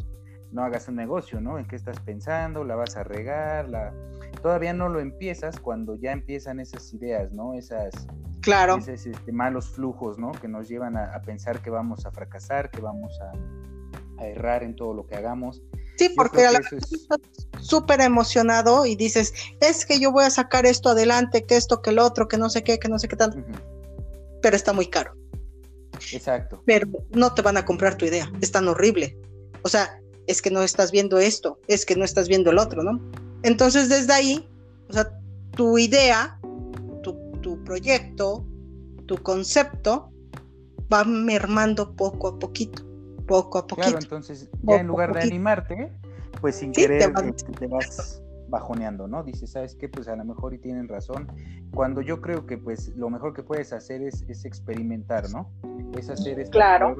no 0.55 0.63
hagas 0.63 0.89
un 0.89 0.97
negocio, 0.97 1.41
¿no? 1.41 1.59
¿En 1.59 1.67
qué 1.67 1.77
estás 1.77 1.99
pensando? 2.01 2.65
¿La 2.65 2.77
vas 2.77 2.97
a 2.97 3.03
regar? 3.03 3.69
La... 3.69 3.93
Todavía 4.41 4.73
no 4.73 4.89
lo 4.89 5.01
empiezas 5.01 5.59
cuando 5.59 5.97
ya 5.97 6.13
empiezan 6.13 6.61
esas 6.61 6.93
ideas, 6.95 7.33
¿no? 7.33 7.55
Esas, 7.55 7.93
claro. 8.41 8.77
esos 8.77 9.07
este, 9.07 9.33
malos 9.33 9.69
flujos, 9.69 10.17
¿no? 10.17 10.31
Que 10.33 10.47
nos 10.47 10.69
llevan 10.69 10.97
a, 10.97 11.21
pensar 11.23 11.61
que 11.61 11.71
vamos 11.71 12.07
a 12.07 12.13
fracasar, 12.13 12.71
que 12.71 12.81
vamos 12.81 13.19
a, 13.21 13.33
errar 14.25 14.63
en 14.63 14.77
todo 14.77 14.95
lo 14.95 15.07
que 15.07 15.17
hagamos. 15.17 15.61
Sí, 15.97 16.09
porque 16.17 16.47
a 16.47 16.53
la 16.53 16.59
estás 16.59 16.89
súper 17.61 18.01
emocionado 18.01 18.87
y 18.87 18.95
dices, 18.95 19.35
es 19.61 19.85
que 19.85 19.99
yo 19.99 20.13
voy 20.13 20.25
a 20.25 20.31
sacar 20.31 20.67
esto 20.67 20.91
adelante, 20.91 21.45
que 21.45 21.57
esto, 21.57 21.83
que 21.83 21.91
el 21.91 21.99
otro, 21.99 22.29
que 22.29 22.39
no 22.39 22.49
sé 22.49 22.63
qué, 22.63 22.79
que 22.79 22.89
no 22.89 22.99
sé 22.99 23.09
qué 23.09 23.17
tanto. 23.17 23.39
Pero 24.45 24.57
está 24.57 24.75
muy 24.75 24.89
caro. 24.89 25.15
Exacto. 26.13 26.63
Pero 26.67 26.87
no 27.13 27.33
te 27.33 27.41
van 27.41 27.57
a 27.57 27.65
comprar 27.65 27.97
tu 27.97 28.05
idea, 28.05 28.31
es 28.43 28.53
tan 28.53 28.69
horrible. 28.69 29.17
O 29.63 29.71
sea, 29.71 29.99
es 30.27 30.43
que 30.43 30.51
no 30.51 30.63
estás 30.63 30.93
viendo 30.93 31.17
esto, 31.17 31.59
es 31.67 31.87
que 31.87 31.97
no 31.97 32.05
estás 32.05 32.29
viendo 32.29 32.51
el 32.51 32.59
otro, 32.59 32.83
¿no? 32.83 33.01
Entonces 33.43 33.89
desde 33.89 34.13
ahí, 34.13 34.47
o 34.91 34.93
sea, 34.93 35.19
tu 35.53 35.79
idea, 35.79 36.39
tu, 37.41 37.65
proyecto, 37.65 38.45
tu 39.07 39.17
concepto 39.23 40.13
va 40.93 41.05
mermando 41.05 41.97
poco 41.97 42.29
a 42.29 42.39
poquito, 42.39 42.85
poco 43.27 43.57
a 43.57 43.67
poquito. 43.67 43.89
Claro, 43.93 44.03
entonces 44.03 44.51
ya 44.63 44.77
en 44.77 44.89
lugar 44.89 45.15
de 45.15 45.23
animarte, 45.23 45.91
pues 46.43 46.57
sin 46.57 46.73
querer 46.73 47.01
este, 47.01 47.51
te, 47.53 47.67
vas 47.67 48.21
bajoneando, 48.55 49.09
¿no? 49.09 49.25
Dices, 49.25 49.51
¿sabes 49.51 49.75
qué? 49.75 49.89
Pues 49.89 50.07
a 50.07 50.15
lo 50.15 50.25
mejor 50.25 50.55
y 50.55 50.59
tienen 50.59 50.87
razón. 50.87 51.27
Cuando 51.75 52.01
yo 52.01 52.21
creo 52.21 52.47
que 52.47 52.57
pues 52.57 52.93
lo 52.97 53.11
mejor 53.11 53.35
que 53.35 53.43
puedes 53.43 53.73
hacer 53.73 54.01
es, 54.01 54.25
es 54.29 54.45
experimentar, 54.45 55.29
¿no? 55.31 55.51
Es 55.99 56.09
hacer 56.09 56.39
esta 56.39 56.53
claro 56.53 56.97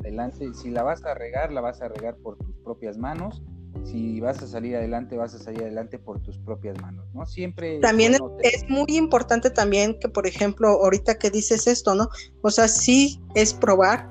adelante. 0.00 0.54
Si 0.54 0.70
la 0.70 0.82
vas 0.82 1.04
a 1.04 1.14
regar, 1.14 1.52
la 1.52 1.60
vas 1.60 1.82
a 1.82 1.88
regar 1.88 2.16
por 2.16 2.38
tus 2.38 2.56
propias 2.64 2.96
manos. 2.96 3.42
Si 3.84 4.20
vas 4.20 4.42
a 4.42 4.46
salir 4.46 4.74
adelante, 4.74 5.16
vas 5.16 5.34
a 5.34 5.38
salir 5.38 5.62
adelante 5.62 5.98
por 5.98 6.20
tus 6.20 6.38
propias 6.38 6.80
manos, 6.80 7.04
¿no? 7.12 7.26
Siempre. 7.26 7.78
También 7.80 8.16
es, 8.42 8.68
muy 8.68 8.96
importante 8.96 9.50
también 9.50 9.98
que, 10.00 10.08
por 10.08 10.26
ejemplo, 10.26 10.68
ahorita 10.68 11.18
que 11.18 11.30
dices 11.30 11.66
esto, 11.66 11.94
¿no? 11.94 12.08
O 12.42 12.50
sea, 12.50 12.68
sí 12.68 13.20
es 13.34 13.52
probar. 13.52 14.08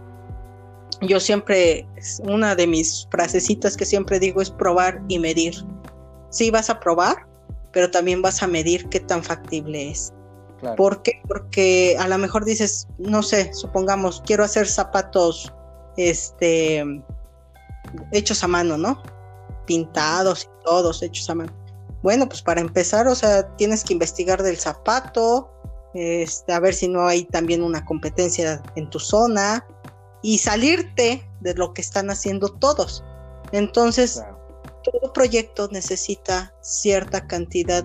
Yo 1.01 1.19
siempre, 1.19 1.87
una 2.23 2.55
de 2.55 2.67
mis 2.67 3.07
frasecitas 3.09 3.75
que 3.75 3.85
siempre 3.85 4.19
digo 4.19 4.41
es 4.41 4.51
probar 4.51 5.01
y 5.07 5.19
medir. 5.19 5.55
Sí 6.35 6.51
vas 6.51 6.69
a 6.69 6.81
probar, 6.81 7.25
pero 7.71 7.89
también 7.89 8.21
vas 8.21 8.43
a 8.43 8.47
medir 8.47 8.89
qué 8.89 8.99
tan 8.99 9.23
factible 9.23 9.91
es. 9.91 10.13
¿Por 10.75 11.01
qué? 11.01 11.21
Porque 11.29 11.95
a 11.97 12.09
lo 12.09 12.17
mejor 12.17 12.43
dices, 12.43 12.89
no 12.97 13.23
sé, 13.23 13.53
supongamos, 13.53 14.21
quiero 14.25 14.43
hacer 14.43 14.67
zapatos 14.67 15.53
este, 15.95 16.83
hechos 18.11 18.43
a 18.43 18.47
mano, 18.47 18.77
¿no? 18.77 19.01
Pintados 19.65 20.43
y 20.43 20.65
todos 20.65 21.01
hechos 21.03 21.29
a 21.29 21.35
mano. 21.35 21.53
Bueno, 22.03 22.27
pues 22.27 22.41
para 22.41 22.59
empezar, 22.59 23.07
o 23.07 23.15
sea, 23.15 23.47
tienes 23.55 23.85
que 23.85 23.93
investigar 23.93 24.43
del 24.43 24.57
zapato, 24.57 25.49
este, 25.93 26.51
a 26.51 26.59
ver 26.59 26.73
si 26.73 26.89
no 26.89 27.07
hay 27.07 27.23
también 27.23 27.63
una 27.63 27.85
competencia 27.85 28.61
en 28.75 28.89
tu 28.89 28.99
zona 28.99 29.65
y 30.21 30.39
salirte 30.39 31.25
de 31.39 31.53
lo 31.53 31.73
que 31.73 31.81
están 31.81 32.09
haciendo 32.09 32.49
todos. 32.49 33.05
Entonces, 33.53 34.21
todo 34.85 35.11
proyecto 35.13 35.67
necesita 35.71 36.53
cierta 36.61 37.27
cantidad 37.27 37.83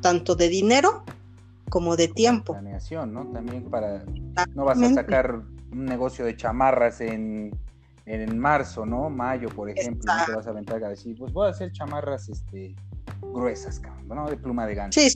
tanto 0.00 0.34
de 0.34 0.48
dinero 0.48 1.04
como 1.68 1.96
de 1.96 2.08
tiempo. 2.08 2.54
Planeación, 2.54 3.12
¿no? 3.12 3.26
También 3.26 3.64
para 3.64 4.04
no 4.54 4.64
vas 4.64 4.80
a 4.80 4.94
sacar 4.94 5.42
un 5.70 5.84
negocio 5.84 6.24
de 6.24 6.34
chamarras 6.36 7.00
en, 7.00 7.50
en 8.06 8.38
marzo, 8.38 8.86
¿no? 8.86 9.10
Mayo, 9.10 9.48
por 9.50 9.68
ejemplo, 9.68 10.12
no 10.12 10.24
te 10.24 10.32
vas 10.32 10.46
a 10.46 10.50
aventar 10.50 10.82
a 10.82 10.88
decir, 10.88 11.16
pues 11.18 11.32
voy 11.32 11.48
a 11.48 11.50
hacer 11.50 11.72
chamarras 11.72 12.28
este, 12.28 12.74
gruesas, 13.22 13.82
¿no? 14.06 14.28
De 14.30 14.36
pluma 14.36 14.66
de 14.66 14.74
ganso. 14.74 15.00
Sí, 15.00 15.14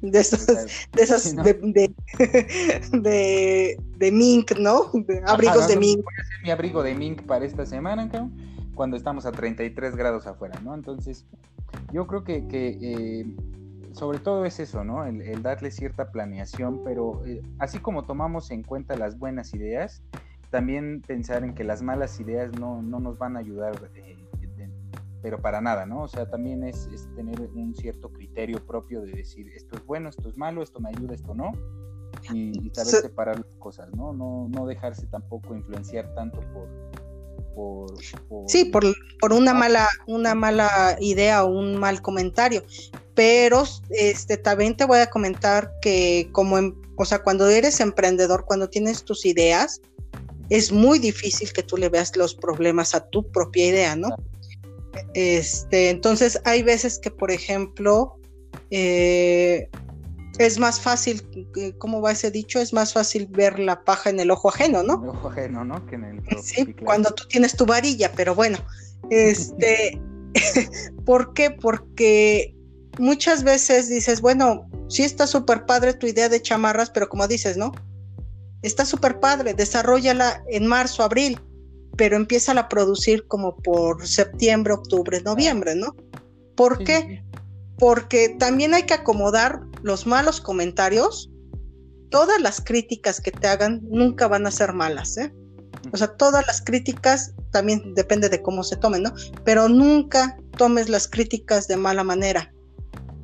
de 0.00 0.18
esas, 0.18 0.46
de, 0.46 1.02
esas 1.02 1.36
de, 2.92 3.78
de, 3.96 4.12
mink, 4.12 4.58
¿no? 4.58 4.90
abrigos 5.26 5.68
de 5.68 5.76
mink. 5.76 6.02
Voy 6.02 6.14
a 6.18 6.22
hacer 6.22 6.42
mi 6.42 6.50
abrigo 6.50 6.82
de 6.82 6.94
mink 6.94 7.22
para 7.22 7.44
esta 7.44 7.64
semana, 7.64 8.08
cabrón, 8.10 8.53
cuando 8.74 8.96
estamos 8.96 9.26
a 9.26 9.32
33 9.32 9.96
grados 9.96 10.26
afuera, 10.26 10.58
¿no? 10.62 10.74
Entonces, 10.74 11.26
yo 11.92 12.06
creo 12.06 12.24
que, 12.24 12.46
que 12.48 12.78
eh, 12.80 13.36
sobre 13.94 14.18
todo 14.18 14.44
es 14.44 14.58
eso, 14.58 14.84
¿no? 14.84 15.04
El, 15.06 15.42
darle 15.42 15.70
cierta 15.70 16.10
planeación, 16.10 16.82
pero 16.84 17.24
eh, 17.26 17.42
así 17.58 17.78
como 17.78 18.04
tomamos 18.04 18.50
en 18.50 18.62
cuenta 18.62 18.96
las 18.96 19.18
buenas 19.18 19.54
ideas, 19.54 20.02
también 20.50 21.02
pensar 21.06 21.44
en 21.44 21.54
que 21.54 21.64
las 21.64 21.82
malas 21.82 22.18
ideas 22.20 22.52
no, 22.58 22.82
nos 22.82 23.18
van 23.18 23.36
a 23.36 23.40
ayudar, 23.40 23.74
eh, 23.94 24.16
pero 25.22 25.40
para 25.40 25.60
nada, 25.60 25.86
¿no? 25.86 26.02
O 26.02 26.08
sea, 26.08 26.28
también 26.28 26.64
es, 26.64 26.88
tener 27.14 27.40
un 27.40 27.74
cierto 27.74 28.12
criterio 28.12 28.64
propio 28.66 29.00
de 29.02 29.12
decir, 29.12 29.48
esto 29.54 29.76
es 29.76 29.86
bueno, 29.86 30.08
esto 30.08 30.28
es 30.28 30.36
malo, 30.36 30.62
esto 30.62 30.80
me 30.80 30.90
ayuda, 30.90 31.14
esto 31.14 31.34
no, 31.34 31.52
y, 32.32 32.70
saber 32.74 33.02
separar 33.02 33.36
las 33.40 33.54
cosas, 33.56 33.94
¿no? 33.94 34.12
¿no? 34.12 34.48
No 34.48 34.66
dejarse 34.66 35.06
tampoco 35.06 35.54
influenciar 35.54 36.12
tanto 36.14 36.40
por, 36.52 36.68
por, 37.54 37.94
sí, 38.46 38.66
por, 38.66 38.84
por 39.20 39.32
una 39.32 39.52
ah. 39.52 39.54
mala, 39.54 39.88
una 40.06 40.34
mala 40.34 40.96
idea 41.00 41.44
o 41.44 41.48
un 41.48 41.76
mal 41.76 42.02
comentario. 42.02 42.64
Pero 43.14 43.64
este 43.90 44.36
también 44.36 44.76
te 44.76 44.84
voy 44.84 44.98
a 44.98 45.08
comentar 45.08 45.72
que 45.80 46.28
como 46.32 46.58
em, 46.58 46.74
o 46.96 47.04
sea, 47.04 47.22
cuando 47.22 47.48
eres 47.48 47.80
emprendedor, 47.80 48.44
cuando 48.44 48.68
tienes 48.68 49.04
tus 49.04 49.26
ideas, 49.26 49.80
es 50.50 50.72
muy 50.72 50.98
difícil 50.98 51.52
que 51.52 51.62
tú 51.62 51.76
le 51.76 51.88
veas 51.88 52.16
los 52.16 52.34
problemas 52.34 52.94
a 52.94 53.06
tu 53.08 53.26
propia 53.30 53.66
idea, 53.66 53.96
¿no? 53.96 54.08
Este, 55.14 55.90
entonces 55.90 56.40
hay 56.44 56.62
veces 56.62 56.98
que, 56.98 57.10
por 57.10 57.30
ejemplo, 57.30 58.16
eh, 58.70 59.68
es 60.38 60.58
más 60.58 60.80
fácil, 60.80 61.22
¿cómo 61.78 62.00
va 62.00 62.12
ese 62.12 62.30
dicho? 62.30 62.60
Es 62.60 62.72
más 62.72 62.92
fácil 62.92 63.26
ver 63.28 63.58
la 63.58 63.84
paja 63.84 64.10
en 64.10 64.20
el 64.20 64.30
ojo 64.30 64.48
ajeno, 64.48 64.82
¿no? 64.82 64.94
En 64.94 65.02
el 65.04 65.08
ojo 65.10 65.28
ajeno, 65.28 65.64
¿no? 65.64 65.86
Que 65.86 65.94
en 65.94 66.04
el 66.04 66.42
Sí, 66.42 66.74
cuando 66.84 67.10
tú 67.12 67.24
tienes 67.28 67.56
tu 67.56 67.66
varilla, 67.66 68.10
pero 68.16 68.34
bueno, 68.34 68.58
este, 69.10 70.00
¿por 71.04 71.34
qué? 71.34 71.50
Porque 71.50 72.54
muchas 72.98 73.44
veces 73.44 73.88
dices, 73.88 74.20
bueno, 74.20 74.68
sí 74.88 75.04
está 75.04 75.26
súper 75.26 75.66
padre 75.66 75.94
tu 75.94 76.06
idea 76.06 76.28
de 76.28 76.42
chamarras, 76.42 76.90
pero 76.90 77.08
como 77.08 77.28
dices, 77.28 77.56
¿no? 77.56 77.72
Está 78.62 78.84
súper 78.84 79.20
padre, 79.20 79.54
desarrollala 79.54 80.42
en 80.48 80.66
marzo, 80.66 81.02
abril, 81.02 81.38
pero 81.96 82.16
empieza 82.16 82.52
a 82.58 82.68
producir 82.68 83.26
como 83.28 83.56
por 83.56 84.06
septiembre, 84.06 84.72
octubre, 84.72 85.20
noviembre, 85.22 85.74
¿no? 85.74 85.94
¿Por 86.56 86.82
qué? 86.82 87.22
Porque 87.78 88.36
también 88.38 88.74
hay 88.74 88.84
que 88.84 88.94
acomodar 88.94 89.60
los 89.82 90.06
malos 90.06 90.40
comentarios. 90.40 91.30
Todas 92.10 92.40
las 92.40 92.60
críticas 92.60 93.20
que 93.20 93.32
te 93.32 93.46
hagan 93.48 93.80
nunca 93.90 94.28
van 94.28 94.46
a 94.46 94.50
ser 94.50 94.72
malas, 94.72 95.16
¿eh? 95.16 95.32
O 95.92 95.96
sea, 95.96 96.08
todas 96.16 96.46
las 96.46 96.62
críticas 96.62 97.34
también 97.50 97.94
depende 97.94 98.28
de 98.28 98.42
cómo 98.42 98.62
se 98.62 98.76
tomen, 98.76 99.02
¿no? 99.02 99.12
Pero 99.44 99.68
nunca 99.68 100.36
tomes 100.56 100.88
las 100.88 101.08
críticas 101.08 101.68
de 101.68 101.76
mala 101.76 102.04
manera, 102.04 102.52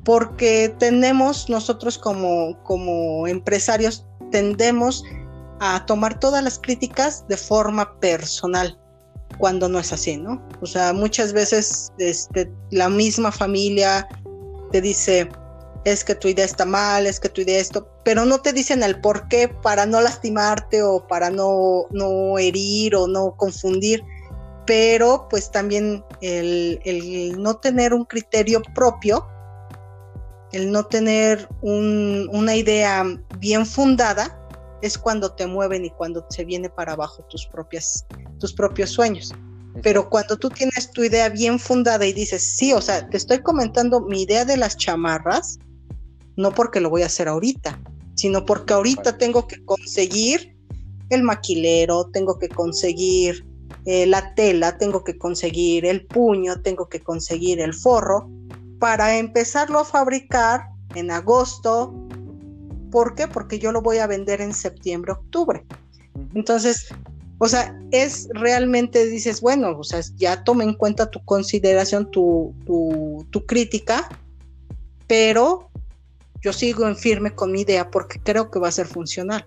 porque 0.03 0.73
tenemos 0.79 1.49
nosotros 1.49 1.97
como, 1.97 2.61
como 2.63 3.27
empresarios, 3.27 4.05
tendemos 4.31 5.03
a 5.59 5.85
tomar 5.85 6.19
todas 6.19 6.43
las 6.43 6.59
críticas 6.59 7.27
de 7.27 7.37
forma 7.37 7.99
personal, 7.99 8.79
cuando 9.37 9.69
no 9.69 9.79
es 9.79 9.93
así, 9.93 10.17
¿no? 10.17 10.41
O 10.61 10.65
sea, 10.65 10.93
muchas 10.93 11.33
veces 11.33 11.91
este, 11.97 12.51
la 12.71 12.89
misma 12.89 13.31
familia 13.31 14.07
te 14.71 14.81
dice, 14.81 15.29
es 15.85 16.03
que 16.03 16.15
tu 16.15 16.27
idea 16.27 16.45
está 16.45 16.65
mal, 16.65 17.07
es 17.07 17.19
que 17.19 17.29
tu 17.29 17.41
idea 17.41 17.59
esto, 17.59 17.87
pero 18.03 18.25
no 18.25 18.41
te 18.41 18.53
dicen 18.53 18.83
el 18.83 18.99
por 19.01 19.27
qué 19.27 19.47
para 19.47 19.85
no 19.85 20.01
lastimarte 20.01 20.83
o 20.83 21.07
para 21.07 21.29
no, 21.29 21.85
no 21.91 22.37
herir 22.37 22.95
o 22.95 23.07
no 23.07 23.35
confundir, 23.35 24.03
pero 24.65 25.27
pues 25.29 25.51
también 25.51 26.03
el, 26.21 26.79
el 26.85 27.41
no 27.41 27.57
tener 27.57 27.93
un 27.93 28.05
criterio 28.05 28.61
propio, 28.75 29.27
el 30.51 30.71
no 30.71 30.85
tener 30.85 31.47
un, 31.61 32.29
una 32.31 32.55
idea 32.55 33.03
bien 33.39 33.65
fundada, 33.65 34.37
es 34.81 34.97
cuando 34.97 35.33
te 35.33 35.47
mueven 35.47 35.85
y 35.85 35.91
cuando 35.91 36.25
se 36.29 36.43
viene 36.43 36.69
para 36.69 36.93
abajo 36.93 37.23
tus, 37.29 37.45
propias, 37.47 38.05
tus 38.39 38.53
propios 38.53 38.89
sueños. 38.89 39.33
Pero 39.83 40.09
cuando 40.09 40.37
tú 40.37 40.49
tienes 40.49 40.91
tu 40.91 41.03
idea 41.03 41.29
bien 41.29 41.59
fundada 41.59 42.05
y 42.05 42.13
dices, 42.13 42.55
sí, 42.55 42.73
o 42.73 42.81
sea, 42.81 43.07
te 43.09 43.17
estoy 43.17 43.39
comentando 43.39 44.01
mi 44.01 44.23
idea 44.23 44.45
de 44.45 44.57
las 44.57 44.77
chamarras, 44.77 45.59
no 46.35 46.51
porque 46.51 46.81
lo 46.81 46.89
voy 46.89 47.03
a 47.03 47.07
hacer 47.07 47.27
ahorita, 47.27 47.79
sino 48.15 48.45
porque 48.45 48.73
ahorita 48.73 49.17
tengo 49.17 49.47
que 49.47 49.63
conseguir 49.63 50.55
el 51.09 51.23
maquilero, 51.23 52.09
tengo 52.11 52.37
que 52.37 52.49
conseguir 52.49 53.45
eh, 53.85 54.05
la 54.05 54.33
tela, 54.35 54.77
tengo 54.77 55.03
que 55.03 55.17
conseguir 55.17 55.85
el 55.85 56.05
puño, 56.05 56.61
tengo 56.61 56.89
que 56.89 56.99
conseguir 56.99 57.59
el 57.61 57.73
forro 57.73 58.29
para 58.79 59.17
empezarlo 59.17 59.79
a 59.79 59.85
fabricar 59.85 60.67
en 60.95 61.11
agosto, 61.11 61.93
¿Por 62.91 63.15
qué? 63.15 63.27
Porque 63.27 63.57
yo 63.57 63.71
lo 63.71 63.81
voy 63.81 63.97
a 63.97 64.07
vender 64.07 64.41
en 64.41 64.53
septiembre, 64.53 65.13
octubre. 65.13 65.65
Entonces, 66.35 66.87
o 67.43 67.47
sea, 67.47 67.75
es 67.89 68.29
realmente, 68.35 69.07
dices, 69.07 69.41
bueno, 69.41 69.75
o 69.75 69.83
sea, 69.83 69.99
ya 70.15 70.43
tome 70.43 70.63
en 70.63 70.75
cuenta 70.75 71.09
tu 71.09 71.25
consideración, 71.25 72.11
tu, 72.11 72.53
tu, 72.67 73.45
crítica, 73.47 74.07
pero 75.07 75.71
yo 76.39 76.53
sigo 76.53 76.87
en 76.87 76.95
firme 76.95 77.31
con 77.31 77.51
mi 77.51 77.61
idea 77.61 77.89
porque 77.89 78.19
creo 78.19 78.51
que 78.51 78.59
va 78.59 78.67
a 78.67 78.71
ser 78.71 78.85
funcional. 78.85 79.43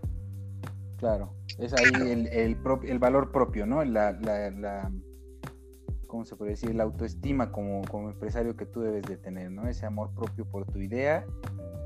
Claro, 0.97 1.37
es 1.57 1.73
ahí 1.73 1.85
el, 1.95 2.27
el, 2.27 2.57
el 2.83 2.99
valor 2.99 3.31
propio, 3.31 3.65
¿no? 3.65 3.85
La, 3.85 4.11
la, 4.11 4.51
la, 4.51 4.91
¿cómo 6.15 6.25
se 6.25 6.37
puede 6.37 6.53
decir? 6.53 6.77
La 6.77 6.85
autoestima 6.85 7.51
como, 7.51 7.83
como 7.91 8.09
empresario 8.09 8.57
que 8.57 8.67
tú 8.67 8.83
debes 8.83 9.03
de 9.03 9.17
tener, 9.17 9.51
¿no? 9.51 9.67
Ese 9.67 9.85
amor 9.85 10.11
propio 10.15 10.45
por 10.45 10.65
tu 10.65 10.79
idea 10.79 11.27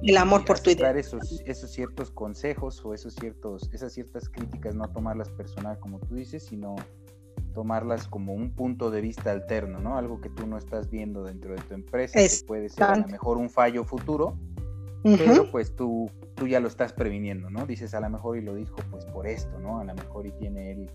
el 0.03 0.19
amor 0.19 0.45
por 0.45 0.61
tu 0.61 0.69
idea. 0.69 0.91
Esos, 0.91 1.43
esos 1.47 1.71
ciertos 1.71 2.11
consejos 2.11 2.85
o 2.85 2.93
esos 2.93 3.15
ciertos, 3.15 3.71
esas 3.73 3.91
ciertas 3.95 4.29
críticas, 4.29 4.75
no 4.75 4.87
tomarlas 4.91 5.31
personal 5.31 5.79
como 5.81 5.99
tú 6.01 6.15
dices, 6.15 6.45
sino 6.45 6.77
tomarlas 7.55 8.07
como 8.07 8.35
un 8.35 8.51
punto 8.53 8.91
de 8.91 9.01
vista 9.01 9.31
alterno, 9.31 9.81
¿no? 9.81 9.97
Algo 9.97 10.21
que 10.21 10.29
tú 10.29 10.47
no 10.47 10.59
estás 10.59 10.91
viendo 10.91 11.25
dentro 11.25 11.55
de 11.55 11.63
tu 11.63 11.73
empresa, 11.73 12.19
que 12.19 12.29
puede 12.47 12.69
ser 12.69 12.85
a 12.85 12.97
lo 12.97 13.09
mejor 13.09 13.39
un 13.39 13.49
fallo 13.49 13.83
futuro, 13.83 14.37
pero 15.03 15.51
pues 15.51 15.75
tú, 15.75 16.11
tú 16.35 16.47
ya 16.47 16.61
lo 16.61 16.69
estás 16.69 16.93
previniendo, 16.93 17.49
¿no? 17.49 17.65
Dices 17.65 17.95
a 17.95 18.01
lo 18.01 18.11
mejor 18.11 18.37
y 18.37 18.43
lo 18.43 18.55
dijo 18.55 18.77
pues 18.91 19.07
por 19.07 19.27
esto, 19.27 19.59
¿no? 19.59 19.81
A 19.81 19.85
lo 19.85 19.95
mejor 19.95 20.27
y 20.27 20.33
tiene 20.33 20.73
él, 20.73 20.91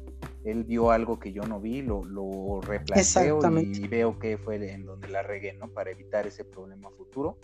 él 0.46 0.64
vio 0.64 0.92
algo 0.92 1.20
que 1.20 1.32
yo 1.32 1.44
no 1.44 1.60
vi, 1.60 1.82
lo, 1.82 2.04
lo 2.04 2.62
replanteo 2.62 3.40
y 3.62 3.88
veo 3.88 4.20
que 4.20 4.38
fue 4.38 4.74
en 4.74 4.86
donde 4.86 5.08
la 5.08 5.24
regué, 5.24 5.54
¿no? 5.54 5.70
Para 5.70 5.92
evitar 5.92 6.28
ese 6.28 6.44
problema 6.44 6.90
futuro. 6.92 7.38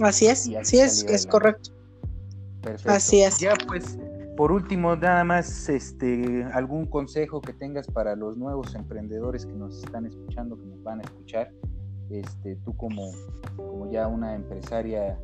Así 0.00 0.26
es, 0.26 0.50
así 0.56 0.78
es, 0.78 1.04
es 1.04 1.26
correcto. 1.26 1.70
Perfecto. 2.60 2.90
Así 2.90 3.22
es. 3.22 3.38
Ya 3.38 3.54
pues, 3.66 3.98
por 4.36 4.52
último, 4.52 4.96
nada 4.96 5.24
más, 5.24 5.68
este, 5.68 6.44
algún 6.52 6.86
consejo 6.86 7.40
que 7.40 7.52
tengas 7.52 7.86
para 7.86 8.16
los 8.16 8.36
nuevos 8.36 8.74
emprendedores 8.74 9.46
que 9.46 9.52
nos 9.52 9.82
están 9.82 10.06
escuchando, 10.06 10.58
que 10.58 10.66
nos 10.66 10.82
van 10.82 11.00
a 11.00 11.02
escuchar, 11.02 11.52
este, 12.10 12.56
tú 12.56 12.76
como, 12.76 13.12
como 13.56 13.90
ya 13.90 14.08
una 14.08 14.34
empresaria 14.34 15.18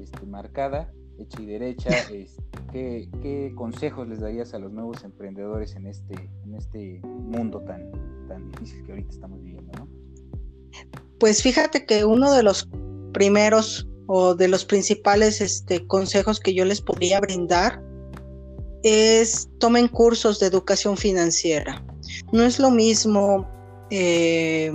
este, 0.00 0.26
marcada, 0.26 0.92
hecha 1.18 1.42
y 1.42 1.46
derecha, 1.46 1.90
este, 2.12 3.08
¿qué, 3.22 3.52
consejos 3.56 4.08
les 4.08 4.20
darías 4.20 4.54
a 4.54 4.58
los 4.58 4.72
nuevos 4.72 5.04
emprendedores 5.04 5.74
en 5.76 5.86
este, 5.86 6.14
en 6.44 6.54
este 6.54 7.00
mundo 7.02 7.60
tan, 7.60 7.90
tan 8.28 8.50
difícil 8.52 8.84
que 8.84 8.92
ahorita 8.92 9.10
estamos 9.10 9.42
viviendo? 9.42 9.72
¿no? 9.78 9.88
Pues 11.18 11.42
fíjate 11.42 11.86
que 11.86 12.04
uno 12.04 12.32
de 12.32 12.42
los 12.42 12.68
primeros 13.12 13.88
o 14.06 14.34
de 14.34 14.48
los 14.48 14.64
principales 14.64 15.40
este, 15.40 15.86
consejos 15.86 16.40
que 16.40 16.54
yo 16.54 16.64
les 16.64 16.80
podría 16.80 17.20
brindar 17.20 17.82
es 18.82 19.48
tomen 19.58 19.88
cursos 19.88 20.40
de 20.40 20.46
educación 20.46 20.96
financiera. 20.96 21.82
No 22.32 22.42
es 22.42 22.58
lo 22.58 22.70
mismo 22.70 23.48
eh, 23.90 24.70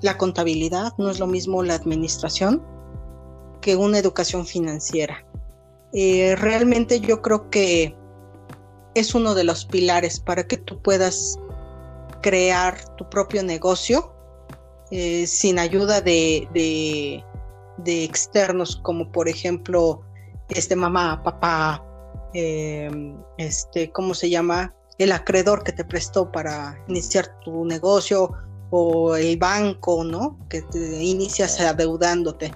la 0.00 0.16
contabilidad, 0.16 0.92
no 0.96 1.10
es 1.10 1.20
lo 1.20 1.26
mismo 1.26 1.62
la 1.62 1.74
administración, 1.74 2.62
que 3.60 3.76
una 3.76 3.98
educación 3.98 4.46
financiera. 4.46 5.26
Eh, 5.92 6.36
realmente 6.36 7.00
yo 7.00 7.20
creo 7.20 7.50
que 7.50 7.96
es 8.94 9.14
uno 9.14 9.34
de 9.34 9.44
los 9.44 9.64
pilares 9.64 10.20
para 10.20 10.46
que 10.46 10.56
tú 10.56 10.80
puedas 10.80 11.38
crear 12.22 12.76
tu 12.96 13.08
propio 13.08 13.42
negocio 13.42 14.12
eh, 14.90 15.26
sin 15.26 15.58
ayuda 15.58 16.00
de, 16.00 16.48
de, 16.52 18.04
externos 18.04 18.76
como 18.82 19.10
por 19.10 19.28
ejemplo 19.28 20.02
este 20.48 20.74
mamá, 20.74 21.22
papá, 21.22 21.84
em, 22.34 23.16
este, 23.38 23.90
¿cómo 23.92 24.14
se 24.14 24.28
llama? 24.28 24.74
El 24.98 25.12
acreedor 25.12 25.62
que 25.62 25.72
te 25.72 25.84
prestó 25.84 26.30
para 26.30 26.76
iniciar 26.88 27.38
tu 27.40 27.64
negocio 27.64 28.32
o 28.70 29.14
el 29.16 29.36
banco, 29.36 30.04
¿no? 30.04 30.38
Que 30.48 30.62
te 30.62 31.02
inicias 31.02 31.60
adeudándote. 31.60 32.52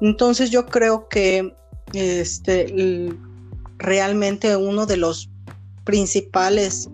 Entonces 0.00 0.50
yo 0.50 0.66
creo 0.66 1.08
que 1.08 1.54
este, 1.92 3.12
realmente 3.78 4.56
uno 4.56 4.86
de 4.86 4.96
los 4.96 5.30
principales 5.84 6.88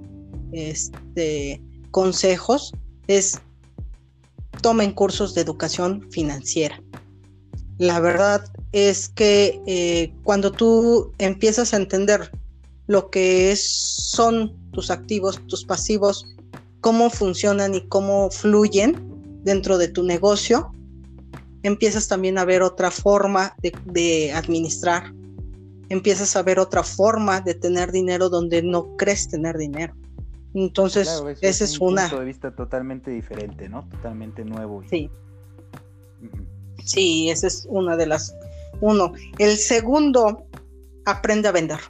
este, 0.53 1.61
consejos 1.91 2.73
es 3.07 3.41
tomen 4.61 4.93
cursos 4.93 5.35
de 5.35 5.43
educación 5.43 6.09
financiera. 6.11 6.81
La 7.79 8.01
verdad 8.01 8.45
es 8.73 9.09
que 9.09 9.61
eh, 9.67 10.13
cuando 10.23 10.53
tú 10.53 11.13
empiezas 11.19 11.75
a 11.75 11.77
entender 11.77 12.31
lo 12.87 13.11
que 13.11 13.55
son 13.57 14.55
tus 14.73 14.91
activos, 14.91 15.41
tus 15.49 15.65
pasivos, 15.65 16.27
cómo 16.81 17.11
funcionan 17.11 17.75
y 17.75 17.87
cómo 17.89 18.31
fluyen 18.31 19.41
dentro 19.43 19.77
de 19.77 19.89
tu 19.89 20.03
negocio, 20.03 20.73
empiezas 21.65 22.07
también 22.07 22.39
a 22.39 22.45
ver 22.45 22.63
otra 22.63 22.91
forma 22.91 23.57
de, 23.85 24.33
administrar, 24.33 25.13
empiezas 25.89 26.37
a 26.37 26.43
ver 26.43 26.61
otra 26.61 26.85
forma 26.85 27.41
de 27.41 27.55
tener 27.55 27.91
dinero 27.91 28.29
donde 28.29 28.63
no 28.63 28.97
crees 28.97 29.29
tener 29.29 29.57
dinero. 29.57 29.95
Entonces, 30.53 31.09
esa 31.41 31.65
es, 31.65 31.81
una. 31.81 32.03
punto 32.03 32.21
de 32.21 32.27
vista 32.27 32.55
totalmente 32.55 33.11
diferente, 33.11 33.69
¿no? 33.69 33.89
Totalmente 33.89 34.45
nuevo. 34.45 34.85
Sí. 34.89 35.11
Sí, 36.85 37.31
esa 37.31 37.49
es 37.49 37.67
una 37.69 37.97
de 37.97 38.07
las. 38.07 38.37
Uno. 38.81 39.15
El 39.39 39.57
segundo, 39.57 40.47
aprende 41.07 41.49
a 41.49 41.53
vender. 41.53 41.81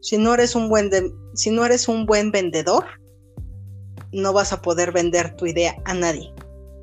Si 0.00 0.16
no 0.16 0.34
eres 0.34 0.54
un 0.54 0.68
buen, 0.68 0.90
si 1.34 1.50
no 1.50 1.64
eres 1.64 1.88
un 1.88 2.06
buen 2.06 2.30
vendedor, 2.30 2.84
no 4.12 4.32
vas 4.32 4.52
a 4.52 4.62
poder 4.62 4.92
vender 4.92 5.34
tu 5.34 5.46
idea 5.46 5.74
a 5.84 5.94
nadie. 5.94 6.32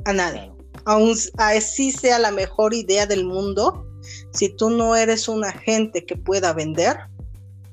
A 0.03 0.11
nadie. 0.11 0.54
Aún 0.85 1.15
así 1.37 1.91
sea 1.91 2.19
la 2.19 2.31
mejor 2.31 2.73
idea 2.73 3.05
del 3.05 3.25
mundo, 3.25 3.85
si 4.31 4.49
tú 4.49 4.69
no 4.69 4.95
eres 4.95 5.27
un 5.27 5.43
agente 5.43 6.05
que 6.05 6.15
pueda 6.15 6.53
vender, 6.53 6.97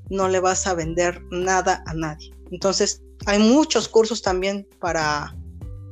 no 0.08 0.28
le 0.28 0.40
vas 0.40 0.66
a 0.66 0.74
vender 0.74 1.22
nada 1.30 1.82
a 1.86 1.94
nadie. 1.94 2.32
Entonces, 2.50 3.02
hay 3.26 3.38
muchos 3.38 3.88
cursos 3.88 4.22
también 4.22 4.66
para, 4.80 5.34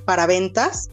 para 0.05 0.27
ventas 0.27 0.91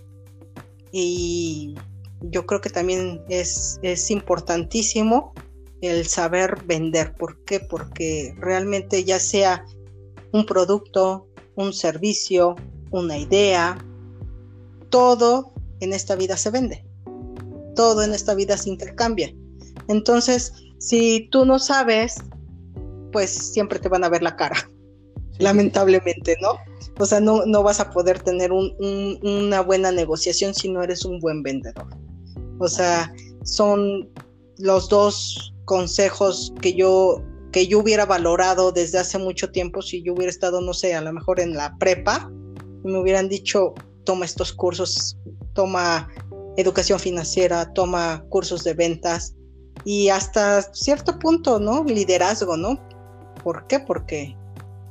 y 0.92 1.76
yo 2.22 2.46
creo 2.46 2.62
que 2.62 2.70
también 2.70 3.22
es, 3.30 3.80
es 3.82 4.10
importantísimo 4.12 5.34
el 5.82 6.08
saber 6.08 6.64
vender. 6.66 7.14
¿Por 7.16 7.44
qué? 7.46 7.60
Porque 7.60 8.34
realmente 8.40 9.04
ya 9.04 9.20
sea 9.20 9.66
un 10.32 10.46
producto, 10.46 11.28
un 11.56 11.74
servicio, 11.74 12.56
una 12.92 13.18
idea, 13.18 13.78
todo 14.90 15.54
en 15.80 15.94
esta 15.94 16.16
vida 16.16 16.38
se 16.38 16.50
vende. 16.50 16.86
Todo 17.76 18.04
en 18.04 18.14
esta 18.14 18.34
vida 18.34 18.58
se 18.58 18.70
intercambia. 18.70 19.34
Entonces, 19.88 20.54
si 20.80 21.30
tú 21.32 21.46
no 21.46 21.60
sabes, 21.60 22.16
pues 23.12 23.30
siempre 23.30 23.80
te 23.80 23.90
van 23.90 24.04
a 24.04 24.10
ver 24.10 24.24
la 24.24 24.36
cara, 24.36 24.70
lamentablemente, 25.40 26.36
¿no? 26.42 26.54
O 27.00 27.06
sea, 27.06 27.20
no, 27.20 27.46
no 27.46 27.64
vas 27.64 27.80
a 27.80 27.92
poder 27.92 28.20
tener 28.22 28.52
una 28.52 29.62
buena 29.62 29.92
negociación 29.92 30.54
si 30.54 30.70
no 30.70 30.82
eres 30.84 31.06
un 31.06 31.20
buen 31.20 31.44
vendedor. 31.44 31.88
O 32.60 32.68
sea, 32.68 33.14
son 33.44 34.10
los 34.58 34.90
dos 34.90 35.54
consejos 35.66 36.54
que 36.62 36.74
yo 36.74 37.22
que 37.52 37.68
yo 37.68 37.80
hubiera 37.80 38.06
valorado 38.06 38.72
desde 38.72 39.00
hace 39.00 39.18
mucho 39.18 39.52
tiempo 39.52 39.82
si 39.82 40.04
yo 40.04 40.14
hubiera 40.14 40.30
estado, 40.30 40.62
no 40.62 40.74
sé, 40.74 40.94
a 40.94 41.02
lo 41.02 41.14
mejor 41.14 41.40
en 41.40 41.54
la 41.54 41.76
prepa, 41.78 42.30
me 42.84 43.00
hubieran 43.00 43.30
dicho, 43.30 43.74
toma 44.04 44.26
estos 44.26 44.54
cursos, 44.54 45.18
toma 45.58 46.08
educación 46.56 47.00
financiera, 47.00 47.74
toma 47.74 48.24
cursos 48.30 48.64
de 48.64 48.76
ventas 48.76 49.34
y 49.84 50.10
hasta 50.10 50.62
cierto 50.72 51.18
punto, 51.18 51.60
¿no? 51.60 51.84
Liderazgo, 51.84 52.56
¿no? 52.56 52.80
¿Por 53.44 53.66
qué? 53.66 53.80
Porque, 53.80 54.38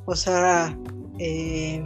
o 0.06 0.16
sea, 0.16 0.76
eh, 1.20 1.80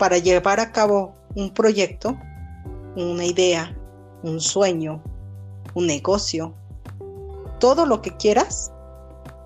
para 0.00 0.18
llevar 0.18 0.58
a 0.58 0.72
cabo 0.72 1.14
un 1.36 1.54
proyecto, 1.54 2.18
una 2.96 3.24
idea, 3.24 3.72
un 4.24 4.40
sueño, 4.40 5.00
un 5.74 5.86
negocio, 5.86 6.56
todo 7.60 7.86
lo 7.86 8.02
que 8.02 8.16
quieras, 8.16 8.72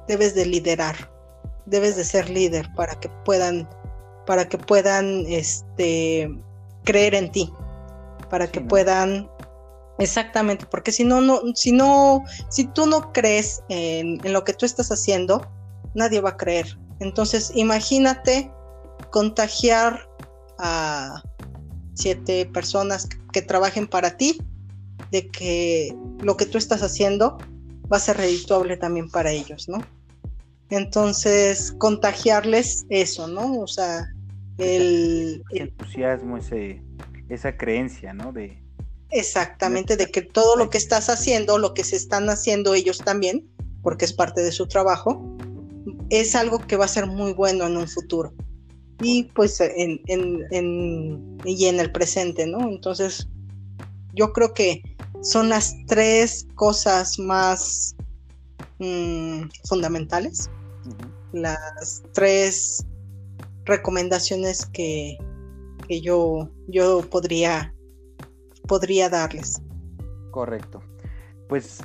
debes 0.09 0.35
de 0.35 0.47
liderar, 0.47 0.97
debes 1.67 1.95
de 1.97 2.05
ser 2.05 2.31
líder 2.31 2.73
para 2.75 2.99
que 3.01 3.11
puedan, 3.27 3.69
para 4.25 4.49
que 4.49 4.57
puedan 4.57 5.27
este, 5.27 6.31
creer 6.85 7.15
en 7.15 7.31
ti, 7.31 7.53
para 8.29 8.51
que 8.51 8.61
puedan 8.61 9.29
Exactamente, 10.01 10.65
porque 10.65 10.93
si 10.93 11.05
no, 11.05 11.21
no, 11.21 11.43
si 11.55 11.73
no, 11.73 12.25
si 12.49 12.65
tú 12.65 12.87
no 12.87 13.13
crees 13.13 13.63
en, 13.69 14.19
lo 14.33 14.45
que 14.45 14.55
tú 14.55 14.65
estás 14.65 14.91
haciendo, 14.91 15.47
nadie 15.95 16.23
va 16.23 16.31
a 16.31 16.37
creer. 16.39 16.79
Entonces, 17.01 17.53
imagínate 17.55 18.51
contagiar 19.11 20.09
a 20.59 21.23
siete 21.93 22.47
personas 22.47 23.09
que 23.33 23.43
trabajen 23.43 23.87
para 23.87 24.17
ti 24.17 24.41
de 25.11 25.29
que 25.29 25.95
lo 26.21 26.39
que 26.39 26.47
tú 26.47 26.57
estás 26.57 26.83
haciendo 26.83 27.37
va 27.93 27.99
a 27.99 28.01
ser 28.01 28.17
redituable 28.17 28.79
también 28.79 29.11
para 29.11 29.31
ellos, 29.33 29.69
¿no? 29.69 29.83
Entonces, 30.71 31.75
contagiarles 31.77 32.87
eso, 32.89 33.29
¿no? 33.29 33.61
O 33.61 33.67
sea, 33.67 34.09
el, 34.61 35.43
entusiasmo, 35.51 36.37
ese, 36.37 36.83
esa 37.29 37.57
creencia, 37.57 38.13
¿no? 38.13 38.33
De, 38.33 38.63
exactamente, 39.11 39.97
de 39.97 40.11
que 40.11 40.23
todo 40.23 40.57
lo 40.57 40.71
que 40.71 40.79
estás 40.79 41.09
haciendo, 41.09 41.59
lo 41.59 41.75
que 41.75 41.85
se 41.85 41.97
están 41.97 42.29
haciendo 42.29 42.75
ellos 42.75 42.99
también, 42.99 43.49
porque 43.83 44.05
es 44.05 44.13
parte 44.13 44.43
de 44.43 44.53
su 44.53 44.67
trabajo, 44.67 45.37
es 46.11 46.35
algo 46.35 46.59
que 46.59 46.77
va 46.77 46.85
a 46.85 46.89
ser 46.89 47.07
muy 47.07 47.33
bueno 47.33 47.67
en 47.67 47.77
un 47.77 47.89
futuro. 47.89 48.33
Y 49.03 49.25
pues 49.35 49.61
en, 49.61 50.01
en, 50.07 50.45
en, 50.51 51.39
y 51.45 51.67
en 51.67 51.81
el 51.81 51.91
presente, 51.91 52.47
¿no? 52.47 52.69
Entonces, 52.69 53.29
yo 54.15 54.33
creo 54.33 54.53
que 54.53 54.83
son 55.23 55.49
las 55.49 55.75
tres 55.87 56.47
cosas 56.55 57.19
más 57.19 57.95
mm, 58.79 59.45
fundamentales, 59.65 60.51
las 61.33 62.03
tres 62.13 62.85
recomendaciones 63.65 64.67
que, 64.67 65.19
que 65.87 66.01
yo, 66.01 66.51
yo 66.69 67.03
podría, 67.11 67.75
podría 68.67 69.09
darles. 69.09 69.63
Correcto. 70.31 70.83
Pues 71.49 71.83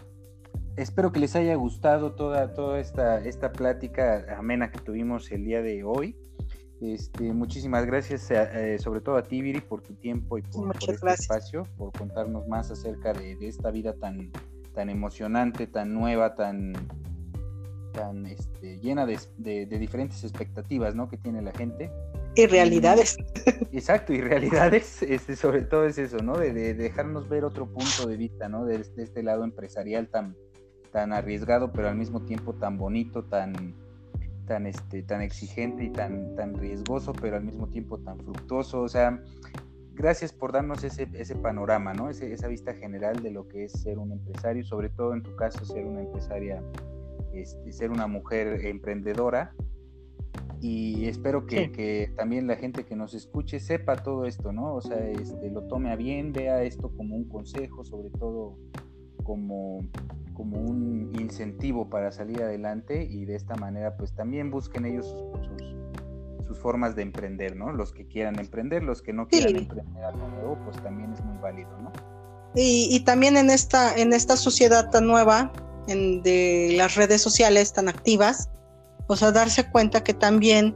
espero 0.77 1.11
que 1.11 1.19
les 1.19 1.35
haya 1.35 1.55
gustado 1.55 2.13
toda, 2.13 2.53
toda 2.53 2.79
esta, 2.79 3.23
esta 3.25 3.51
plática 3.51 4.25
amena 4.37 4.71
que 4.71 4.79
tuvimos 4.79 5.31
el 5.31 5.45
día 5.45 5.61
de 5.61 5.83
hoy. 5.83 6.15
Este, 6.81 7.31
muchísimas 7.33 7.85
gracias, 7.85 8.29
eh, 8.31 8.77
sobre 8.79 8.99
todo 9.01 9.15
a 9.15 9.23
ti, 9.23 9.41
Viri, 9.41 9.61
por 9.61 9.81
tu 9.81 9.95
tiempo 9.95 10.37
y 10.37 10.41
por, 10.41 10.75
este 10.75 11.09
espacio, 11.13 11.63
por 11.77 11.91
contarnos 11.93 12.47
más 12.47 12.69
acerca 12.69 13.13
de, 13.13 13.37
esta 13.41 13.71
vida 13.71 13.93
tan, 13.93 14.29
tan 14.73 14.89
emocionante, 14.89 15.67
tan 15.67 15.93
nueva, 15.93 16.35
tan, 16.35 16.73
tan 17.95 18.25
este, 18.25 18.77
llena 18.79 19.05
de, 19.05 19.65
diferentes 19.65 20.23
expectativas 20.23 20.95
¿no? 20.95 21.09
que 21.09 21.17
tiene 21.17 21.41
la 21.41 21.51
gente. 21.53 21.89
Y 22.35 22.47
realidades. 22.47 23.17
exacto, 23.71 24.13
y 24.13 24.21
realidades, 24.21 25.01
este, 25.03 25.35
sobre 25.35 25.61
todo 25.61 25.85
es 25.85 25.97
eso, 25.97 26.17
¿no? 26.17 26.37
De, 26.37 26.73
dejarnos 26.73 27.29
ver 27.29 27.45
otro 27.45 27.65
punto 27.67 28.07
de 28.07 28.17
vista, 28.17 28.49
¿no? 28.49 28.65
De, 28.65 28.85
este 28.97 29.23
lado 29.23 29.45
empresarial 29.45 30.09
tan, 30.09 30.35
tan 30.91 31.13
arriesgado, 31.13 31.71
pero 31.71 31.87
al 31.87 31.95
mismo 31.95 32.21
tiempo 32.23 32.53
tan 32.53 32.77
bonito, 32.77 33.23
tan, 33.23 33.73
tan, 34.45 34.65
este, 34.67 35.01
tan 35.03 35.21
exigente 35.21 35.85
y 35.85 35.89
tan, 35.89 36.35
tan 36.35 36.55
riesgoso, 36.55 37.13
pero 37.13 37.37
al 37.37 37.43
mismo 37.45 37.67
tiempo 37.67 37.99
tan 37.99 38.19
fructuoso. 38.19 38.81
O 38.81 38.89
sea, 38.89 39.21
gracias 39.93 40.33
por 40.33 40.51
darnos 40.51 40.83
ese, 40.83 41.07
ese 41.13 41.35
panorama, 41.35 41.93
¿no? 41.93 42.09
esa 42.09 42.47
vista 42.47 42.73
general 42.73 43.23
de 43.23 43.31
lo 43.31 43.47
que 43.47 43.63
es 43.63 43.71
ser 43.71 43.97
un 43.97 44.11
empresario, 44.11 44.63
sobre 44.65 44.89
todo 44.89 45.13
en 45.13 45.23
tu 45.23 45.35
caso 45.37 45.63
ser 45.63 45.85
una 45.85 46.01
empresaria, 46.01 46.61
este, 47.35 47.71
ser 47.71 47.91
una 47.91 48.07
mujer 48.07 48.65
emprendedora. 48.65 49.53
Y 50.61 51.07
espero 51.07 51.45
que, 51.45 51.71
que, 51.71 52.11
también 52.15 52.47
la 52.47 52.55
gente 52.55 52.85
que 52.85 52.95
nos 52.95 53.13
escuche 53.13 53.59
sepa 53.59 53.97
todo 53.97 54.25
esto, 54.25 54.51
¿no? 54.51 54.73
O 54.73 54.81
sea, 54.81 54.97
este, 55.09 55.51
lo 55.51 55.63
tome 55.67 55.91
a 55.91 55.95
bien, 55.95 56.31
vea 56.31 56.63
esto 56.63 56.91
como 56.95 57.15
un 57.15 57.25
consejo, 57.29 57.83
sobre 57.83 58.09
todo 58.09 58.57
como 59.23 59.81
como 60.35 60.59
un 60.59 61.11
incentivo 61.19 61.89
para 61.89 62.11
salir 62.11 62.43
adelante 62.43 63.07
y 63.09 63.25
de 63.25 63.35
esta 63.35 63.55
manera 63.55 63.97
pues 63.97 64.13
también 64.13 64.51
busquen 64.51 64.85
ellos 64.85 65.07
sus, 65.07 66.45
sus, 66.45 66.59
formas 66.59 66.95
de 66.95 67.01
emprender, 67.01 67.55
¿no? 67.55 67.71
Los 67.71 67.91
que 67.91 68.05
quieran 68.05 68.37
emprender, 68.39 68.83
los 68.83 69.01
que 69.01 69.13
no 69.13 69.27
quieran 69.27 69.55
emprender 69.55 70.03
algo 70.03 70.27
nuevo, 70.27 70.57
pues 70.65 70.77
también 70.83 71.11
es 71.13 71.23
muy 71.23 71.37
válido, 71.37 71.71
¿no? 71.81 71.91
Y, 72.53 72.87
y 72.91 72.99
también 73.01 73.37
en 73.37 73.49
esta, 73.49 73.95
en 73.95 74.13
esta 74.13 74.37
sociedad 74.37 74.89
tan 74.89 75.07
nueva, 75.07 75.51
en, 75.87 76.21
de 76.21 76.73
las 76.75 76.95
redes 76.95 77.21
sociales 77.21 77.73
tan 77.73 77.87
activas, 77.87 78.49
o 79.07 79.15
sea, 79.15 79.31
darse 79.31 79.69
cuenta 79.69 80.03
que 80.03 80.13
también 80.13 80.75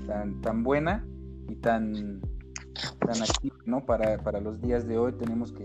tan, 0.07 0.41
tan 0.41 0.63
buena 0.65 1.07
y 1.49 1.55
tan 1.57 2.21
tan 2.99 3.23
activa, 3.23 3.57
¿no? 3.67 3.85
Para, 3.87 4.19
para 4.19 4.41
los 4.41 4.61
días 4.61 4.87
de 4.87 4.99
hoy 4.99 5.13
tenemos 5.13 5.53
que 5.53 5.65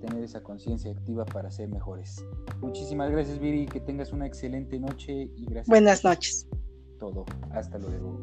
tener 0.00 0.22
esa 0.22 0.42
conciencia 0.42 0.92
activa 0.92 1.24
para 1.24 1.50
ser 1.50 1.68
mejores. 1.68 2.24
Muchísimas 2.60 3.10
gracias, 3.10 3.38
Viri, 3.38 3.66
que 3.66 3.80
tengas 3.80 4.12
una 4.12 4.26
excelente 4.26 4.78
noche 4.78 5.12
y 5.12 5.44
gracias. 5.46 5.68
Buenas 5.68 6.04
noches. 6.04 6.46
Todo. 6.98 7.24
Hasta 7.52 7.78
luego. 7.78 8.20